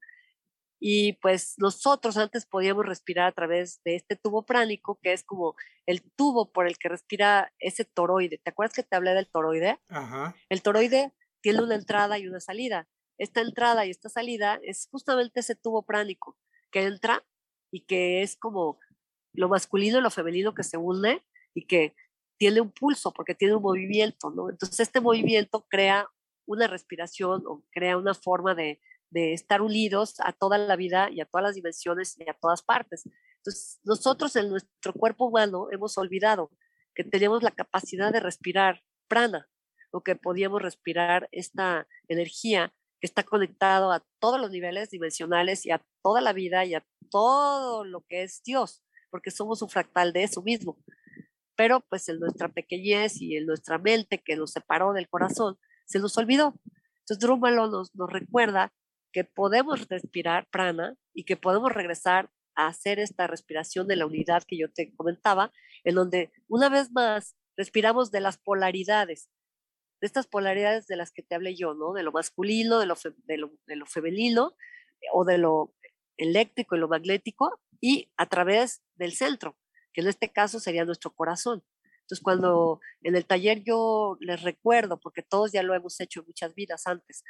Y 0.78 1.14
pues 1.14 1.54
nosotros 1.56 2.16
antes 2.16 2.44
podíamos 2.46 2.84
respirar 2.84 3.28
a 3.28 3.32
través 3.32 3.82
de 3.84 3.96
este 3.96 4.16
tubo 4.16 4.44
pránico, 4.44 4.98
que 5.02 5.12
es 5.12 5.24
como 5.24 5.56
el 5.86 6.02
tubo 6.02 6.52
por 6.52 6.66
el 6.66 6.78
que 6.78 6.88
respira 6.88 7.52
ese 7.58 7.84
toroide. 7.84 8.38
¿Te 8.38 8.50
acuerdas 8.50 8.74
que 8.74 8.82
te 8.82 8.96
hablé 8.96 9.14
del 9.14 9.28
toroide? 9.28 9.80
Ajá. 9.88 10.36
El 10.48 10.62
toroide 10.62 11.12
tiene 11.40 11.62
una 11.62 11.76
entrada 11.76 12.18
y 12.18 12.26
una 12.26 12.40
salida. 12.40 12.88
Esta 13.18 13.40
entrada 13.40 13.86
y 13.86 13.90
esta 13.90 14.08
salida 14.08 14.60
es 14.62 14.88
justamente 14.90 15.40
ese 15.40 15.54
tubo 15.54 15.82
pránico 15.86 16.36
que 16.70 16.82
entra 16.82 17.24
y 17.70 17.86
que 17.86 18.22
es 18.22 18.36
como 18.36 18.78
lo 19.32 19.48
masculino 19.48 19.98
y 19.98 20.02
lo 20.02 20.10
femenino 20.10 20.54
que 20.54 20.62
se 20.62 20.76
une 20.76 21.24
y 21.54 21.66
que 21.66 21.94
tiene 22.38 22.60
un 22.60 22.70
pulso 22.70 23.12
porque 23.12 23.34
tiene 23.34 23.54
un 23.54 23.62
movimiento, 23.62 24.30
¿no? 24.30 24.50
Entonces 24.50 24.80
este 24.80 25.00
movimiento 25.00 25.66
crea 25.68 26.10
una 26.46 26.66
respiración 26.66 27.42
o 27.46 27.64
crea 27.70 27.96
una 27.96 28.14
forma 28.14 28.54
de, 28.54 28.80
de 29.10 29.32
estar 29.32 29.62
unidos 29.62 30.16
a 30.20 30.32
toda 30.32 30.58
la 30.58 30.76
vida 30.76 31.08
y 31.10 31.20
a 31.20 31.26
todas 31.26 31.44
las 31.44 31.54
dimensiones 31.54 32.18
y 32.18 32.28
a 32.28 32.34
todas 32.34 32.62
partes. 32.62 33.04
Entonces 33.38 33.80
nosotros 33.84 34.34
en 34.36 34.48
nuestro 34.50 34.92
cuerpo 34.92 35.26
humano 35.26 35.68
hemos 35.70 35.96
olvidado 35.98 36.50
que 36.94 37.04
tenemos 37.04 37.42
la 37.42 37.50
capacidad 37.50 38.12
de 38.12 38.20
respirar 38.20 38.82
prana 39.08 39.48
o 39.90 40.02
que 40.02 40.16
podíamos 40.16 40.62
respirar 40.62 41.28
esta 41.32 41.86
energía 42.08 42.74
que 43.00 43.06
está 43.06 43.22
conectado 43.22 43.92
a 43.92 44.04
todos 44.18 44.40
los 44.40 44.50
niveles 44.50 44.90
dimensionales 44.90 45.66
y 45.66 45.70
a 45.70 45.84
toda 46.02 46.20
la 46.20 46.32
vida 46.32 46.64
y 46.64 46.74
a 46.74 46.86
todo 47.10 47.84
lo 47.84 48.02
que 48.08 48.22
es 48.22 48.42
Dios, 48.42 48.82
porque 49.10 49.30
somos 49.30 49.62
un 49.62 49.68
fractal 49.68 50.12
de 50.12 50.24
eso 50.24 50.42
mismo 50.42 50.78
pero 51.56 51.80
pues 51.80 52.08
en 52.08 52.20
nuestra 52.20 52.48
pequeñez 52.48 53.20
y 53.20 53.36
en 53.36 53.46
nuestra 53.46 53.78
mente 53.78 54.22
que 54.22 54.36
nos 54.36 54.52
separó 54.52 54.92
del 54.92 55.08
corazón, 55.08 55.58
se 55.86 55.98
nos 55.98 56.16
olvidó. 56.18 56.54
Entonces 57.00 57.18
Drúmbalo 57.18 57.68
nos, 57.68 57.94
nos 57.94 58.12
recuerda 58.12 58.72
que 59.16 59.24
podemos 59.24 59.88
respirar 59.88 60.46
prana 60.50 60.94
y 61.14 61.24
que 61.24 61.38
podemos 61.38 61.72
regresar 61.72 62.30
a 62.54 62.66
hacer 62.66 62.98
esta 62.98 63.26
respiración 63.26 63.88
de 63.88 63.96
la 63.96 64.04
unidad 64.04 64.42
que 64.46 64.58
yo 64.58 64.70
te 64.70 64.94
comentaba, 64.94 65.54
en 65.84 65.94
donde 65.94 66.30
una 66.48 66.68
vez 66.68 66.92
más 66.92 67.34
respiramos 67.56 68.10
de 68.10 68.20
las 68.20 68.36
polaridades, 68.36 69.30
de 70.02 70.06
estas 70.06 70.26
polaridades 70.26 70.86
de 70.86 70.96
las 70.96 71.12
que 71.12 71.22
te 71.22 71.34
hablé 71.34 71.56
yo, 71.56 71.72
¿no? 71.72 71.94
De 71.94 72.02
lo 72.02 72.12
masculino, 72.12 72.78
de 72.78 72.84
lo, 72.84 72.94
de 73.24 73.76
lo, 73.76 73.86
femenino 73.86 74.54
o 75.14 75.24
de 75.24 75.38
lo 75.38 75.74
eléctrico 76.18 76.76
y 76.76 76.80
lo 76.80 76.88
magnético 76.88 77.58
y 77.80 78.12
a 78.18 78.26
través 78.26 78.82
del 78.96 79.12
centro, 79.12 79.56
que 79.94 80.02
en 80.02 80.08
este 80.08 80.30
caso 80.30 80.60
sería 80.60 80.84
nuestro 80.84 81.14
corazón. 81.14 81.64
Entonces, 82.02 82.22
cuando 82.22 82.80
en 83.00 83.16
el 83.16 83.24
taller 83.24 83.64
yo 83.64 84.18
les 84.20 84.42
recuerdo, 84.42 85.00
porque 85.00 85.22
todos 85.22 85.52
ya 85.52 85.62
lo 85.62 85.74
hemos 85.74 85.98
hecho 86.00 86.22
muchas 86.26 86.54
vidas 86.54 86.86
antes, 86.86 87.24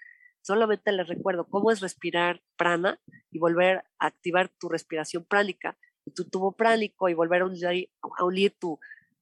solamente 0.46 0.92
les 0.92 1.08
recuerdo 1.08 1.48
cómo 1.48 1.70
es 1.70 1.80
respirar 1.80 2.42
prana 2.56 3.00
y 3.30 3.38
volver 3.38 3.84
a 3.98 4.06
activar 4.06 4.48
tu 4.48 4.68
respiración 4.68 5.24
pránica 5.24 5.76
tu 6.14 6.24
tubo 6.28 6.52
pránico 6.52 7.08
y 7.08 7.14
volver 7.14 7.42
a 7.42 7.46
unir, 7.46 7.90
a 8.18 8.24
unir 8.24 8.56
tu, 8.58 8.78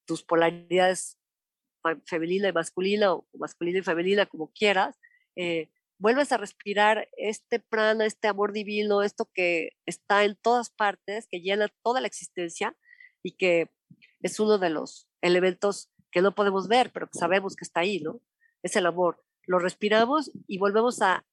tus 0.06 0.22
polaridades 0.22 1.18
femenina 2.06 2.48
y 2.48 2.52
masculina 2.52 3.12
o 3.12 3.26
masculina 3.34 3.78
y 3.78 3.82
femenina, 3.82 4.26
como 4.26 4.50
quieras, 4.52 4.98
eh, 5.36 5.68
vuelves 5.98 6.32
a 6.32 6.38
respirar 6.38 7.08
este 7.16 7.60
prana, 7.60 8.06
este 8.06 8.26
amor 8.28 8.52
divino, 8.52 9.02
esto 9.02 9.28
que 9.34 9.70
está 9.84 10.24
en 10.24 10.34
todas 10.36 10.70
partes, 10.70 11.26
que 11.30 11.40
llena 11.40 11.68
toda 11.82 12.00
la 12.00 12.06
existencia 12.06 12.74
y 13.22 13.32
que 13.32 13.70
es 14.22 14.40
uno 14.40 14.56
de 14.58 14.70
los 14.70 15.08
elementos 15.20 15.90
que 16.10 16.22
no 16.22 16.34
podemos 16.34 16.68
ver, 16.68 16.90
pero 16.90 17.06
que 17.06 17.18
sabemos 17.18 17.54
que 17.54 17.64
está 17.64 17.80
ahí, 17.80 18.00
¿no? 18.00 18.20
Es 18.62 18.76
el 18.76 18.86
amor. 18.86 19.22
Lo 19.46 19.58
respiramos 19.58 20.30
y 20.46 20.58
volvemos 20.58 21.02
a, 21.02 21.24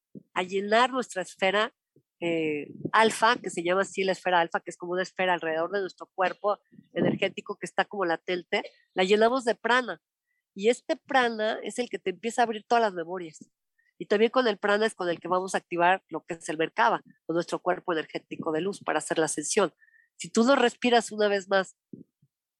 llenar 0.47 0.91
nuestra 0.91 1.21
esfera 1.21 1.73
eh, 2.19 2.67
alfa, 2.91 3.37
que 3.37 3.49
se 3.49 3.63
llama 3.63 3.81
así 3.81 4.03
la 4.03 4.11
esfera 4.11 4.41
alfa, 4.41 4.59
que 4.59 4.69
es 4.69 4.77
como 4.77 4.91
una 4.91 5.03
esfera 5.03 5.33
alrededor 5.33 5.71
de 5.71 5.79
nuestro 5.79 6.07
cuerpo 6.13 6.59
energético 6.93 7.55
que 7.57 7.65
está 7.65 7.85
como 7.85 8.05
latente, 8.05 8.63
la 8.93 9.03
llenamos 9.03 9.45
de 9.45 9.55
prana. 9.55 10.01
Y 10.53 10.67
este 10.67 10.97
prana 10.97 11.59
es 11.63 11.79
el 11.79 11.89
que 11.89 11.99
te 11.99 12.09
empieza 12.09 12.41
a 12.41 12.45
abrir 12.45 12.65
todas 12.67 12.81
las 12.81 12.93
memorias. 12.93 13.39
Y 13.97 14.07
también 14.07 14.31
con 14.31 14.47
el 14.47 14.57
prana 14.57 14.85
es 14.85 14.95
con 14.95 15.07
el 15.09 15.19
que 15.19 15.27
vamos 15.27 15.53
a 15.53 15.59
activar 15.59 16.03
lo 16.09 16.25
que 16.25 16.33
es 16.33 16.49
el 16.49 16.57
Merkaba, 16.57 17.01
con 17.25 17.35
nuestro 17.35 17.59
cuerpo 17.59 17.93
energético 17.93 18.51
de 18.51 18.61
luz 18.61 18.83
para 18.83 18.97
hacer 18.97 19.17
la 19.17 19.25
ascensión. 19.25 19.73
Si 20.17 20.29
tú 20.29 20.43
no 20.43 20.55
respiras 20.55 21.11
una 21.11 21.27
vez 21.27 21.47
más 21.47 21.77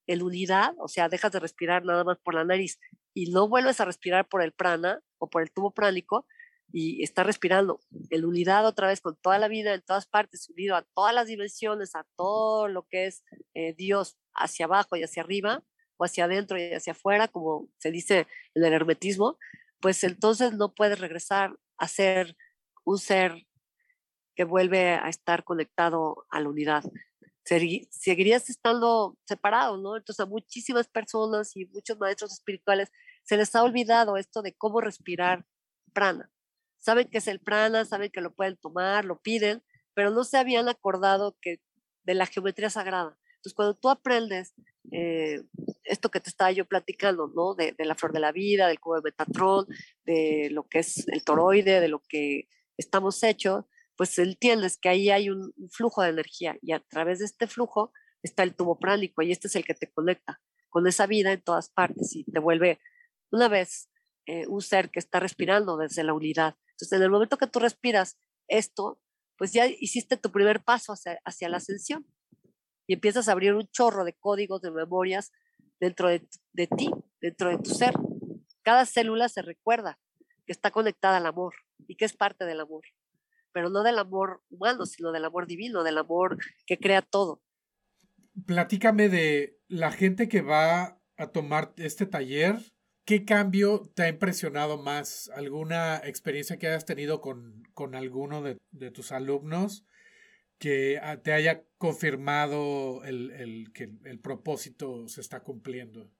en 0.07 0.21
unidad, 0.21 0.73
o 0.77 0.87
sea, 0.87 1.09
dejas 1.09 1.31
de 1.31 1.39
respirar 1.39 1.83
nada 1.83 2.03
más 2.03 2.17
por 2.19 2.35
la 2.35 2.45
nariz 2.45 2.79
y 3.13 3.31
no 3.31 3.47
vuelves 3.47 3.81
a 3.81 3.85
respirar 3.85 4.27
por 4.27 4.41
el 4.41 4.51
prana 4.51 5.01
o 5.21 5.29
por 5.29 5.43
el 5.43 5.51
tubo 5.51 5.71
pránico 5.71 6.25
y 6.73 7.03
estás 7.03 7.25
respirando 7.25 7.79
en 8.09 8.25
unidad 8.25 8.65
otra 8.65 8.87
vez 8.87 9.01
con 9.01 9.15
toda 9.17 9.37
la 9.39 9.47
vida, 9.47 9.73
en 9.73 9.81
todas 9.81 10.07
partes, 10.07 10.49
unido 10.49 10.75
a 10.75 10.83
todas 10.95 11.13
las 11.13 11.27
dimensiones, 11.27 11.95
a 11.95 12.05
todo 12.15 12.67
lo 12.67 12.87
que 12.87 13.07
es 13.07 13.23
eh, 13.53 13.73
Dios 13.73 14.17
hacia 14.33 14.65
abajo 14.65 14.95
y 14.95 15.03
hacia 15.03 15.23
arriba, 15.23 15.63
o 15.97 16.05
hacia 16.05 16.25
adentro 16.25 16.57
y 16.57 16.73
hacia 16.73 16.93
afuera, 16.93 17.27
como 17.27 17.69
se 17.77 17.91
dice 17.91 18.27
en 18.55 18.63
el 18.63 18.73
hermetismo, 18.73 19.37
pues 19.79 20.03
entonces 20.03 20.53
no 20.53 20.73
puedes 20.73 20.99
regresar 20.99 21.57
a 21.77 21.87
ser 21.87 22.35
un 22.85 22.97
ser 22.97 23.45
que 24.35 24.43
vuelve 24.45 24.93
a 24.93 25.09
estar 25.09 25.43
conectado 25.43 26.25
a 26.29 26.39
la 26.39 26.49
unidad. 26.49 26.83
Seguirías 27.43 28.49
estando 28.49 29.17
separado, 29.25 29.77
¿no? 29.77 29.97
Entonces 29.97 30.21
a 30.21 30.25
muchísimas 30.25 30.87
personas 30.87 31.55
y 31.55 31.65
muchos 31.65 31.97
maestros 31.99 32.31
espirituales 32.31 32.91
se 33.31 33.37
les 33.37 33.55
ha 33.55 33.63
olvidado 33.63 34.17
esto 34.17 34.41
de 34.41 34.53
cómo 34.53 34.81
respirar 34.81 35.45
prana. 35.93 36.29
Saben 36.79 37.07
que 37.07 37.19
es 37.19 37.29
el 37.29 37.39
prana, 37.39 37.85
saben 37.85 38.11
que 38.11 38.19
lo 38.19 38.35
pueden 38.35 38.57
tomar, 38.57 39.05
lo 39.05 39.21
piden, 39.21 39.63
pero 39.93 40.09
no 40.09 40.25
se 40.25 40.37
habían 40.37 40.67
acordado 40.67 41.37
que 41.41 41.61
de 42.03 42.13
la 42.13 42.25
geometría 42.25 42.69
sagrada. 42.69 43.17
Entonces, 43.35 43.53
cuando 43.53 43.75
tú 43.75 43.89
aprendes 43.89 44.53
eh, 44.91 45.43
esto 45.85 46.11
que 46.11 46.19
te 46.19 46.29
estaba 46.29 46.51
yo 46.51 46.65
platicando, 46.65 47.31
¿no? 47.33 47.55
De, 47.55 47.71
de, 47.71 47.85
la 47.85 47.95
flor 47.95 48.11
de 48.11 48.19
la 48.19 48.33
vida, 48.33 48.67
del 48.67 48.81
cubo 48.81 48.95
de 48.95 49.01
Metatron, 49.01 49.65
de 50.03 50.49
lo 50.51 50.67
que 50.67 50.79
es 50.79 51.07
el 51.07 51.23
toroide, 51.23 51.79
de 51.79 51.87
lo 51.87 52.03
que 52.09 52.49
estamos 52.75 53.23
hechos, 53.23 53.63
pues 53.95 54.19
entiendes 54.19 54.77
que 54.77 54.89
ahí 54.89 55.09
hay 55.09 55.29
un, 55.29 55.53
flujo 55.69 56.01
de 56.01 56.09
energía 56.09 56.57
y 56.61 56.73
a 56.73 56.81
través 56.81 57.19
de 57.19 57.25
este 57.27 57.47
flujo 57.47 57.93
está 58.23 58.43
el 58.43 58.55
tubo 58.55 58.77
pránico 58.77 59.21
y 59.21 59.31
este 59.31 59.47
es 59.47 59.55
el 59.55 59.63
que 59.63 59.73
te 59.73 59.89
conecta 59.89 60.41
con 60.67 60.85
esa 60.85 61.07
vida 61.07 61.31
en 61.31 61.41
todas 61.41 61.69
partes 61.69 62.13
y 62.13 62.25
te 62.25 62.39
vuelve 62.39 62.81
una 63.31 63.47
vez 63.47 63.89
eh, 64.25 64.45
un 64.47 64.61
ser 64.61 64.89
que 64.91 64.99
está 64.99 65.19
respirando 65.19 65.77
desde 65.77 66.03
la 66.03 66.13
unidad. 66.13 66.55
Entonces, 66.71 66.97
en 66.97 67.03
el 67.03 67.09
momento 67.09 67.37
que 67.37 67.47
tú 67.47 67.59
respiras 67.59 68.17
esto, 68.47 68.99
pues 69.37 69.53
ya 69.53 69.65
hiciste 69.65 70.17
tu 70.17 70.31
primer 70.31 70.63
paso 70.63 70.93
hacia, 70.93 71.19
hacia 71.25 71.49
la 71.49 71.57
ascensión 71.57 72.05
y 72.87 72.93
empiezas 72.93 73.27
a 73.27 73.31
abrir 73.31 73.53
un 73.53 73.67
chorro 73.67 74.03
de 74.03 74.13
códigos, 74.13 74.61
de 74.61 74.71
memorias 74.71 75.31
dentro 75.79 76.09
de, 76.09 76.27
de 76.53 76.67
ti, 76.67 76.91
dentro 77.19 77.49
de 77.49 77.57
tu 77.57 77.71
ser. 77.71 77.93
Cada 78.61 78.85
célula 78.85 79.29
se 79.29 79.41
recuerda 79.41 79.99
que 80.45 80.51
está 80.51 80.71
conectada 80.71 81.17
al 81.17 81.25
amor 81.25 81.55
y 81.87 81.95
que 81.95 82.05
es 82.05 82.13
parte 82.13 82.45
del 82.45 82.59
amor 82.59 82.83
pero 83.51 83.69
no 83.69 83.83
del 83.83 83.99
amor 83.99 84.41
humano, 84.49 84.85
sino 84.85 85.11
del 85.11 85.25
amor 85.25 85.47
divino, 85.47 85.83
del 85.83 85.97
amor 85.97 86.37
que 86.65 86.77
crea 86.77 87.01
todo. 87.01 87.41
Platícame 88.45 89.09
de 89.09 89.59
la 89.67 89.91
gente 89.91 90.27
que 90.27 90.41
va 90.41 91.01
a 91.17 91.27
tomar 91.31 91.73
este 91.77 92.05
taller. 92.05 92.57
¿Qué 93.05 93.25
cambio 93.25 93.91
te 93.95 94.03
ha 94.03 94.09
impresionado 94.09 94.77
más? 94.77 95.29
¿Alguna 95.35 95.97
experiencia 95.97 96.57
que 96.57 96.67
hayas 96.67 96.85
tenido 96.85 97.19
con, 97.19 97.63
con 97.73 97.95
alguno 97.95 98.41
de, 98.41 98.57
de, 98.71 98.91
tus 98.91 99.11
alumnos 99.11 99.85
que 100.59 100.99
ah, 101.01 101.17
te 101.17 101.33
haya 101.33 101.63
confirmado 101.77 103.03
el, 103.03 103.31
el, 103.31 103.73
que 103.73 103.91
el 104.05 104.19
propósito 104.19 105.07
se 105.07 105.21
está 105.21 105.41
cumpliendo? 105.41 106.11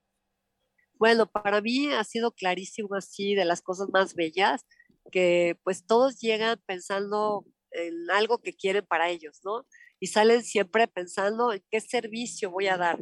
Bueno, 0.96 1.32
para 1.32 1.62
mí 1.62 1.88
ha 1.92 2.04
sido 2.04 2.32
clarísimo 2.32 2.96
así 2.96 3.36
de 3.36 3.46
las 3.46 3.62
cosas 3.62 3.90
más 3.92 4.16
bellas 4.16 4.66
que 5.12 5.58
pues 5.64 5.86
todos 5.86 6.20
llegan 6.20 6.60
pensando 6.66 7.46
en 7.72 8.10
algo 8.12 8.40
que 8.40 8.54
quieren 8.54 8.86
para 8.86 9.10
ellos, 9.10 9.42
¿no? 9.44 9.66
Y 10.00 10.08
salen 10.08 10.44
siempre 10.44 10.88
pensando 10.88 11.54
en 11.54 11.64
qué 11.70 11.80
servicio 11.80 12.52
voy 12.52 12.68
a 12.68 12.78
dar, 12.78 13.00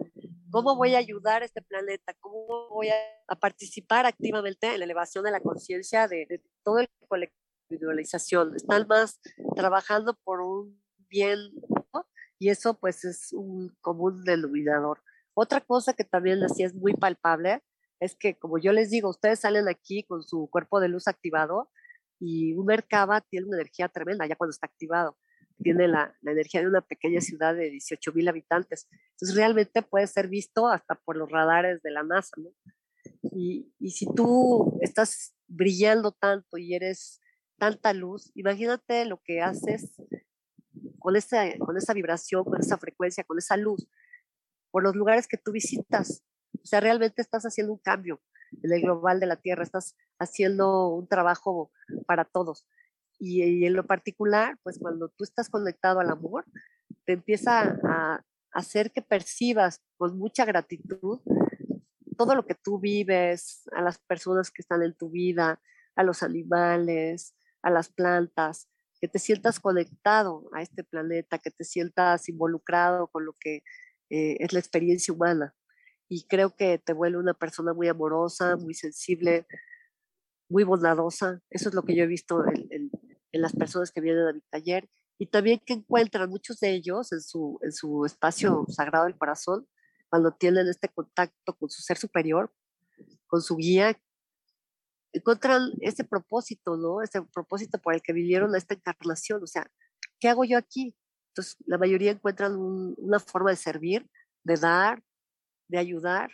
cómo 0.51 0.75
voy 0.75 0.95
a 0.95 0.99
ayudar 0.99 1.41
a 1.41 1.45
este 1.45 1.61
planeta, 1.61 2.13
cómo 2.19 2.69
voy 2.69 2.89
a, 2.89 3.35
participar 3.39 4.05
activamente 4.05 4.73
en 4.73 4.79
la 4.79 4.85
elevación 4.85 5.23
de 5.23 5.31
la 5.31 5.39
conciencia 5.39 6.07
de, 6.07 6.25
de, 6.27 6.41
todo 6.63 6.79
el 6.79 6.89
colectivización. 7.07 8.55
Están 8.55 8.87
más 8.87 9.19
trabajando 9.55 10.15
por 10.23 10.41
un 10.41 10.81
bien, 11.09 11.37
¿no? 11.93 12.07
Y 12.39 12.49
eso 12.49 12.73
pues 12.73 13.05
es 13.05 13.33
un 13.33 13.75
común 13.81 14.23
denominador. 14.23 15.01
Otra 15.33 15.61
cosa 15.61 15.93
que 15.93 16.03
también 16.03 16.43
así 16.43 16.63
es 16.63 16.73
muy 16.73 16.93
palpable 16.93 17.63
es 17.99 18.15
que, 18.15 18.37
como 18.37 18.57
yo 18.57 18.71
les 18.71 18.89
digo, 18.89 19.09
ustedes 19.09 19.39
salen 19.39 19.67
aquí 19.67 20.03
con 20.03 20.23
su 20.23 20.49
cuerpo 20.49 20.79
de 20.79 20.87
luz 20.87 21.07
activado 21.07 21.69
y 22.19 22.53
un 22.53 22.65
Merkaba 22.65 23.21
tiene 23.21 23.47
una 23.47 23.57
energía 23.57 23.89
tremenda 23.89 24.25
ya 24.25 24.35
cuando 24.35 24.51
está 24.51 24.67
activado. 24.67 25.17
Tiene 25.61 25.87
la, 25.87 26.15
energía 26.21 26.61
de 26.61 26.67
una 26.67 26.81
pequeña 26.81 27.21
ciudad 27.21 27.55
de 27.55 27.69
18 27.69 28.13
mil 28.13 28.27
habitantes. 28.27 28.87
Entonces 29.11 29.35
realmente 29.35 29.81
puede 29.81 30.07
ser 30.07 30.27
visto 30.27 30.67
hasta 30.67 30.95
por 30.95 31.17
los 31.17 31.29
radares 31.31 31.81
de 31.81 31.91
la 31.91 32.03
NASA. 32.03 32.35
¿no? 32.37 32.49
Y, 33.21 33.73
y 33.79 33.91
si 33.91 34.05
tú 34.13 34.79
estás 34.81 35.35
brillando 35.47 36.11
tanto 36.11 36.57
y 36.57 36.75
eres 36.75 37.19
tanta 37.57 37.93
luz, 37.93 38.31
imagínate 38.35 39.05
lo 39.05 39.21
que 39.23 39.41
haces 39.41 39.93
con 40.99 41.15
esa, 41.15 41.45
con 41.57 41.77
esa 41.77 41.93
vibración, 41.93 42.43
con 42.43 42.59
esa 42.59 42.77
frecuencia, 42.77 43.23
con 43.23 43.37
esa 43.37 43.57
luz, 43.57 43.87
por 44.71 44.83
los 44.83 44.95
lugares 44.95 45.27
que 45.27 45.37
tú 45.37 45.51
visitas. 45.51 46.23
O 46.61 46.65
sea, 46.65 46.79
realmente 46.79 47.21
estás 47.21 47.43
haciendo 47.43 47.73
un 47.73 47.79
cambio 47.79 48.21
en 48.63 48.71
el 48.71 48.81
global 48.81 49.19
de 49.19 49.25
la 49.25 49.37
Tierra, 49.37 49.63
estás 49.63 49.95
haciendo 50.19 50.89
un 50.89 51.07
trabajo 51.07 51.71
para 52.05 52.25
todos. 52.25 52.67
Y, 53.19 53.65
en 53.65 53.73
lo 53.73 53.85
particular, 53.85 54.57
pues 54.63 54.79
cuando 54.79 55.09
tú 55.09 55.23
estás 55.23 55.49
conectado 55.49 55.99
al 55.99 56.09
amor, 56.09 56.45
te 57.05 57.13
empieza 57.13 57.77
a 57.83 58.23
hacer 58.51 58.91
que 58.91 59.01
percibas 59.01 59.81
con 59.97 60.17
mucha 60.17 60.45
gratitud 60.45 61.19
todo 62.17 62.35
lo 62.35 62.45
que 62.45 62.55
tú 62.55 62.79
vives, 62.79 63.63
a 63.71 63.81
las 63.81 63.97
personas 63.97 64.51
que 64.51 64.61
están 64.61 64.83
en 64.83 64.93
tu 64.93 65.09
vida, 65.09 65.61
a 65.95 66.03
los 66.03 66.21
animales, 66.21 67.33
a 67.61 67.69
las 67.69 67.89
plantas, 67.89 68.67
que 68.99 69.07
te 69.07 69.19
sientas 69.19 69.61
conectado 69.61 70.49
a 70.53 70.61
este 70.61 70.83
planeta, 70.83 71.37
que 71.39 71.49
te 71.49 71.63
sientas 71.63 72.27
involucrado 72.27 73.07
con 73.07 73.25
lo 73.25 73.37
que 73.39 73.63
eh, 74.09 74.35
es 74.39 74.51
la 74.51 74.59
experiencia 74.59 75.13
humana 75.13 75.55
y 76.09 76.25
creo 76.27 76.55
que 76.55 76.79
te 76.79 76.91
vuelve 76.91 77.19
una 77.19 77.35
persona 77.35 77.73
muy 77.73 77.87
amorosa, 77.87 78.57
muy 78.57 78.73
sensible, 78.73 79.45
muy 80.49 80.63
bondadosa. 80.63 81.39
Eso 81.51 81.69
es 81.69 81.75
lo 81.75 81.83
que 81.83 81.95
yo 81.95 82.03
he 82.03 82.07
visto 82.07 82.43
en, 82.47 82.78
las 83.31 83.53
personas 83.53 83.91
que 83.91 84.01
vienen 84.01 84.27
a 84.27 84.33
mi 84.33 84.41
taller 84.49 84.89
y 85.17 85.27
también 85.27 85.59
que 85.65 85.73
encuentran 85.73 86.29
muchos 86.29 86.59
de 86.59 86.71
ellos 86.71 87.11
en 87.11 87.21
su, 87.21 87.59
en 87.61 87.71
su 87.71 88.05
espacio 88.05 88.65
sagrado 88.69 89.05
del 89.05 89.17
corazón, 89.17 89.67
cuando 90.09 90.31
tienen 90.31 90.67
este 90.67 90.89
contacto 90.89 91.53
con 91.57 91.69
su 91.69 91.81
ser 91.81 91.97
superior, 91.97 92.51
con 93.27 93.41
su 93.41 93.55
guía, 93.57 93.99
encuentran 95.11 95.71
ese 95.81 96.03
propósito, 96.03 96.77
¿no? 96.77 97.01
Ese 97.01 97.21
propósito 97.21 97.79
por 97.79 97.93
el 97.93 98.01
que 98.01 98.13
vivieron 98.13 98.55
esta 98.55 98.75
encarnación. 98.75 99.43
O 99.43 99.47
sea, 99.47 99.69
¿qué 100.19 100.29
hago 100.29 100.45
yo 100.45 100.57
aquí? 100.57 100.95
Entonces, 101.31 101.57
la 101.65 101.77
mayoría 101.77 102.11
encuentran 102.11 102.55
una 102.57 103.19
forma 103.19 103.51
de 103.51 103.55
servir, 103.55 104.09
de 104.43 104.55
dar, 104.55 105.03
de 105.67 105.77
ayudar, 105.77 106.31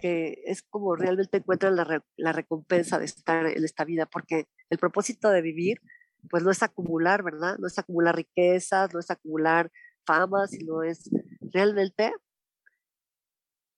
que 0.00 0.42
es 0.46 0.62
como 0.62 0.94
realmente 0.94 1.38
encuentran 1.38 1.76
la, 1.76 2.04
la, 2.16 2.32
recompensa 2.32 2.98
de 2.98 3.06
estar 3.06 3.46
en 3.46 3.64
esta 3.64 3.84
vida, 3.84 4.06
porque 4.06 4.46
el 4.70 4.78
propósito 4.78 5.30
de 5.30 5.42
vivir, 5.42 5.80
pues 6.28 6.42
no 6.42 6.50
es 6.50 6.62
acumular, 6.62 7.22
¿verdad? 7.22 7.56
No 7.58 7.66
es 7.66 7.78
acumular 7.78 8.16
riquezas, 8.16 8.92
no 8.92 9.00
es 9.00 9.10
acumular 9.10 9.70
fama, 10.04 10.46
sino 10.46 10.82
es 10.82 11.08
realmente 11.40 12.12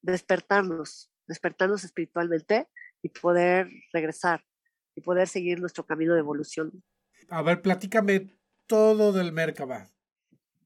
despertarnos, 0.02 1.10
despertarnos 1.26 1.84
espiritualmente 1.84 2.68
y 3.02 3.08
poder 3.08 3.68
regresar 3.92 4.44
y 4.94 5.00
poder 5.00 5.28
seguir 5.28 5.60
nuestro 5.60 5.86
camino 5.86 6.14
de 6.14 6.20
evolución. 6.20 6.82
A 7.28 7.42
ver, 7.42 7.62
platícame 7.62 8.38
todo 8.66 9.12
del 9.12 9.32
Merkaba 9.32 9.92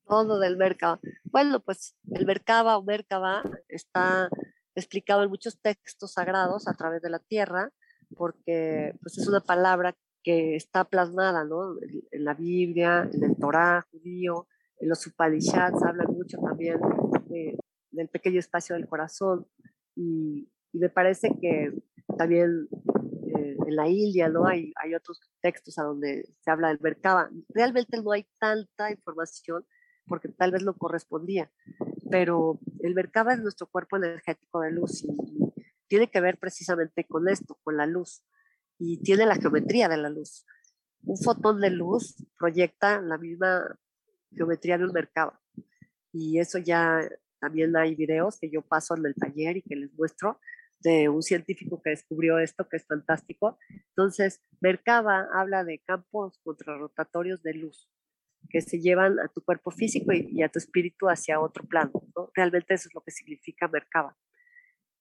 todo 0.07 0.39
del 0.39 0.57
Merkaba. 0.57 1.01
Bueno, 1.25 1.61
pues 1.61 1.97
el 2.13 2.27
Merkaba 2.27 2.79
o 2.79 2.83
Merkaba 2.83 3.43
está 3.69 4.31
explicado 4.75 5.23
en 5.23 5.31
muchos 5.31 5.61
textos 5.61 6.13
sagrados 6.13 6.69
a 6.69 6.75
través 6.75 7.03
de 7.03 7.11
la 7.11 7.19
tierra, 7.19 7.71
porque 8.17 8.95
pues, 9.03 9.19
es 9.19 9.27
una 9.27 9.41
palabra 9.41 9.97
que 10.27 10.57
está 10.57 10.83
plasmada 10.83 11.45
¿no? 11.45 11.77
en, 12.11 12.25
la 12.25 12.35
Biblia, 12.35 13.09
en 13.13 13.23
el 13.23 13.37
Torah 13.37 13.87
judío, 13.93 14.49
en 14.81 14.89
los 14.89 15.07
Upanishads 15.07 15.81
hablan 15.85 16.09
mucho 16.13 16.39
también 16.39 16.81
del 17.93 18.09
pequeño 18.09 18.41
espacio 18.41 18.75
del 18.75 18.89
corazón 18.89 19.47
y, 19.95 20.51
me 20.73 20.91
parece 20.91 21.31
que 21.41 21.73
también 22.19 22.69
eh, 23.39 23.57
en 23.67 23.77
la 23.77 23.89
India 23.89 24.29
¿no? 24.29 24.47
hay, 24.47 24.75
hay 24.83 24.95
otros 24.95 25.21
textos 25.41 25.79
a 25.79 25.85
donde 25.85 26.29
se 26.41 26.51
habla 26.51 26.69
del 26.69 26.81
Merkaba. 26.83 27.31
Realmente 27.49 28.03
no 28.03 28.13
hay 28.13 28.27
tanta 28.39 28.91
información 28.91 29.65
porque 30.07 30.29
tal 30.29 30.51
vez 30.51 30.63
lo 30.63 30.77
correspondía, 30.77 31.51
pero 32.11 32.61
el 32.81 32.95
Merkaba 32.95 33.33
es 33.33 33.41
nuestro 33.41 33.69
cuerpo 33.69 33.97
energético 33.97 34.61
de 34.61 34.73
luz 34.73 35.03
y 35.03 35.17
tiene 35.87 36.11
que 36.11 36.21
ver 36.21 36.37
precisamente 36.37 37.05
con 37.05 37.27
esto, 37.27 37.57
con 37.63 37.79
la 37.79 37.87
luz, 37.87 38.23
y 38.79 39.03
tiene 39.03 39.27
la 39.27 39.37
geometría 39.37 39.89
de 39.89 39.97
la 39.97 40.09
luz. 40.09 40.45
Un 41.03 41.17
fotón 41.17 41.61
de 41.61 41.71
luz 41.71 42.17
proyecta 42.39 43.01
la 43.01 43.19
misma 43.19 43.79
geometría 44.33 44.79
de 44.79 44.85
un 44.85 44.93
Merkaba, 44.93 45.41
y 46.13 46.39
eso 46.39 46.59
ya 46.59 47.01
también 47.39 47.77
hay 47.77 47.95
videos 47.95 48.39
que 48.41 48.51
yo 48.51 48.63
paso 48.63 48.97
en 48.97 49.07
el 49.07 49.15
taller 49.15 49.59
y 49.59 49.63
que 49.63 49.77
les 49.77 49.93
muestro 49.95 50.41
de 50.81 51.09
un 51.09 51.23
científico 51.23 51.81
que 51.83 51.91
descubrió 51.91 52.39
esto, 52.39 52.69
que 52.69 52.77
es 52.77 52.87
fantástico. 52.87 53.59
Entonces, 53.89 54.41
Merkaba 54.61 55.29
habla 55.35 55.65
de 55.65 55.81
campos 55.81 56.39
contrarrotatorios 56.43 57.43
de 57.43 57.55
luz 57.55 57.91
que 58.49 58.61
se 58.61 58.81
llevan 58.81 59.19
a 59.19 59.29
tu 59.29 59.43
cuerpo 59.43 59.71
físico 59.71 60.13
y, 60.13 60.43
a 60.43 60.49
tu 60.49 60.59
espíritu 60.59 61.09
hacia 61.09 61.41
otro 61.41 61.65
plano. 61.65 61.93
¿no? 62.15 62.31
Realmente 62.35 62.75
eso 62.75 62.89
es 62.89 62.95
lo 62.95 63.03
que 63.03 63.11
significa 63.11 63.69
Merkaba. 63.69 64.17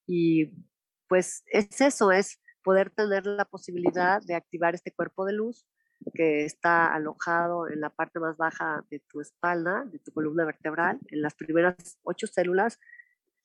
Y 0.08 0.52
pues 1.08 1.44
es 1.48 1.80
eso, 1.82 2.12
es 2.12 2.42
poder 2.66 2.89
tener 2.89 3.28
la 3.28 3.45
posibilidad 3.45 4.22
de 4.24 4.34
activar 4.34 4.74
este 4.74 4.91
cuerpo 4.91 5.24
de 5.24 5.34
luz 5.34 5.68
que 6.16 6.43
está 6.45 6.93
alojado 6.93 7.70
en 7.70 7.80
la 7.80 7.91
parte 7.91 8.20
más 8.20 8.38
baja 8.38 8.84
de 8.89 8.99
tu 9.07 9.22
espalda, 9.22 9.86
de 9.86 9.99
tu 9.99 10.11
columna 10.11 10.45
vertebral, 10.45 10.99
en 11.09 11.22
las 11.22 11.36
primeras 11.36 11.99
ocho 12.03 12.26
células. 12.26 12.80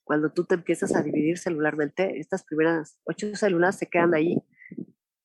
Cuando 0.04 0.32
tú 0.32 0.44
te 0.44 0.54
empiezas 0.54 0.96
a 0.96 1.02
dividir 1.02 1.36
celularmente, 1.36 2.18
estas 2.18 2.44
primeras 2.44 2.98
ocho 3.04 3.36
células 3.36 3.76
se 3.78 3.86
quedan 3.86 4.14
ahí 4.14 4.38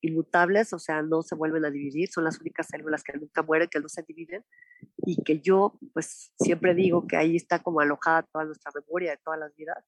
inmutables, 0.02 0.74
o 0.74 0.80
sea, 0.80 1.02
no 1.02 1.24
se 1.24 1.34
vuelven 1.34 1.64
a 1.66 1.72
dividir, 1.72 2.10
son 2.10 2.26
las 2.26 2.40
únicas 2.40 2.68
células 2.68 3.02
que 3.02 3.18
nunca 3.18 3.42
mueren, 3.44 3.70
que 3.70 3.80
no 3.80 3.88
se 3.88 4.04
dividen, 4.04 4.44
y 4.98 5.24
que 5.24 5.40
yo, 5.40 5.80
pues, 5.94 6.34
siempre 6.38 6.76
digo 6.76 7.08
que 7.08 7.16
ahí 7.16 7.36
está 7.38 7.64
como 7.64 7.80
alojada 7.80 8.24
toda 8.24 8.46
nuestra 8.46 8.72
memoria 8.76 9.12
de 9.12 9.18
todas 9.24 9.40
las 9.40 9.56
vidas, 9.56 9.84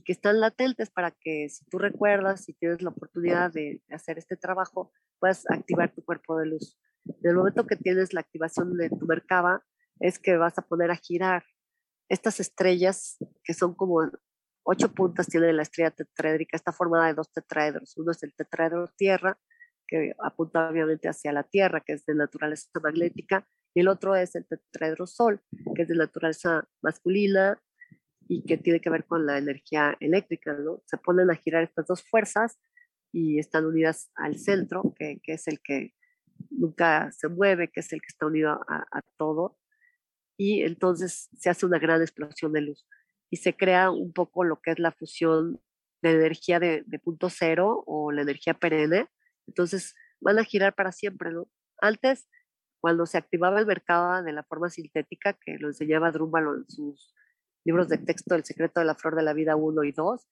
y 0.00 0.02
que 0.02 0.12
están 0.12 0.40
latentes 0.40 0.88
para 0.88 1.10
que 1.10 1.50
si 1.50 1.62
tú 1.66 1.76
recuerdas, 1.76 2.44
si 2.44 2.54
tienes 2.54 2.80
la 2.80 2.88
oportunidad 2.88 3.52
de 3.52 3.82
hacer 3.90 4.16
este 4.16 4.34
trabajo, 4.34 4.92
puedas 5.18 5.44
activar 5.50 5.92
tu 5.92 6.02
cuerpo 6.02 6.38
de 6.38 6.46
luz. 6.46 6.78
En 7.04 7.30
el 7.30 7.36
momento 7.36 7.66
que 7.66 7.76
tienes 7.76 8.14
la 8.14 8.20
activación 8.20 8.78
de 8.78 8.88
tu 8.88 9.06
Merkaba, 9.06 9.62
es 10.00 10.18
que 10.18 10.38
vas 10.38 10.56
a 10.56 10.62
poner 10.62 10.90
a 10.90 10.96
girar 10.96 11.44
estas 12.08 12.40
estrellas 12.40 13.18
que 13.44 13.52
son 13.52 13.74
como 13.74 14.10
ocho 14.62 14.94
puntas 14.94 15.26
tiene 15.26 15.52
la 15.52 15.62
estrella 15.62 15.90
tetraédrica, 15.90 16.56
está 16.56 16.72
formada 16.72 17.08
de 17.08 17.14
dos 17.14 17.30
tetraedros. 17.30 17.94
Uno 17.98 18.12
es 18.12 18.22
el 18.22 18.34
tetraedro 18.34 18.88
Tierra, 18.96 19.38
que 19.86 20.14
apunta 20.24 20.70
obviamente 20.70 21.08
hacia 21.08 21.32
la 21.32 21.42
Tierra, 21.42 21.82
que 21.84 21.92
es 21.92 22.06
de 22.06 22.14
naturaleza 22.14 22.70
magnética, 22.82 23.46
y 23.74 23.80
el 23.80 23.88
otro 23.88 24.16
es 24.16 24.34
el 24.34 24.46
tetraedro 24.46 25.06
Sol, 25.06 25.42
que 25.74 25.82
es 25.82 25.88
de 25.88 25.94
naturaleza 25.94 26.66
masculina 26.80 27.60
y 28.30 28.44
que 28.44 28.56
tiene 28.56 28.80
que 28.80 28.90
ver 28.90 29.06
con 29.06 29.26
la 29.26 29.38
energía 29.38 29.96
eléctrica, 29.98 30.52
¿no? 30.52 30.80
Se 30.86 30.96
ponen 30.98 31.32
a 31.32 31.34
girar 31.34 31.64
estas 31.64 31.88
dos 31.88 32.04
fuerzas 32.04 32.60
y 33.10 33.40
están 33.40 33.66
unidas 33.66 34.12
al 34.14 34.38
centro, 34.38 34.94
que, 34.96 35.18
que 35.20 35.32
es 35.32 35.48
el 35.48 35.60
que 35.60 35.94
nunca 36.48 37.10
se 37.10 37.26
mueve, 37.26 37.72
que 37.72 37.80
es 37.80 37.92
el 37.92 38.00
que 38.00 38.06
está 38.06 38.26
unido 38.26 38.52
a, 38.68 38.86
a 38.92 39.02
todo, 39.16 39.58
y 40.36 40.62
entonces 40.62 41.28
se 41.36 41.50
hace 41.50 41.66
una 41.66 41.80
gran 41.80 42.02
explosión 42.02 42.52
de 42.52 42.60
luz 42.60 42.86
y 43.30 43.38
se 43.38 43.56
crea 43.56 43.90
un 43.90 44.12
poco 44.12 44.44
lo 44.44 44.60
que 44.60 44.70
es 44.70 44.78
la 44.78 44.92
fusión 44.92 45.60
de 46.00 46.12
energía 46.12 46.60
de, 46.60 46.84
punto 47.02 47.30
cero 47.30 47.82
o 47.84 48.12
la 48.12 48.22
energía 48.22 48.54
perenne. 48.54 49.08
Entonces 49.48 49.96
van 50.20 50.38
a 50.38 50.44
girar 50.44 50.76
para 50.76 50.92
siempre, 50.92 51.32
¿no? 51.32 51.48
Antes, 51.80 52.28
cuando 52.78 53.06
se 53.06 53.18
activaba 53.18 53.58
el 53.58 53.66
mercado 53.66 54.22
de 54.22 54.32
la 54.32 54.44
forma 54.44 54.70
sintética, 54.70 55.32
que 55.32 55.58
lo 55.58 55.66
enseñaba 55.66 56.12
Drúmbalo 56.12 56.54
en 56.58 56.70
sus 56.70 57.12
libros 57.64 57.88
de 57.88 57.98
texto 57.98 58.34
El 58.34 58.44
secreto 58.44 58.80
de 58.80 58.86
la 58.86 58.94
flor 58.94 59.16
de 59.16 59.22
la 59.22 59.32
vida 59.32 59.56
1 59.56 59.84
y 59.84 59.92
2, 59.92 60.28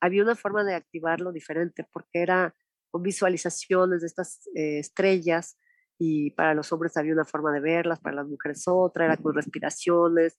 había 0.00 0.22
una 0.22 0.36
forma 0.36 0.64
de 0.64 0.74
activarlo 0.74 1.32
diferente, 1.32 1.86
porque 1.92 2.22
era 2.22 2.54
con 2.90 3.02
visualizaciones 3.02 4.00
de 4.00 4.06
estas 4.06 4.46
eh, 4.54 4.78
estrellas, 4.78 5.58
y 5.98 6.30
para 6.30 6.54
los 6.54 6.72
hombres 6.72 6.96
había 6.96 7.12
una 7.12 7.24
forma 7.24 7.52
de 7.52 7.60
verlas, 7.60 7.98
para 7.98 8.16
las 8.16 8.28
mujeres 8.28 8.64
otra, 8.68 9.04
era 9.04 9.16
con 9.16 9.34
respiraciones, 9.34 10.38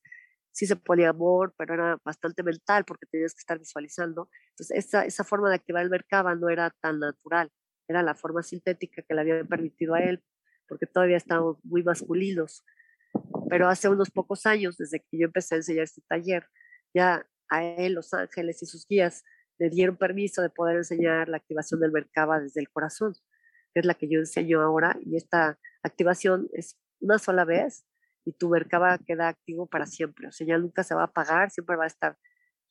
sí 0.51 0.65
se 0.65 0.75
ponía 0.75 1.09
amor, 1.09 1.53
pero 1.57 1.73
era 1.73 1.97
bastante 2.03 2.43
mental 2.43 2.85
porque 2.85 3.05
tenías 3.05 3.33
que 3.33 3.39
estar 3.39 3.59
visualizando. 3.59 4.29
Entonces, 4.51 4.77
esa, 4.77 5.05
esa 5.05 5.23
forma 5.23 5.49
de 5.49 5.55
activar 5.55 5.83
el 5.83 5.89
Merkaba 5.89 6.35
no 6.35 6.49
era 6.49 6.73
tan 6.81 6.99
natural, 6.99 7.51
era 7.87 8.03
la 8.03 8.15
forma 8.15 8.41
sintética 8.41 9.01
que 9.01 9.13
le 9.13 9.21
había 9.21 9.43
permitido 9.43 9.95
a 9.95 9.99
él, 9.99 10.23
porque 10.67 10.85
todavía 10.85 11.17
estábamos 11.17 11.57
muy 11.63 11.83
masculinos. 11.83 12.63
Pero 13.49 13.67
hace 13.67 13.89
unos 13.89 14.11
pocos 14.11 14.45
años, 14.45 14.77
desde 14.77 14.99
que 14.99 15.17
yo 15.17 15.25
empecé 15.25 15.55
a 15.55 15.57
enseñar 15.57 15.83
este 15.83 16.01
taller, 16.07 16.47
ya 16.93 17.25
a 17.49 17.63
él, 17.63 17.93
los 17.93 18.13
ángeles 18.13 18.61
y 18.61 18.65
sus 18.65 18.87
guías 18.87 19.23
le 19.57 19.69
dieron 19.69 19.97
permiso 19.97 20.41
de 20.41 20.49
poder 20.49 20.77
enseñar 20.77 21.27
la 21.27 21.37
activación 21.37 21.79
del 21.79 21.91
Merkaba 21.91 22.39
desde 22.39 22.61
el 22.61 22.69
corazón, 22.69 23.13
que 23.73 23.81
es 23.81 23.85
la 23.85 23.93
que 23.93 24.09
yo 24.09 24.19
enseño 24.19 24.61
ahora, 24.61 24.97
y 25.01 25.17
esta 25.17 25.59
activación 25.83 26.49
es 26.53 26.77
una 27.01 27.19
sola 27.19 27.45
vez 27.45 27.85
y 28.25 28.33
tu 28.33 28.49
Merkaba 28.49 28.97
queda 28.99 29.27
activo 29.27 29.67
para 29.67 29.85
siempre. 29.85 30.27
O 30.27 30.31
sea, 30.31 30.47
ya 30.47 30.57
nunca 30.57 30.83
se 30.83 30.95
va 30.95 31.01
a 31.01 31.05
apagar, 31.05 31.49
siempre 31.51 31.75
va 31.75 31.85
a 31.85 31.87
estar 31.87 32.17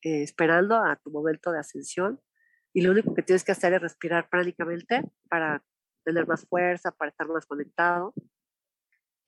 eh, 0.03 0.23
esperando 0.23 0.77
a 0.77 0.97
tu 0.97 1.11
momento 1.11 1.53
de 1.53 1.59
ascensión. 1.59 2.21
Y 2.73 2.83
lo 2.83 2.93
único 2.93 3.15
que 3.15 3.23
tienes 3.23 3.45
que 3.45 3.53
hacer 3.53 3.73
es 3.73 3.81
respirar 3.81 4.29
prácticamente 4.31 5.03
para 5.29 5.65
tener 6.05 6.27
más 6.27 6.47
fuerza, 6.47 6.93
para 6.93 7.11
estar 7.11 7.27
más 7.29 7.47
conectado. 7.47 8.15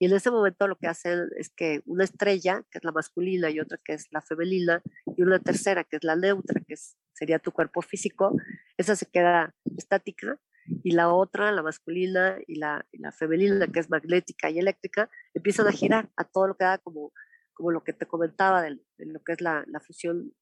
Y 0.01 0.05
en 0.05 0.13
ese 0.13 0.31
momento 0.31 0.67
lo 0.67 0.77
que 0.77 0.87
hacen 0.87 1.29
es 1.37 1.51
que 1.55 1.83
una 1.85 2.03
estrella, 2.03 2.63
que 2.71 2.79
es 2.79 2.83
la 2.83 2.91
masculina, 2.91 3.51
y 3.51 3.59
otra 3.59 3.77
que 3.85 3.93
es 3.93 4.07
la 4.09 4.19
femenina, 4.19 4.81
y 5.15 5.21
una 5.21 5.37
tercera, 5.37 5.83
que 5.83 5.97
es 5.97 6.03
la 6.03 6.15
neutra, 6.15 6.59
que 6.67 6.73
sería 7.13 7.37
tu 7.37 7.51
cuerpo 7.51 7.83
físico, 7.83 8.35
esa 8.77 8.95
se 8.95 9.05
queda 9.05 9.53
estática 9.77 10.39
y 10.83 10.93
la 10.93 11.13
otra, 11.13 11.51
la 11.51 11.61
masculina 11.61 12.39
y 12.47 12.55
la, 12.55 12.83
la, 12.93 13.11
femenina, 13.11 13.67
que 13.67 13.79
es 13.79 13.91
magnética 13.91 14.49
y 14.49 14.57
eléctrica, 14.57 15.07
empiezan 15.35 15.67
a 15.67 15.71
girar 15.71 16.09
a 16.15 16.23
todo 16.23 16.47
lo 16.47 16.57
que 16.57 16.65
da 16.65 16.79
como, 16.79 17.13
como 17.53 17.69
lo 17.69 17.83
que 17.83 17.93
te 17.93 18.07
comentaba 18.07 18.63
de, 18.63 18.79
lo 18.97 19.19
que 19.23 19.33
es 19.33 19.41
la, 19.41 19.63
la 19.67 19.81
fusión 19.81 20.33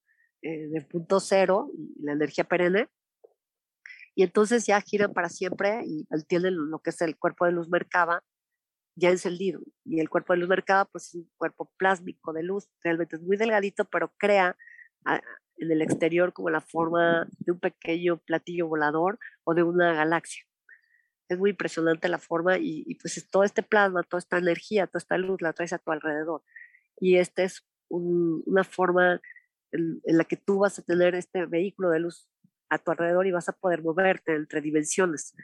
eh, 0.42 0.70
del 0.70 0.88
punto 0.88 1.20
cero 1.20 1.70
y 1.78 2.02
la 2.02 2.14
energía 2.14 2.46
perenne. 2.46 2.88
Y 4.16 4.24
entonces 4.24 4.66
ya 4.66 4.80
giran 4.80 5.12
para 5.12 5.28
siempre 5.28 5.82
y 5.86 6.08
tienen 6.30 6.56
lo 6.56 6.80
que 6.80 6.92
es 6.92 7.02
el 7.02 7.18
cuerpo 7.18 7.44
de 7.46 7.52
luz 7.52 7.68
Merkaba 7.68 8.24
ya 9.00 9.10
encendido. 9.10 9.62
Y 9.86 10.00
el 10.00 10.10
cuerpo 10.10 10.34
de 10.34 10.40
luz 10.40 10.50
Merkaba 10.50 10.86
pues 10.86 11.08
es 11.08 11.16
un 11.16 11.32
cuerpo 11.38 11.72
plásmico 11.78 12.34
de 12.34 12.44
luz, 12.44 12.70
realmente 12.84 13.16
es 13.16 13.22
muy 13.22 13.38
delgadito, 13.38 13.86
pero 13.86 14.14
crea 14.18 14.58
en 15.58 15.72
el 15.72 15.82
exterior 15.82 16.34
como 16.34 16.50
la 16.50 16.62
forma 16.62 17.28
de 17.40 17.52
un 17.52 17.60
pequeño 17.60 18.18
platillo 18.18 18.68
volador 18.68 19.20
o 19.44 19.54
de 19.54 19.64
una 19.64 19.94
galaxia. 19.94 20.44
Es 21.28 21.38
muy 21.38 21.52
impresionante 21.52 22.10
la 22.10 22.18
forma 22.18 22.58
y, 22.58 22.96
pues 22.96 23.28
todo 23.30 23.44
este 23.44 23.62
plasma, 23.62 24.04
toda 24.04 24.20
esta 24.20 24.38
energía, 24.38 24.88
toda 24.88 25.00
esta 25.00 25.18
luz 25.18 25.42
la 25.42 25.54
traes 25.54 25.74
a 25.74 25.78
tu 25.78 25.92
alrededor. 25.92 26.44
Y 27.00 27.18
esta 27.18 27.44
es 27.44 27.66
una 27.90 28.64
forma 28.64 29.22
en, 29.72 30.02
la 30.06 30.24
que 30.24 30.38
tú 30.38 30.60
vas 30.60 30.80
a 30.80 30.82
tener 30.82 31.14
este 31.16 31.46
vehículo 31.46 31.90
de 31.90 32.00
luz 32.00 32.28
a 32.70 32.80
tu 32.80 32.92
alrededor 32.92 33.28
y 33.28 33.32
vas 33.32 33.48
a 33.50 33.54
poder 33.54 33.84
moverte 33.84 34.36
entre 34.36 34.62
dimensiones. 34.62 35.36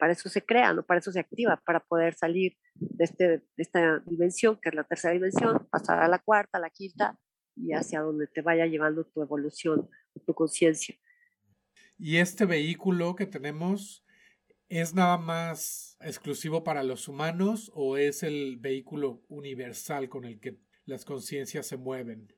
Para 0.00 0.14
eso 0.14 0.30
se 0.30 0.42
crea, 0.42 0.72
¿no? 0.72 0.82
Para 0.82 0.98
eso 0.98 1.12
se 1.12 1.20
activa, 1.20 1.62
para 1.64 1.80
poder 1.80 2.14
salir 2.14 2.56
de, 2.74 3.04
este, 3.04 3.28
de 3.28 3.44
esta 3.58 3.98
dimensión, 4.06 4.58
que 4.60 4.70
es 4.70 4.74
la 4.74 4.84
tercera 4.84 5.12
dimensión, 5.12 5.68
pasar 5.70 6.02
a 6.02 6.08
la 6.08 6.18
cuarta, 6.18 6.56
a 6.56 6.60
la 6.60 6.70
quinta, 6.70 7.18
y 7.54 7.74
hacia 7.74 8.00
donde 8.00 8.26
te 8.26 8.40
vaya 8.40 8.64
llevando 8.64 9.04
tu 9.04 9.20
evolución, 9.20 9.90
tu 10.26 10.32
conciencia. 10.32 10.96
¿Y 11.98 12.16
este 12.16 12.46
vehículo 12.46 13.14
que 13.14 13.26
tenemos 13.26 14.06
es 14.70 14.94
nada 14.94 15.18
más 15.18 15.98
exclusivo 16.00 16.64
para 16.64 16.82
los 16.82 17.06
humanos 17.06 17.70
o 17.74 17.98
es 17.98 18.22
el 18.22 18.56
vehículo 18.56 19.22
universal 19.28 20.08
con 20.08 20.24
el 20.24 20.40
que 20.40 20.56
las 20.86 21.04
conciencias 21.04 21.66
se 21.66 21.76
mueven? 21.76 22.34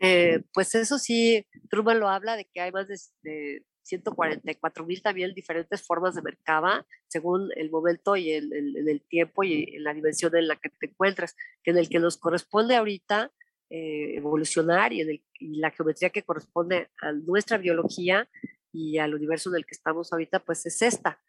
Eh, 0.00 0.42
pues 0.52 0.74
eso 0.74 0.98
sí, 0.98 1.46
Truman 1.70 1.98
lo 1.98 2.08
habla 2.08 2.36
de 2.36 2.44
que 2.44 2.60
hay 2.60 2.72
más 2.72 2.88
de, 3.22 3.64
144 3.88 4.86
mil 4.86 5.02
también 5.02 5.34
diferentes 5.34 5.82
formas 5.82 6.14
de 6.14 6.22
mercaba 6.22 6.86
según 7.08 7.50
el 7.56 7.70
momento 7.70 8.16
y 8.16 8.32
el, 8.32 8.52
el, 8.52 9.02
tiempo 9.08 9.44
y 9.44 9.76
en 9.76 9.84
la 9.84 9.94
dimensión 9.94 10.36
en 10.36 10.48
la 10.48 10.56
que 10.56 10.68
te 10.68 10.86
encuentras, 10.86 11.34
que 11.62 11.70
en 11.70 11.78
el 11.78 11.88
que 11.88 11.98
nos 11.98 12.18
corresponde 12.18 12.76
ahorita 12.76 13.32
eh, 13.70 14.16
evolucionar 14.16 14.92
y, 14.92 15.00
en 15.02 15.20
la 15.60 15.70
geometría 15.70 16.10
que 16.10 16.22
corresponde 16.22 16.88
a 17.02 17.12
nuestra 17.12 17.58
biología 17.58 18.28
y 18.72 18.98
al 18.98 19.14
universo 19.14 19.50
en 19.50 19.56
el 19.56 19.66
que 19.66 19.74
estamos 19.74 20.12
ahorita, 20.12 20.40
pues 20.40 20.64
es 20.66 20.80
esta. 20.82 21.20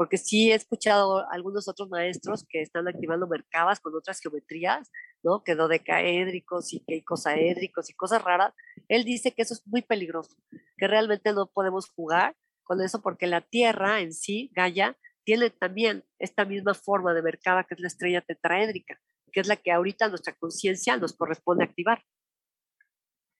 Porque 0.00 0.16
sí 0.16 0.50
he 0.50 0.54
escuchado 0.54 1.30
algunos 1.30 1.68
otros 1.68 1.90
maestros 1.90 2.46
que 2.48 2.62
están 2.62 2.88
activando 2.88 3.28
mercabas 3.28 3.80
con 3.80 3.94
otras 3.94 4.18
geometrías, 4.18 4.90
¿no? 5.22 5.44
Que 5.44 5.54
dodecaédricos 5.54 6.72
y 6.72 6.80
que 6.86 6.96
icosaédricos 6.96 7.90
y 7.90 7.92
cosas 7.92 8.24
raras. 8.24 8.54
Él 8.88 9.04
dice 9.04 9.32
que 9.32 9.42
eso 9.42 9.52
es 9.52 9.66
muy 9.66 9.82
peligroso, 9.82 10.34
que 10.78 10.88
realmente 10.88 11.34
no 11.34 11.50
podemos 11.52 11.90
jugar 11.90 12.34
con 12.62 12.80
eso 12.80 13.02
porque 13.02 13.26
la 13.26 13.42
Tierra 13.42 14.00
en 14.00 14.14
sí, 14.14 14.50
Gaia, 14.54 14.96
tiene 15.22 15.50
también 15.50 16.02
esta 16.18 16.46
misma 16.46 16.72
forma 16.72 17.12
de 17.12 17.20
mercaba 17.20 17.64
que 17.64 17.74
es 17.74 17.80
la 17.80 17.88
estrella 17.88 18.22
tetraédrica 18.22 18.98
que 19.32 19.40
es 19.40 19.48
la 19.48 19.56
que 19.56 19.70
ahorita 19.70 20.08
nuestra 20.08 20.32
conciencia 20.32 20.96
nos 20.96 21.12
corresponde 21.12 21.64
activar. 21.64 22.02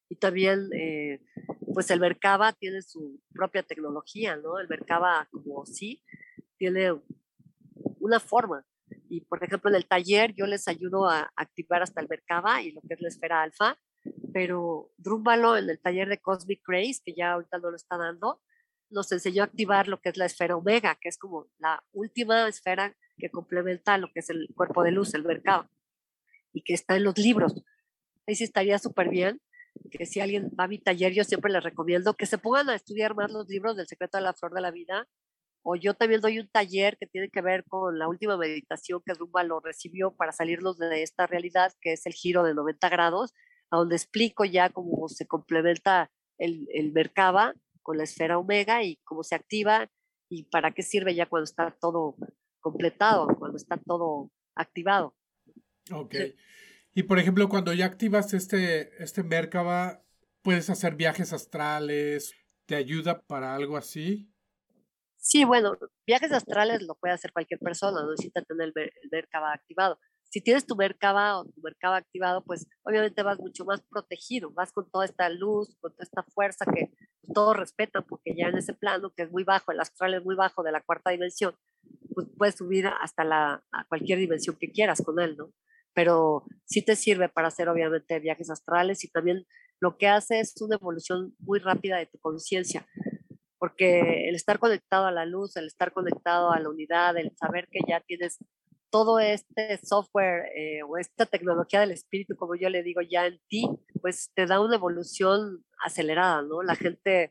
Y 0.08 0.16
también, 0.16 0.68
eh, 0.72 1.20
pues 1.72 1.90
el 1.90 2.00
Mercaba 2.00 2.52
tiene 2.52 2.82
su 2.82 3.20
propia 3.32 3.62
tecnología, 3.62 4.36
¿no? 4.36 4.58
El 4.58 4.68
Mercaba, 4.68 5.28
como 5.30 5.64
sí, 5.66 6.02
tiene 6.60 6.92
una 8.00 8.20
forma. 8.20 8.66
Y, 9.08 9.22
por 9.22 9.42
ejemplo, 9.42 9.70
en 9.70 9.76
el 9.76 9.86
taller 9.86 10.34
yo 10.34 10.46
les 10.46 10.68
ayudo 10.68 11.08
a 11.08 11.32
activar 11.34 11.82
hasta 11.82 12.02
el 12.02 12.08
Mercaba 12.08 12.62
y 12.62 12.72
lo 12.72 12.82
que 12.82 12.94
es 12.94 13.00
la 13.00 13.08
esfera 13.08 13.42
alfa, 13.42 13.78
pero 14.34 14.92
Drúmbalo 14.98 15.56
en 15.56 15.70
el 15.70 15.80
taller 15.80 16.08
de 16.08 16.18
Cosmic 16.18 16.60
Grace, 16.66 17.00
que 17.02 17.14
ya 17.14 17.32
ahorita 17.32 17.58
no 17.58 17.70
lo 17.70 17.76
está 17.76 17.96
dando, 17.96 18.42
nos 18.90 19.10
enseñó 19.10 19.42
a 19.42 19.46
activar 19.46 19.88
lo 19.88 20.00
que 20.00 20.10
es 20.10 20.18
la 20.18 20.26
esfera 20.26 20.56
omega, 20.56 20.98
que 21.00 21.08
es 21.08 21.16
como 21.16 21.46
la 21.58 21.82
última 21.92 22.46
esfera 22.46 22.94
que 23.16 23.30
complementa 23.30 23.96
lo 23.96 24.08
que 24.12 24.20
es 24.20 24.28
el 24.28 24.48
cuerpo 24.54 24.82
de 24.82 24.92
luz, 24.92 25.14
el 25.14 25.24
Mercaba 25.24 25.70
y 26.52 26.62
que 26.62 26.74
está 26.74 26.96
en 26.96 27.04
los 27.04 27.16
libros. 27.16 27.54
Ahí 28.26 28.34
sí 28.34 28.44
estaría 28.44 28.78
súper 28.78 29.08
bien 29.08 29.40
que 29.90 30.06
si 30.06 30.20
alguien 30.20 30.50
va 30.58 30.64
a 30.64 30.68
mi 30.68 30.78
taller, 30.78 31.12
yo 31.12 31.24
siempre 31.24 31.52
les 31.52 31.62
recomiendo 31.62 32.14
que 32.14 32.26
se 32.26 32.38
pongan 32.38 32.70
a 32.70 32.74
estudiar 32.74 33.14
más 33.14 33.30
los 33.30 33.48
libros 33.48 33.76
del 33.76 33.86
secreto 33.86 34.18
de 34.18 34.24
la 34.24 34.34
flor 34.34 34.52
de 34.52 34.60
la 34.60 34.70
vida. 34.70 35.08
O 35.62 35.76
yo 35.76 35.94
también 35.94 36.20
doy 36.20 36.38
un 36.38 36.48
taller 36.48 36.96
que 36.98 37.06
tiene 37.06 37.28
que 37.28 37.42
ver 37.42 37.64
con 37.64 37.98
la 37.98 38.08
última 38.08 38.36
meditación 38.36 39.02
que 39.04 39.14
Rumba 39.14 39.44
lo 39.44 39.60
recibió 39.60 40.12
para 40.12 40.32
salirnos 40.32 40.78
de 40.78 41.02
esta 41.02 41.26
realidad, 41.26 41.72
que 41.80 41.92
es 41.92 42.06
el 42.06 42.12
giro 42.12 42.42
de 42.42 42.54
90 42.54 42.88
grados, 42.88 43.34
a 43.70 43.76
donde 43.76 43.96
explico 43.96 44.44
ya 44.44 44.70
cómo 44.70 45.08
se 45.08 45.26
complementa 45.26 46.10
el, 46.38 46.66
el 46.72 46.92
Merkaba 46.92 47.54
con 47.82 47.98
la 47.98 48.04
esfera 48.04 48.38
omega 48.38 48.82
y 48.82 48.96
cómo 49.04 49.22
se 49.22 49.34
activa 49.34 49.90
y 50.30 50.44
para 50.44 50.72
qué 50.72 50.82
sirve 50.82 51.14
ya 51.14 51.26
cuando 51.26 51.44
está 51.44 51.76
todo 51.80 52.16
completado, 52.60 53.26
cuando 53.38 53.56
está 53.56 53.76
todo 53.76 54.30
activado. 54.54 55.14
Ok. 55.92 56.14
Y 56.94 57.02
por 57.04 57.18
ejemplo, 57.18 57.48
cuando 57.48 57.72
ya 57.72 57.86
activas 57.86 58.32
este, 58.34 59.02
este 59.02 59.22
Merkaba, 59.22 60.02
¿puedes 60.42 60.70
hacer 60.70 60.94
viajes 60.94 61.32
astrales? 61.32 62.34
¿Te 62.66 62.76
ayuda 62.76 63.22
para 63.22 63.54
algo 63.54 63.76
así? 63.76 64.32
Sí, 65.20 65.44
bueno, 65.44 65.76
viajes 66.06 66.32
astrales 66.32 66.82
lo 66.82 66.94
puede 66.94 67.14
hacer 67.14 67.32
cualquier 67.32 67.60
persona, 67.60 68.02
no 68.02 68.10
necesita 68.10 68.42
tener 68.42 68.72
el, 68.74 68.82
el 68.84 69.08
Merkaba 69.12 69.52
activado. 69.52 69.98
Si 70.30 70.40
tienes 70.40 70.64
tu 70.66 70.76
Merkaba 70.76 71.40
o 71.40 71.44
tu 71.44 71.60
Merkaba 71.60 71.96
activado, 71.96 72.42
pues 72.44 72.66
obviamente 72.84 73.22
vas 73.22 73.38
mucho 73.38 73.64
más 73.64 73.82
protegido, 73.82 74.50
vas 74.52 74.72
con 74.72 74.90
toda 74.90 75.04
esta 75.04 75.28
luz, 75.28 75.76
con 75.80 75.92
toda 75.92 76.04
esta 76.04 76.22
fuerza 76.22 76.64
que 76.64 76.90
todos 77.34 77.56
respetan, 77.56 78.04
porque 78.08 78.34
ya 78.36 78.48
en 78.48 78.58
ese 78.58 78.74
plano, 78.74 79.12
que 79.14 79.24
es 79.24 79.30
muy 79.30 79.44
bajo, 79.44 79.72
el 79.72 79.80
astral 79.80 80.14
es 80.14 80.24
muy 80.24 80.36
bajo 80.36 80.62
de 80.62 80.72
la 80.72 80.82
cuarta 80.82 81.10
dimensión, 81.10 81.54
pues 82.14 82.26
puedes 82.36 82.56
subir 82.56 82.86
hasta 82.86 83.24
la, 83.24 83.62
cualquier 83.88 84.18
dimensión 84.18 84.56
que 84.58 84.70
quieras 84.70 85.02
con 85.04 85.20
él, 85.20 85.36
¿no? 85.36 85.52
Pero 85.94 86.44
sí 86.64 86.82
te 86.82 86.96
sirve 86.96 87.28
para 87.28 87.48
hacer 87.48 87.68
obviamente 87.68 88.20
viajes 88.20 88.50
astrales 88.50 89.04
y 89.04 89.10
también 89.10 89.44
lo 89.80 89.96
que 89.98 90.08
hace 90.08 90.40
es 90.40 90.54
una 90.60 90.76
evolución 90.76 91.34
muy 91.40 91.58
rápida 91.58 91.98
de 91.98 92.06
tu 92.06 92.18
conciencia, 92.18 92.86
porque 93.60 94.26
el 94.26 94.34
estar 94.34 94.58
conectado 94.58 95.04
a 95.04 95.12
la 95.12 95.26
luz, 95.26 95.54
el 95.56 95.66
estar 95.66 95.92
conectado 95.92 96.50
a 96.50 96.58
la 96.58 96.70
unidad, 96.70 97.18
el 97.18 97.36
saber 97.36 97.68
que 97.70 97.80
ya 97.86 98.00
tienes 98.00 98.38
todo 98.88 99.20
este 99.20 99.78
software 99.84 100.46
eh, 100.56 100.82
o 100.82 100.96
esta 100.96 101.26
tecnología 101.26 101.80
del 101.80 101.90
espíritu, 101.90 102.36
como 102.36 102.56
yo 102.56 102.70
le 102.70 102.82
digo, 102.82 103.02
ya 103.02 103.26
en 103.26 103.38
ti, 103.48 103.68
pues 104.00 104.32
te 104.34 104.46
da 104.46 104.60
una 104.60 104.76
evolución 104.76 105.62
acelerada, 105.84 106.40
¿no? 106.40 106.62
La 106.62 106.74
gente 106.74 107.30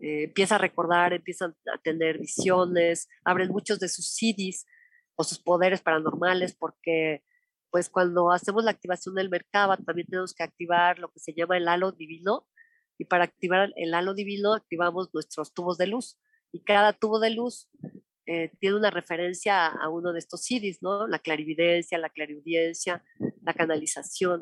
eh, 0.00 0.24
empieza 0.24 0.56
a 0.56 0.58
recordar, 0.58 1.12
empiezan 1.12 1.54
a 1.72 1.80
tener 1.80 2.18
visiones, 2.18 3.08
abren 3.24 3.50
muchos 3.50 3.78
de 3.78 3.88
sus 3.88 4.16
CDs 4.16 4.66
o 5.14 5.22
sus 5.22 5.38
poderes 5.38 5.80
paranormales 5.80 6.56
porque 6.56 7.22
pues 7.70 7.88
cuando 7.88 8.32
hacemos 8.32 8.64
la 8.64 8.72
activación 8.72 9.14
del 9.14 9.30
Merkaba 9.30 9.76
también 9.76 10.08
tenemos 10.08 10.34
que 10.34 10.42
activar 10.42 10.98
lo 10.98 11.08
que 11.12 11.20
se 11.20 11.34
llama 11.34 11.56
el 11.56 11.68
halo 11.68 11.92
divino 11.92 12.48
y 12.98 13.04
para 13.04 13.24
activar 13.24 13.72
el 13.76 13.94
halo 13.94 14.12
divino 14.12 14.52
activamos 14.52 15.14
nuestros 15.14 15.54
tubos 15.54 15.78
de 15.78 15.86
luz 15.86 16.18
y 16.52 16.62
cada 16.64 16.92
tubo 16.92 17.20
de 17.20 17.30
luz 17.30 17.68
eh, 18.26 18.50
tiene 18.58 18.76
una 18.76 18.90
referencia 18.90 19.68
a, 19.68 19.88
uno 19.88 20.12
de 20.12 20.18
estos 20.18 20.42
CDs, 20.42 20.82
¿no? 20.82 21.06
La 21.06 21.18
clarividencia, 21.18 21.96
la 21.96 22.10
clariaudiencia, 22.10 23.02
la 23.42 23.54
canalización 23.54 24.40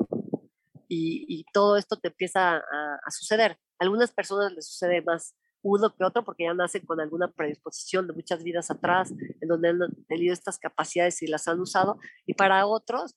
y, 0.89 1.45
todo 1.53 1.77
esto 1.77 1.97
te 1.97 2.09
empieza 2.09 2.57
a, 2.57 2.99
a 3.05 3.11
suceder. 3.11 3.51
A 3.51 3.83
algunas 3.83 4.11
personas 4.11 4.51
les 4.53 4.67
sucede 4.67 5.01
más 5.01 5.35
uno 5.61 5.93
que 5.95 6.03
otro 6.03 6.23
porque 6.23 6.43
ya 6.43 6.53
nacen 6.53 6.85
con 6.85 6.99
alguna 6.99 7.31
predisposición 7.31 8.07
de 8.07 8.13
muchas 8.13 8.43
vidas 8.43 8.71
atrás, 8.71 9.11
en 9.11 9.47
donde 9.47 9.69
han 9.69 9.79
tenido 10.07 10.33
estas 10.33 10.59
capacidades 10.59 11.21
y 11.21 11.27
las 11.27 11.47
han 11.47 11.59
usado, 11.59 11.99
y 12.25 12.33
para 12.33 12.65
otros, 12.65 13.15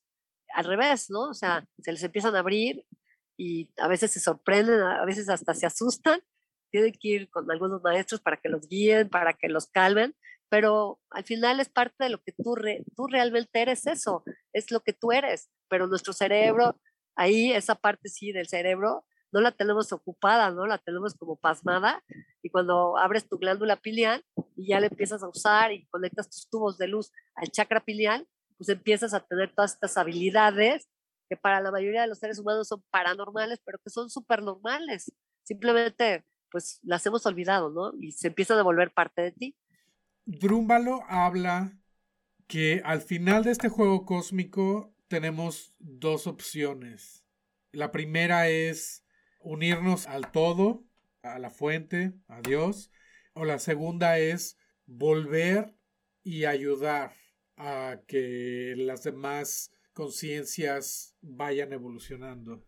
al 0.54 0.64
revés, 0.64 1.10
¿no? 1.10 1.30
O 1.30 1.34
sea, 1.34 1.66
se 1.78 1.92
les 1.92 2.02
empiezan 2.02 2.34
a 2.34 2.40
abrir 2.40 2.84
y 3.40 3.70
a 3.78 3.88
veces 3.88 4.10
se 4.10 4.20
sorprenden, 4.20 4.82
a 4.82 5.02
veces 5.06 5.30
hasta 5.30 5.54
se 5.54 5.64
asustan, 5.64 6.20
tienen 6.70 6.92
que 6.92 7.08
ir 7.08 7.30
con 7.30 7.50
algunos 7.50 7.80
maestros 7.80 8.20
para 8.20 8.36
que 8.36 8.50
los 8.50 8.68
guíen, 8.68 9.08
para 9.08 9.32
que 9.32 9.48
los 9.48 9.66
calmen, 9.66 10.14
pero 10.50 11.00
al 11.08 11.24
final 11.24 11.58
es 11.58 11.70
parte 11.70 12.04
de 12.04 12.10
lo 12.10 12.22
que 12.22 12.32
tú, 12.32 12.54
tú 12.94 13.06
realmente 13.06 13.62
eres 13.62 13.86
eso, 13.86 14.24
es 14.52 14.70
lo 14.70 14.80
que 14.80 14.92
tú 14.92 15.12
eres, 15.12 15.48
pero 15.70 15.86
nuestro 15.86 16.12
cerebro, 16.12 16.78
ahí 17.16 17.50
esa 17.50 17.76
parte 17.76 18.10
sí 18.10 18.30
del 18.30 18.46
cerebro, 18.46 19.06
no 19.32 19.40
la 19.40 19.52
tenemos 19.52 19.90
ocupada, 19.90 20.50
¿no? 20.50 20.66
La 20.66 20.76
tenemos 20.76 21.14
como 21.14 21.36
pasmada 21.36 22.04
y 22.42 22.50
cuando 22.50 22.98
abres 22.98 23.26
tu 23.26 23.38
glándula 23.38 23.76
pineal 23.76 24.22
y 24.54 24.68
ya 24.68 24.80
la 24.80 24.88
empiezas 24.88 25.22
a 25.22 25.28
usar 25.28 25.72
y 25.72 25.86
conectas 25.86 26.28
tus 26.28 26.50
tubos 26.50 26.76
de 26.76 26.88
luz 26.88 27.10
al 27.36 27.50
chakra 27.50 27.80
pineal, 27.80 28.28
pues 28.58 28.68
empiezas 28.68 29.14
a 29.14 29.20
tener 29.20 29.54
todas 29.54 29.72
estas 29.72 29.96
habilidades 29.96 30.90
que 31.30 31.36
para 31.36 31.60
la 31.60 31.70
mayoría 31.70 32.02
de 32.02 32.08
los 32.08 32.18
seres 32.18 32.40
humanos 32.40 32.66
son 32.66 32.82
paranormales, 32.90 33.60
pero 33.64 33.78
que 33.78 33.88
son 33.88 34.10
súper 34.10 34.42
normales. 34.42 35.12
Simplemente, 35.44 36.24
pues 36.50 36.80
las 36.82 37.06
hemos 37.06 37.24
olvidado, 37.24 37.70
¿no? 37.70 37.92
Y 38.00 38.10
se 38.10 38.26
empiezan 38.26 38.58
a 38.58 38.64
volver 38.64 38.92
parte 38.92 39.22
de 39.22 39.30
ti. 39.30 39.56
Drúmbalo 40.24 41.02
habla 41.08 41.78
que 42.48 42.82
al 42.84 43.00
final 43.00 43.44
de 43.44 43.52
este 43.52 43.68
juego 43.68 44.04
cósmico 44.04 44.92
tenemos 45.06 45.72
dos 45.78 46.26
opciones. 46.26 47.24
La 47.70 47.92
primera 47.92 48.48
es 48.48 49.06
unirnos 49.38 50.08
al 50.08 50.32
todo, 50.32 50.84
a 51.22 51.38
la 51.38 51.50
fuente, 51.50 52.12
a 52.26 52.40
Dios. 52.40 52.90
O 53.34 53.44
la 53.44 53.60
segunda 53.60 54.18
es 54.18 54.58
volver 54.86 55.76
y 56.24 56.46
ayudar 56.46 57.12
a 57.56 58.00
que 58.08 58.74
las 58.76 59.04
demás 59.04 59.70
conciencias 59.92 61.16
vayan 61.20 61.72
evolucionando. 61.72 62.64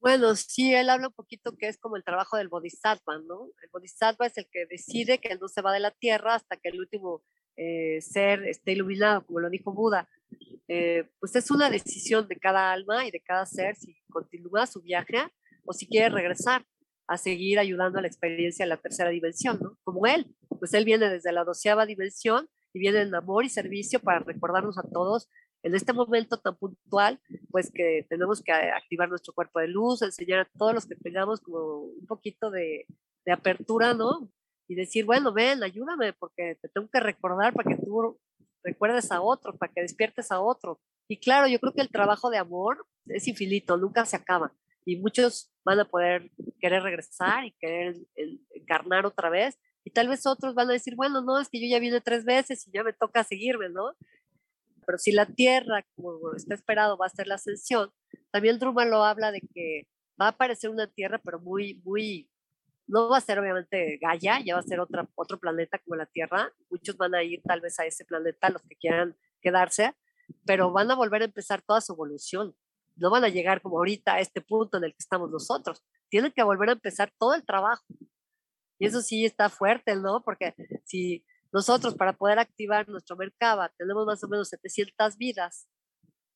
Bueno, 0.00 0.36
sí, 0.36 0.74
él 0.74 0.90
habla 0.90 1.08
un 1.08 1.14
poquito 1.14 1.56
que 1.56 1.68
es 1.68 1.78
como 1.78 1.96
el 1.96 2.04
trabajo 2.04 2.36
del 2.36 2.48
bodhisattva, 2.48 3.18
¿no? 3.26 3.48
El 3.62 3.70
bodhisattva 3.72 4.26
es 4.26 4.36
el 4.38 4.46
que 4.50 4.66
decide 4.66 5.18
que 5.18 5.28
él 5.28 5.38
no 5.40 5.48
se 5.48 5.62
va 5.62 5.72
de 5.72 5.80
la 5.80 5.90
tierra 5.90 6.34
hasta 6.34 6.56
que 6.56 6.68
el 6.68 6.80
último 6.80 7.22
eh, 7.56 8.00
ser 8.02 8.46
esté 8.46 8.72
iluminado, 8.72 9.24
como 9.26 9.40
lo 9.40 9.50
dijo 9.50 9.72
Buda. 9.72 10.08
Eh, 10.68 11.08
pues 11.18 11.34
es 11.36 11.50
una 11.50 11.70
decisión 11.70 12.28
de 12.28 12.36
cada 12.36 12.72
alma 12.72 13.06
y 13.06 13.10
de 13.10 13.20
cada 13.20 13.46
ser 13.46 13.76
si 13.76 13.96
continúa 14.10 14.66
su 14.66 14.82
viaje 14.82 15.18
o 15.64 15.72
si 15.72 15.86
quiere 15.86 16.08
regresar 16.10 16.66
a 17.08 17.18
seguir 17.18 17.58
ayudando 17.58 17.98
a 17.98 18.02
la 18.02 18.08
experiencia 18.08 18.64
de 18.64 18.70
la 18.70 18.76
tercera 18.76 19.10
dimensión, 19.10 19.58
¿no? 19.60 19.78
Como 19.84 20.06
él, 20.06 20.34
pues 20.58 20.74
él 20.74 20.84
viene 20.84 21.08
desde 21.08 21.32
la 21.32 21.44
doceava 21.44 21.86
dimensión 21.86 22.48
y 22.72 22.78
viene 22.78 23.00
en 23.00 23.14
amor 23.14 23.44
y 23.44 23.48
servicio 23.48 24.00
para 24.00 24.20
recordarnos 24.20 24.76
a 24.76 24.82
todos 24.82 25.28
en 25.62 25.74
este 25.74 25.92
momento 25.92 26.38
tan 26.38 26.56
puntual, 26.56 27.20
pues 27.50 27.70
que 27.72 28.06
tenemos 28.08 28.42
que 28.42 28.52
activar 28.52 29.08
nuestro 29.08 29.32
cuerpo 29.32 29.60
de 29.60 29.68
luz, 29.68 30.02
enseñar 30.02 30.40
a 30.40 30.50
todos 30.58 30.74
los 30.74 30.86
que 30.86 30.96
tengamos 30.96 31.40
como 31.40 31.80
un 31.80 32.06
poquito 32.06 32.50
de, 32.50 32.86
de 33.24 33.32
apertura, 33.32 33.94
¿no? 33.94 34.30
Y 34.68 34.74
decir, 34.74 35.04
bueno, 35.04 35.32
ven, 35.32 35.62
ayúdame, 35.62 36.12
porque 36.12 36.56
te 36.60 36.68
tengo 36.68 36.88
que 36.88 37.00
recordar 37.00 37.52
para 37.52 37.70
que 37.70 37.82
tú 37.82 38.18
recuerdes 38.62 39.10
a 39.12 39.20
otro, 39.20 39.56
para 39.56 39.72
que 39.72 39.82
despiertes 39.82 40.30
a 40.30 40.40
otro. 40.40 40.80
Y 41.08 41.18
claro, 41.18 41.46
yo 41.46 41.58
creo 41.60 41.72
que 41.72 41.82
el 41.82 41.90
trabajo 41.90 42.30
de 42.30 42.38
amor 42.38 42.86
es 43.06 43.28
infinito, 43.28 43.76
nunca 43.76 44.04
se 44.04 44.16
acaba 44.16 44.52
y 44.86 44.96
muchos 44.96 45.52
van 45.64 45.80
a 45.80 45.84
poder 45.84 46.30
querer 46.60 46.82
regresar 46.82 47.44
y 47.44 47.52
querer 47.58 47.96
encarnar 48.54 49.04
otra 49.04 49.28
vez 49.28 49.58
y 49.84 49.90
tal 49.90 50.08
vez 50.08 50.26
otros 50.26 50.54
van 50.54 50.70
a 50.70 50.72
decir, 50.72 50.94
bueno, 50.96 51.20
no, 51.22 51.38
es 51.38 51.48
que 51.48 51.60
yo 51.60 51.68
ya 51.68 51.80
vine 51.80 52.00
tres 52.00 52.24
veces 52.24 52.66
y 52.66 52.72
ya 52.72 52.82
me 52.82 52.92
toca 52.92 53.22
seguirme, 53.24 53.68
¿no? 53.68 53.94
Pero 54.86 54.98
si 54.98 55.12
la 55.12 55.26
tierra, 55.26 55.84
como 55.96 56.34
está 56.34 56.54
esperado, 56.54 56.96
va 56.96 57.06
a 57.06 57.10
ser 57.10 57.26
la 57.26 57.34
ascensión, 57.34 57.90
también 58.30 58.58
Drummond 58.58 58.90
lo 58.90 59.04
habla 59.04 59.32
de 59.32 59.40
que 59.40 59.88
va 60.20 60.26
a 60.26 60.30
aparecer 60.30 60.70
una 60.70 60.86
tierra, 60.86 61.20
pero 61.22 61.40
muy, 61.40 61.82
muy, 61.84 62.30
no 62.86 63.08
va 63.08 63.18
a 63.18 63.20
ser 63.20 63.38
obviamente 63.38 63.98
Gaia, 64.00 64.40
ya 64.44 64.54
va 64.54 64.60
a 64.60 64.62
ser 64.64 64.80
otra, 64.80 65.08
otro 65.16 65.38
planeta 65.38 65.78
como 65.80 65.96
la 65.96 66.06
Tierra. 66.06 66.52
Muchos 66.70 66.96
van 66.96 67.14
a 67.14 67.22
ir 67.22 67.42
tal 67.42 67.60
vez 67.60 67.78
a 67.80 67.84
ese 67.84 68.04
planeta, 68.04 68.48
los 68.48 68.62
que 68.62 68.76
quieran 68.76 69.16
quedarse, 69.42 69.94
pero 70.44 70.72
van 70.72 70.90
a 70.90 70.94
volver 70.94 71.22
a 71.22 71.26
empezar 71.26 71.62
toda 71.62 71.80
su 71.80 71.92
evolución 71.92 72.54
no 72.96 73.10
van 73.10 73.24
a 73.24 73.28
llegar 73.28 73.60
como 73.62 73.78
ahorita 73.78 74.14
a 74.14 74.20
este 74.20 74.40
punto 74.40 74.78
en 74.78 74.84
el 74.84 74.92
que 74.92 75.00
estamos 75.00 75.30
nosotros. 75.30 75.82
Tienen 76.08 76.32
que 76.32 76.42
volver 76.42 76.70
a 76.70 76.72
empezar 76.72 77.12
todo 77.18 77.34
el 77.34 77.44
trabajo. 77.44 77.84
Y 78.78 78.86
eso 78.86 79.00
sí 79.02 79.24
está 79.24 79.48
fuerte, 79.48 79.96
¿no? 79.96 80.22
Porque 80.22 80.54
si 80.84 81.24
nosotros 81.56 81.94
para 81.94 82.12
poder 82.12 82.38
activar 82.38 82.86
nuestro 82.86 83.16
mercado 83.16 83.66
tenemos 83.78 84.04
más 84.04 84.22
o 84.22 84.28
menos 84.28 84.50
700 84.50 85.16
vidas, 85.16 85.66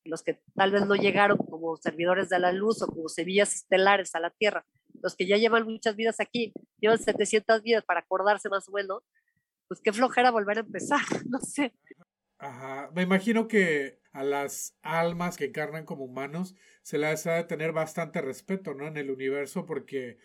los 0.03 0.23
que 0.23 0.41
tal 0.55 0.71
vez 0.71 0.87
no 0.87 0.95
llegaron 0.95 1.37
como 1.37 1.77
servidores 1.77 2.27
de 2.29 2.39
la 2.39 2.51
luz 2.51 2.81
o 2.81 2.87
como 2.87 3.07
semillas 3.07 3.53
estelares 3.53 4.15
a 4.15 4.19
la 4.19 4.31
Tierra, 4.31 4.65
los 5.03 5.15
que 5.15 5.27
ya 5.27 5.37
llevan 5.37 5.65
muchas 5.65 5.95
vidas 5.95 6.19
aquí, 6.19 6.51
llevan 6.79 6.97
700 6.97 7.61
vidas 7.61 7.85
para 7.85 7.99
acordarse 7.99 8.49
más 8.49 8.67
o 8.67 8.71
menos, 8.71 9.03
pues 9.67 9.79
qué 9.83 9.93
flojera 9.93 10.31
volver 10.31 10.57
a 10.57 10.61
empezar, 10.61 11.01
no 11.29 11.37
sé. 11.37 11.71
Ajá, 12.39 12.89
me 12.95 13.03
imagino 13.03 13.47
que 13.47 13.99
a 14.13 14.23
las 14.23 14.75
almas 14.81 15.37
que 15.37 15.45
encarnan 15.45 15.85
como 15.85 16.05
humanos 16.05 16.55
se 16.81 16.97
les 16.97 17.27
ha 17.27 17.33
de 17.33 17.43
tener 17.43 17.73
bastante 17.73 18.21
respeto, 18.21 18.73
¿no? 18.73 18.87
En 18.87 18.97
el 18.97 19.11
universo 19.11 19.67
porque 19.67 20.17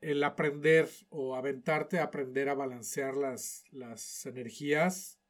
el 0.00 0.22
aprender 0.24 0.88
o 1.08 1.34
aventarte 1.36 1.98
a 1.98 2.04
aprender 2.04 2.48
a 2.48 2.54
balancear 2.54 3.16
las, 3.16 3.64
las 3.70 4.26
energías, 4.26 5.20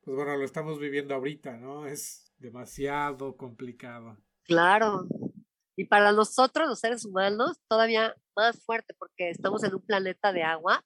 pues 0.00 0.16
bueno, 0.16 0.36
lo 0.36 0.44
estamos 0.44 0.78
viviendo 0.78 1.14
ahorita, 1.14 1.56
¿no? 1.56 1.86
Es 1.86 2.32
demasiado 2.38 3.36
complicado. 3.36 4.16
Claro. 4.44 5.06
Y 5.76 5.84
para 5.84 6.12
nosotros, 6.12 6.68
los 6.68 6.80
seres 6.80 7.04
humanos, 7.04 7.60
todavía 7.68 8.16
más 8.34 8.64
fuerte, 8.64 8.94
porque 8.98 9.30
estamos 9.30 9.62
en 9.64 9.74
un 9.74 9.82
planeta 9.84 10.32
de 10.32 10.42
agua. 10.42 10.84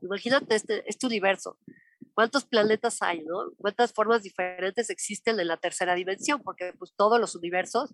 Imagínate 0.00 0.54
este, 0.54 0.88
este 0.88 1.06
universo. 1.06 1.58
¿Cuántos 2.14 2.44
planetas 2.44 3.02
hay, 3.02 3.24
no? 3.24 3.50
¿Cuántas 3.58 3.92
formas 3.92 4.22
diferentes 4.22 4.88
existen 4.88 5.40
en 5.40 5.48
la 5.48 5.56
tercera 5.56 5.94
dimensión? 5.94 6.40
Porque 6.42 6.72
pues 6.78 6.94
todos 6.96 7.20
los 7.20 7.34
universos, 7.34 7.92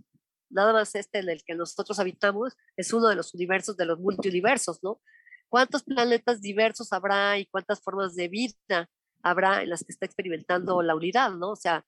nada 0.50 0.72
más 0.72 0.94
este 0.94 1.20
en 1.20 1.28
el 1.28 1.42
que 1.44 1.54
nosotros 1.54 1.98
habitamos, 1.98 2.56
es 2.76 2.92
uno 2.92 3.08
de 3.08 3.16
los 3.16 3.34
universos 3.34 3.76
de 3.76 3.86
los 3.86 3.98
multiuniversos, 3.98 4.80
¿no? 4.82 5.00
¿Cuántos 5.48 5.82
planetas 5.82 6.40
diversos 6.40 6.92
habrá 6.92 7.38
y 7.38 7.46
cuántas 7.46 7.80
formas 7.80 8.14
de 8.14 8.28
vida 8.28 8.90
habrá 9.22 9.62
en 9.62 9.70
las 9.70 9.84
que 9.84 9.92
está 9.92 10.06
experimentando 10.06 10.82
la 10.82 10.94
unidad, 10.94 11.32
¿no? 11.32 11.50
O 11.52 11.56
sea, 11.56 11.84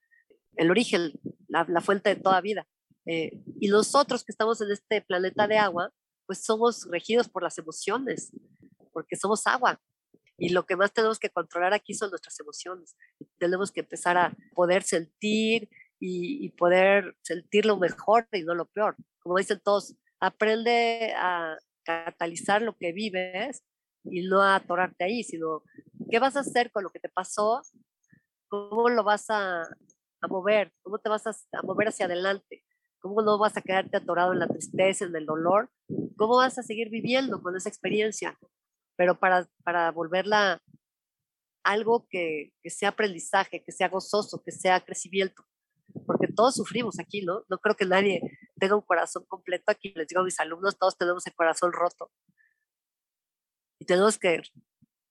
el 0.56 0.70
origen, 0.70 1.12
la, 1.48 1.80
fuente 1.80 2.14
de 2.14 2.20
toda 2.20 2.40
vida. 2.40 2.66
Eh, 3.06 3.42
y 3.60 3.68
nosotros 3.68 4.24
que 4.24 4.32
estamos 4.32 4.60
en 4.60 4.70
este 4.70 5.02
planeta 5.02 5.46
de 5.46 5.58
agua, 5.58 5.92
pues 6.26 6.44
somos 6.44 6.86
regidos 6.90 7.28
por 7.28 7.42
las 7.42 7.58
emociones, 7.58 8.32
porque 8.92 9.16
somos 9.16 9.46
agua. 9.46 9.80
Y 10.38 10.50
lo 10.50 10.66
que 10.66 10.76
más 10.76 10.92
tenemos 10.92 11.18
que 11.18 11.30
controlar 11.30 11.72
aquí 11.72 11.94
son 11.94 12.10
nuestras 12.10 12.38
emociones. 12.40 12.96
Tenemos 13.38 13.70
que 13.70 13.80
empezar 13.80 14.16
a 14.16 14.36
poder 14.54 14.82
sentir 14.82 15.68
y, 16.04 16.48
poder 16.50 17.16
sentir 17.22 17.64
lo 17.64 17.76
mejor 17.76 18.26
y 18.32 18.42
no 18.42 18.54
lo 18.54 18.66
peor. 18.66 18.96
Como 19.20 19.38
dicen 19.38 19.60
todos, 19.62 19.94
aprende 20.20 21.12
a 21.16 21.56
catalizar 21.84 22.62
lo 22.62 22.76
que 22.76 22.92
vives 22.92 23.64
y 24.04 24.22
no 24.22 24.42
a 24.42 24.56
atorarte 24.56 25.04
ahí, 25.04 25.22
sino 25.22 25.62
qué 26.10 26.18
vas 26.18 26.36
a 26.36 26.40
hacer 26.40 26.72
con 26.72 26.82
lo 26.82 26.90
que 26.90 26.98
te 26.98 27.08
pasó, 27.08 27.62
cómo 28.48 28.88
lo 28.88 29.04
vas 29.04 29.30
a, 29.30 29.62
a 29.62 30.28
mover, 30.28 30.72
cómo 30.82 30.98
te 30.98 31.08
vas 31.08 31.26
a, 31.26 31.30
a, 31.30 31.62
mover 31.62 31.88
hacia 31.88 32.06
adelante, 32.06 32.64
cómo 32.98 33.22
no 33.22 33.38
vas 33.38 33.56
a 33.56 33.62
quedarte 33.62 33.96
atorado 33.96 34.32
en 34.32 34.40
la 34.40 34.48
tristeza, 34.48 35.04
en 35.04 35.14
el 35.14 35.26
dolor, 35.26 35.70
cómo 36.16 36.36
vas 36.36 36.58
a 36.58 36.62
seguir 36.64 36.90
viviendo 36.90 37.40
con 37.42 37.56
esa 37.56 37.68
experiencia 37.68 38.36
pero 38.96 39.18
para, 39.18 39.48
para 39.64 39.90
volverla 39.90 40.62
algo 41.64 42.06
que, 42.08 42.52
que, 42.62 42.70
sea 42.70 42.90
aprendizaje, 42.90 43.62
que 43.62 43.72
sea 43.72 43.88
gozoso, 43.88 44.42
que 44.44 44.52
sea 44.52 44.84
crecimiento, 44.84 45.44
porque 46.06 46.28
todos 46.28 46.54
sufrimos 46.54 46.98
aquí, 46.98 47.22
¿no? 47.22 47.44
No 47.48 47.58
creo 47.58 47.76
que 47.76 47.86
nadie 47.86 48.20
tenga 48.58 48.76
un 48.76 48.82
corazón 48.82 49.24
completo 49.26 49.70
aquí, 49.70 49.92
les 49.94 50.08
digo 50.08 50.20
a 50.20 50.24
mis 50.24 50.40
alumnos, 50.40 50.78
todos 50.78 50.96
tenemos 50.96 51.26
el 51.26 51.34
corazón 51.34 51.72
roto 51.72 52.10
y 53.78 53.84
tenemos 53.84 54.18
que, 54.18 54.42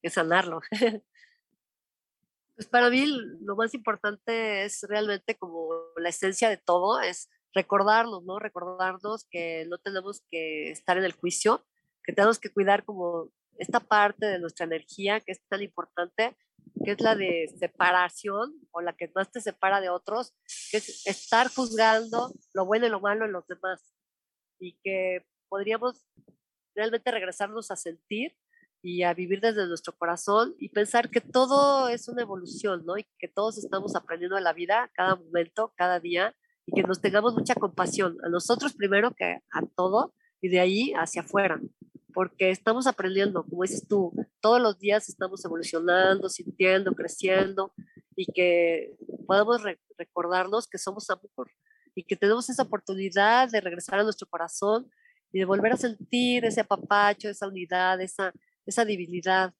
que 0.01 0.09
sanarlo. 0.09 0.61
pues 2.55 2.67
para 2.67 2.89
mí 2.89 3.05
lo 3.41 3.55
más 3.55 3.73
importante 3.73 4.63
es 4.63 4.83
realmente 4.87 5.37
como 5.37 5.69
la 5.97 6.09
esencia 6.09 6.49
de 6.49 6.57
todo, 6.57 7.01
es 7.01 7.29
recordarnos, 7.53 8.23
¿no? 8.23 8.39
Recordarnos 8.39 9.25
que 9.29 9.65
no 9.67 9.77
tenemos 9.77 10.23
que 10.29 10.71
estar 10.71 10.97
en 10.97 11.03
el 11.03 11.13
juicio, 11.13 11.65
que 12.03 12.13
tenemos 12.13 12.39
que 12.39 12.51
cuidar 12.51 12.85
como 12.85 13.29
esta 13.57 13.79
parte 13.79 14.25
de 14.25 14.39
nuestra 14.39 14.65
energía 14.65 15.19
que 15.19 15.33
es 15.33 15.41
tan 15.47 15.61
importante, 15.61 16.35
que 16.83 16.91
es 16.91 17.01
la 17.01 17.15
de 17.15 17.47
separación 17.57 18.53
o 18.71 18.81
la 18.81 18.93
que 18.93 19.11
más 19.15 19.31
te 19.31 19.41
separa 19.41 19.81
de 19.81 19.89
otros, 19.89 20.33
que 20.71 20.77
es 20.77 21.05
estar 21.07 21.49
juzgando 21.49 22.31
lo 22.53 22.65
bueno 22.65 22.87
y 22.87 22.89
lo 22.89 22.99
malo 22.99 23.25
en 23.25 23.31
los 23.31 23.47
demás. 23.47 23.93
Y 24.59 24.77
que 24.83 25.25
podríamos 25.49 26.05
realmente 26.75 27.11
regresarnos 27.11 27.71
a 27.71 27.75
sentir 27.75 28.37
y 28.83 29.03
a 29.03 29.13
vivir 29.13 29.41
desde 29.41 29.67
nuestro 29.67 29.95
corazón 29.95 30.55
y 30.57 30.69
pensar 30.69 31.09
que 31.09 31.21
todo 31.21 31.89
es 31.89 32.07
una 32.07 32.23
evolución, 32.23 32.85
¿no? 32.85 32.97
Y 32.97 33.05
que 33.19 33.27
todos 33.27 33.57
estamos 33.57 33.95
aprendiendo 33.95 34.35
de 34.35 34.41
la 34.41 34.53
vida 34.53 34.89
cada 34.93 35.15
momento, 35.15 35.73
cada 35.77 35.99
día, 35.99 36.35
y 36.65 36.73
que 36.73 36.83
nos 36.83 37.01
tengamos 37.01 37.33
mucha 37.35 37.55
compasión 37.55 38.17
a 38.23 38.29
nosotros 38.29 38.73
primero 38.73 39.11
que 39.11 39.39
a 39.51 39.61
todo 39.75 40.13
y 40.41 40.49
de 40.49 40.59
ahí 40.59 40.93
hacia 40.93 41.21
afuera 41.21 41.59
porque 42.13 42.51
estamos 42.51 42.87
aprendiendo, 42.87 43.43
como 43.43 43.63
dices 43.63 43.87
tú, 43.87 44.13
todos 44.39 44.61
los 44.61 44.79
días 44.79 45.09
estamos 45.09 45.43
evolucionando, 45.45 46.29
sintiendo, 46.29 46.93
creciendo 46.93 47.73
y 48.15 48.25
que 48.31 48.95
podemos 49.27 49.61
recordarnos 49.97 50.67
que 50.67 50.77
somos 50.77 51.09
amor 51.09 51.51
y 51.95 52.03
que 52.03 52.15
tenemos 52.15 52.49
esa 52.49 52.63
oportunidad 52.63 53.49
de 53.49 53.61
regresar 53.61 53.99
a 53.99 54.03
nuestro 54.03 54.27
corazón 54.27 54.89
y 55.31 55.39
de 55.39 55.45
volver 55.45 55.73
a 55.73 55.77
sentir 55.77 56.45
ese 56.45 56.61
apapacho, 56.61 57.29
esa 57.29 57.47
unidad, 57.47 58.01
esa, 58.01 58.33
esa 58.65 58.85
divinidad 58.85 59.53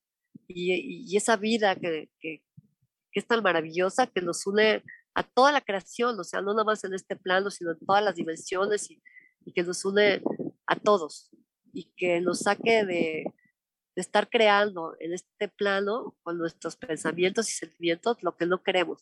y, 0.48 1.12
y 1.12 1.18
esa 1.18 1.38
vida 1.38 1.76
que, 1.76 2.10
que, 2.20 2.44
que, 3.12 3.20
es 3.20 3.28
tan 3.28 3.44
maravillosa 3.44 4.08
que 4.08 4.22
nos 4.22 4.46
une 4.48 4.84
a 5.14 5.24
toda 5.24 5.52
la 5.52 5.62
creación, 5.62 6.20
o 6.20 6.24
sea, 6.24 6.42
no 6.42 6.54
nada 6.54 6.64
más 6.64 6.84
en 6.84 6.94
este 6.94 7.16
plano, 7.16 7.50
sino 7.50 7.72
en 7.72 7.80
todas 7.86 8.04
las 8.04 8.16
dimensiones 8.16 8.90
y, 8.90 9.02
y 9.46 9.54
que 9.54 9.64
nos 9.64 9.84
une 9.86 10.22
a 10.66 10.76
todos 10.78 11.32
y 11.74 11.92
que 11.96 12.22
nos 12.22 12.40
saque 12.40 12.86
de, 12.86 13.26
estar 13.96 14.30
creando 14.30 14.96
en 15.00 15.14
este 15.14 15.48
plano 15.48 16.16
con 16.24 16.38
nuestros 16.38 16.76
pensamientos 16.76 17.50
y 17.50 17.54
sentimientos 17.54 18.24
lo 18.24 18.36
que 18.36 18.48
no 18.48 18.64
queremos 18.64 19.00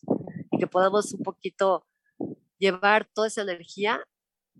y 0.50 0.58
que 0.58 0.66
podamos 0.66 1.14
un 1.14 1.22
poquito 1.22 1.86
llevar 2.58 3.08
toda 3.14 3.28
esa 3.28 3.42
energía 3.42 4.04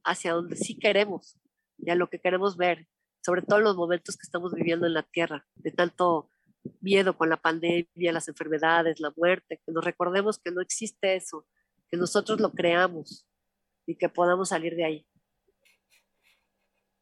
hacia 0.03 0.33
donde 0.33 0.57
sí 0.57 0.79
queremos 0.79 1.37
y 1.77 1.91
a 1.91 1.95
lo 1.95 2.09
que 2.09 2.21
queremos 2.21 2.57
ver, 2.57 2.89
sobre 3.23 3.43
todo 3.43 3.59
en 3.59 3.65
los 3.65 3.77
momentos 3.77 4.17
que 4.17 4.25
estamos 4.25 4.55
viviendo 4.55 4.87
en 4.87 4.95
la 4.95 5.03
Tierra, 5.03 5.47
de 5.57 5.73
tanto 5.73 6.31
miedo 6.81 7.17
con 7.17 7.29
la 7.29 7.37
pandemia, 7.37 8.13
las 8.13 8.29
enfermedades, 8.29 9.01
la 9.01 9.13
muerte, 9.17 9.61
que 9.65 9.73
nos 9.73 9.85
recordemos 9.85 10.39
que 10.39 10.53
no 10.53 10.61
existe 10.61 11.17
eso, 11.17 11.47
que 11.91 11.97
nosotros 11.97 12.41
lo 12.41 12.53
creamos 12.53 13.27
y 13.87 13.97
que 13.97 14.09
podamos 14.09 14.51
salir 14.51 14.77
de 14.77 14.85
ahí. 14.85 15.10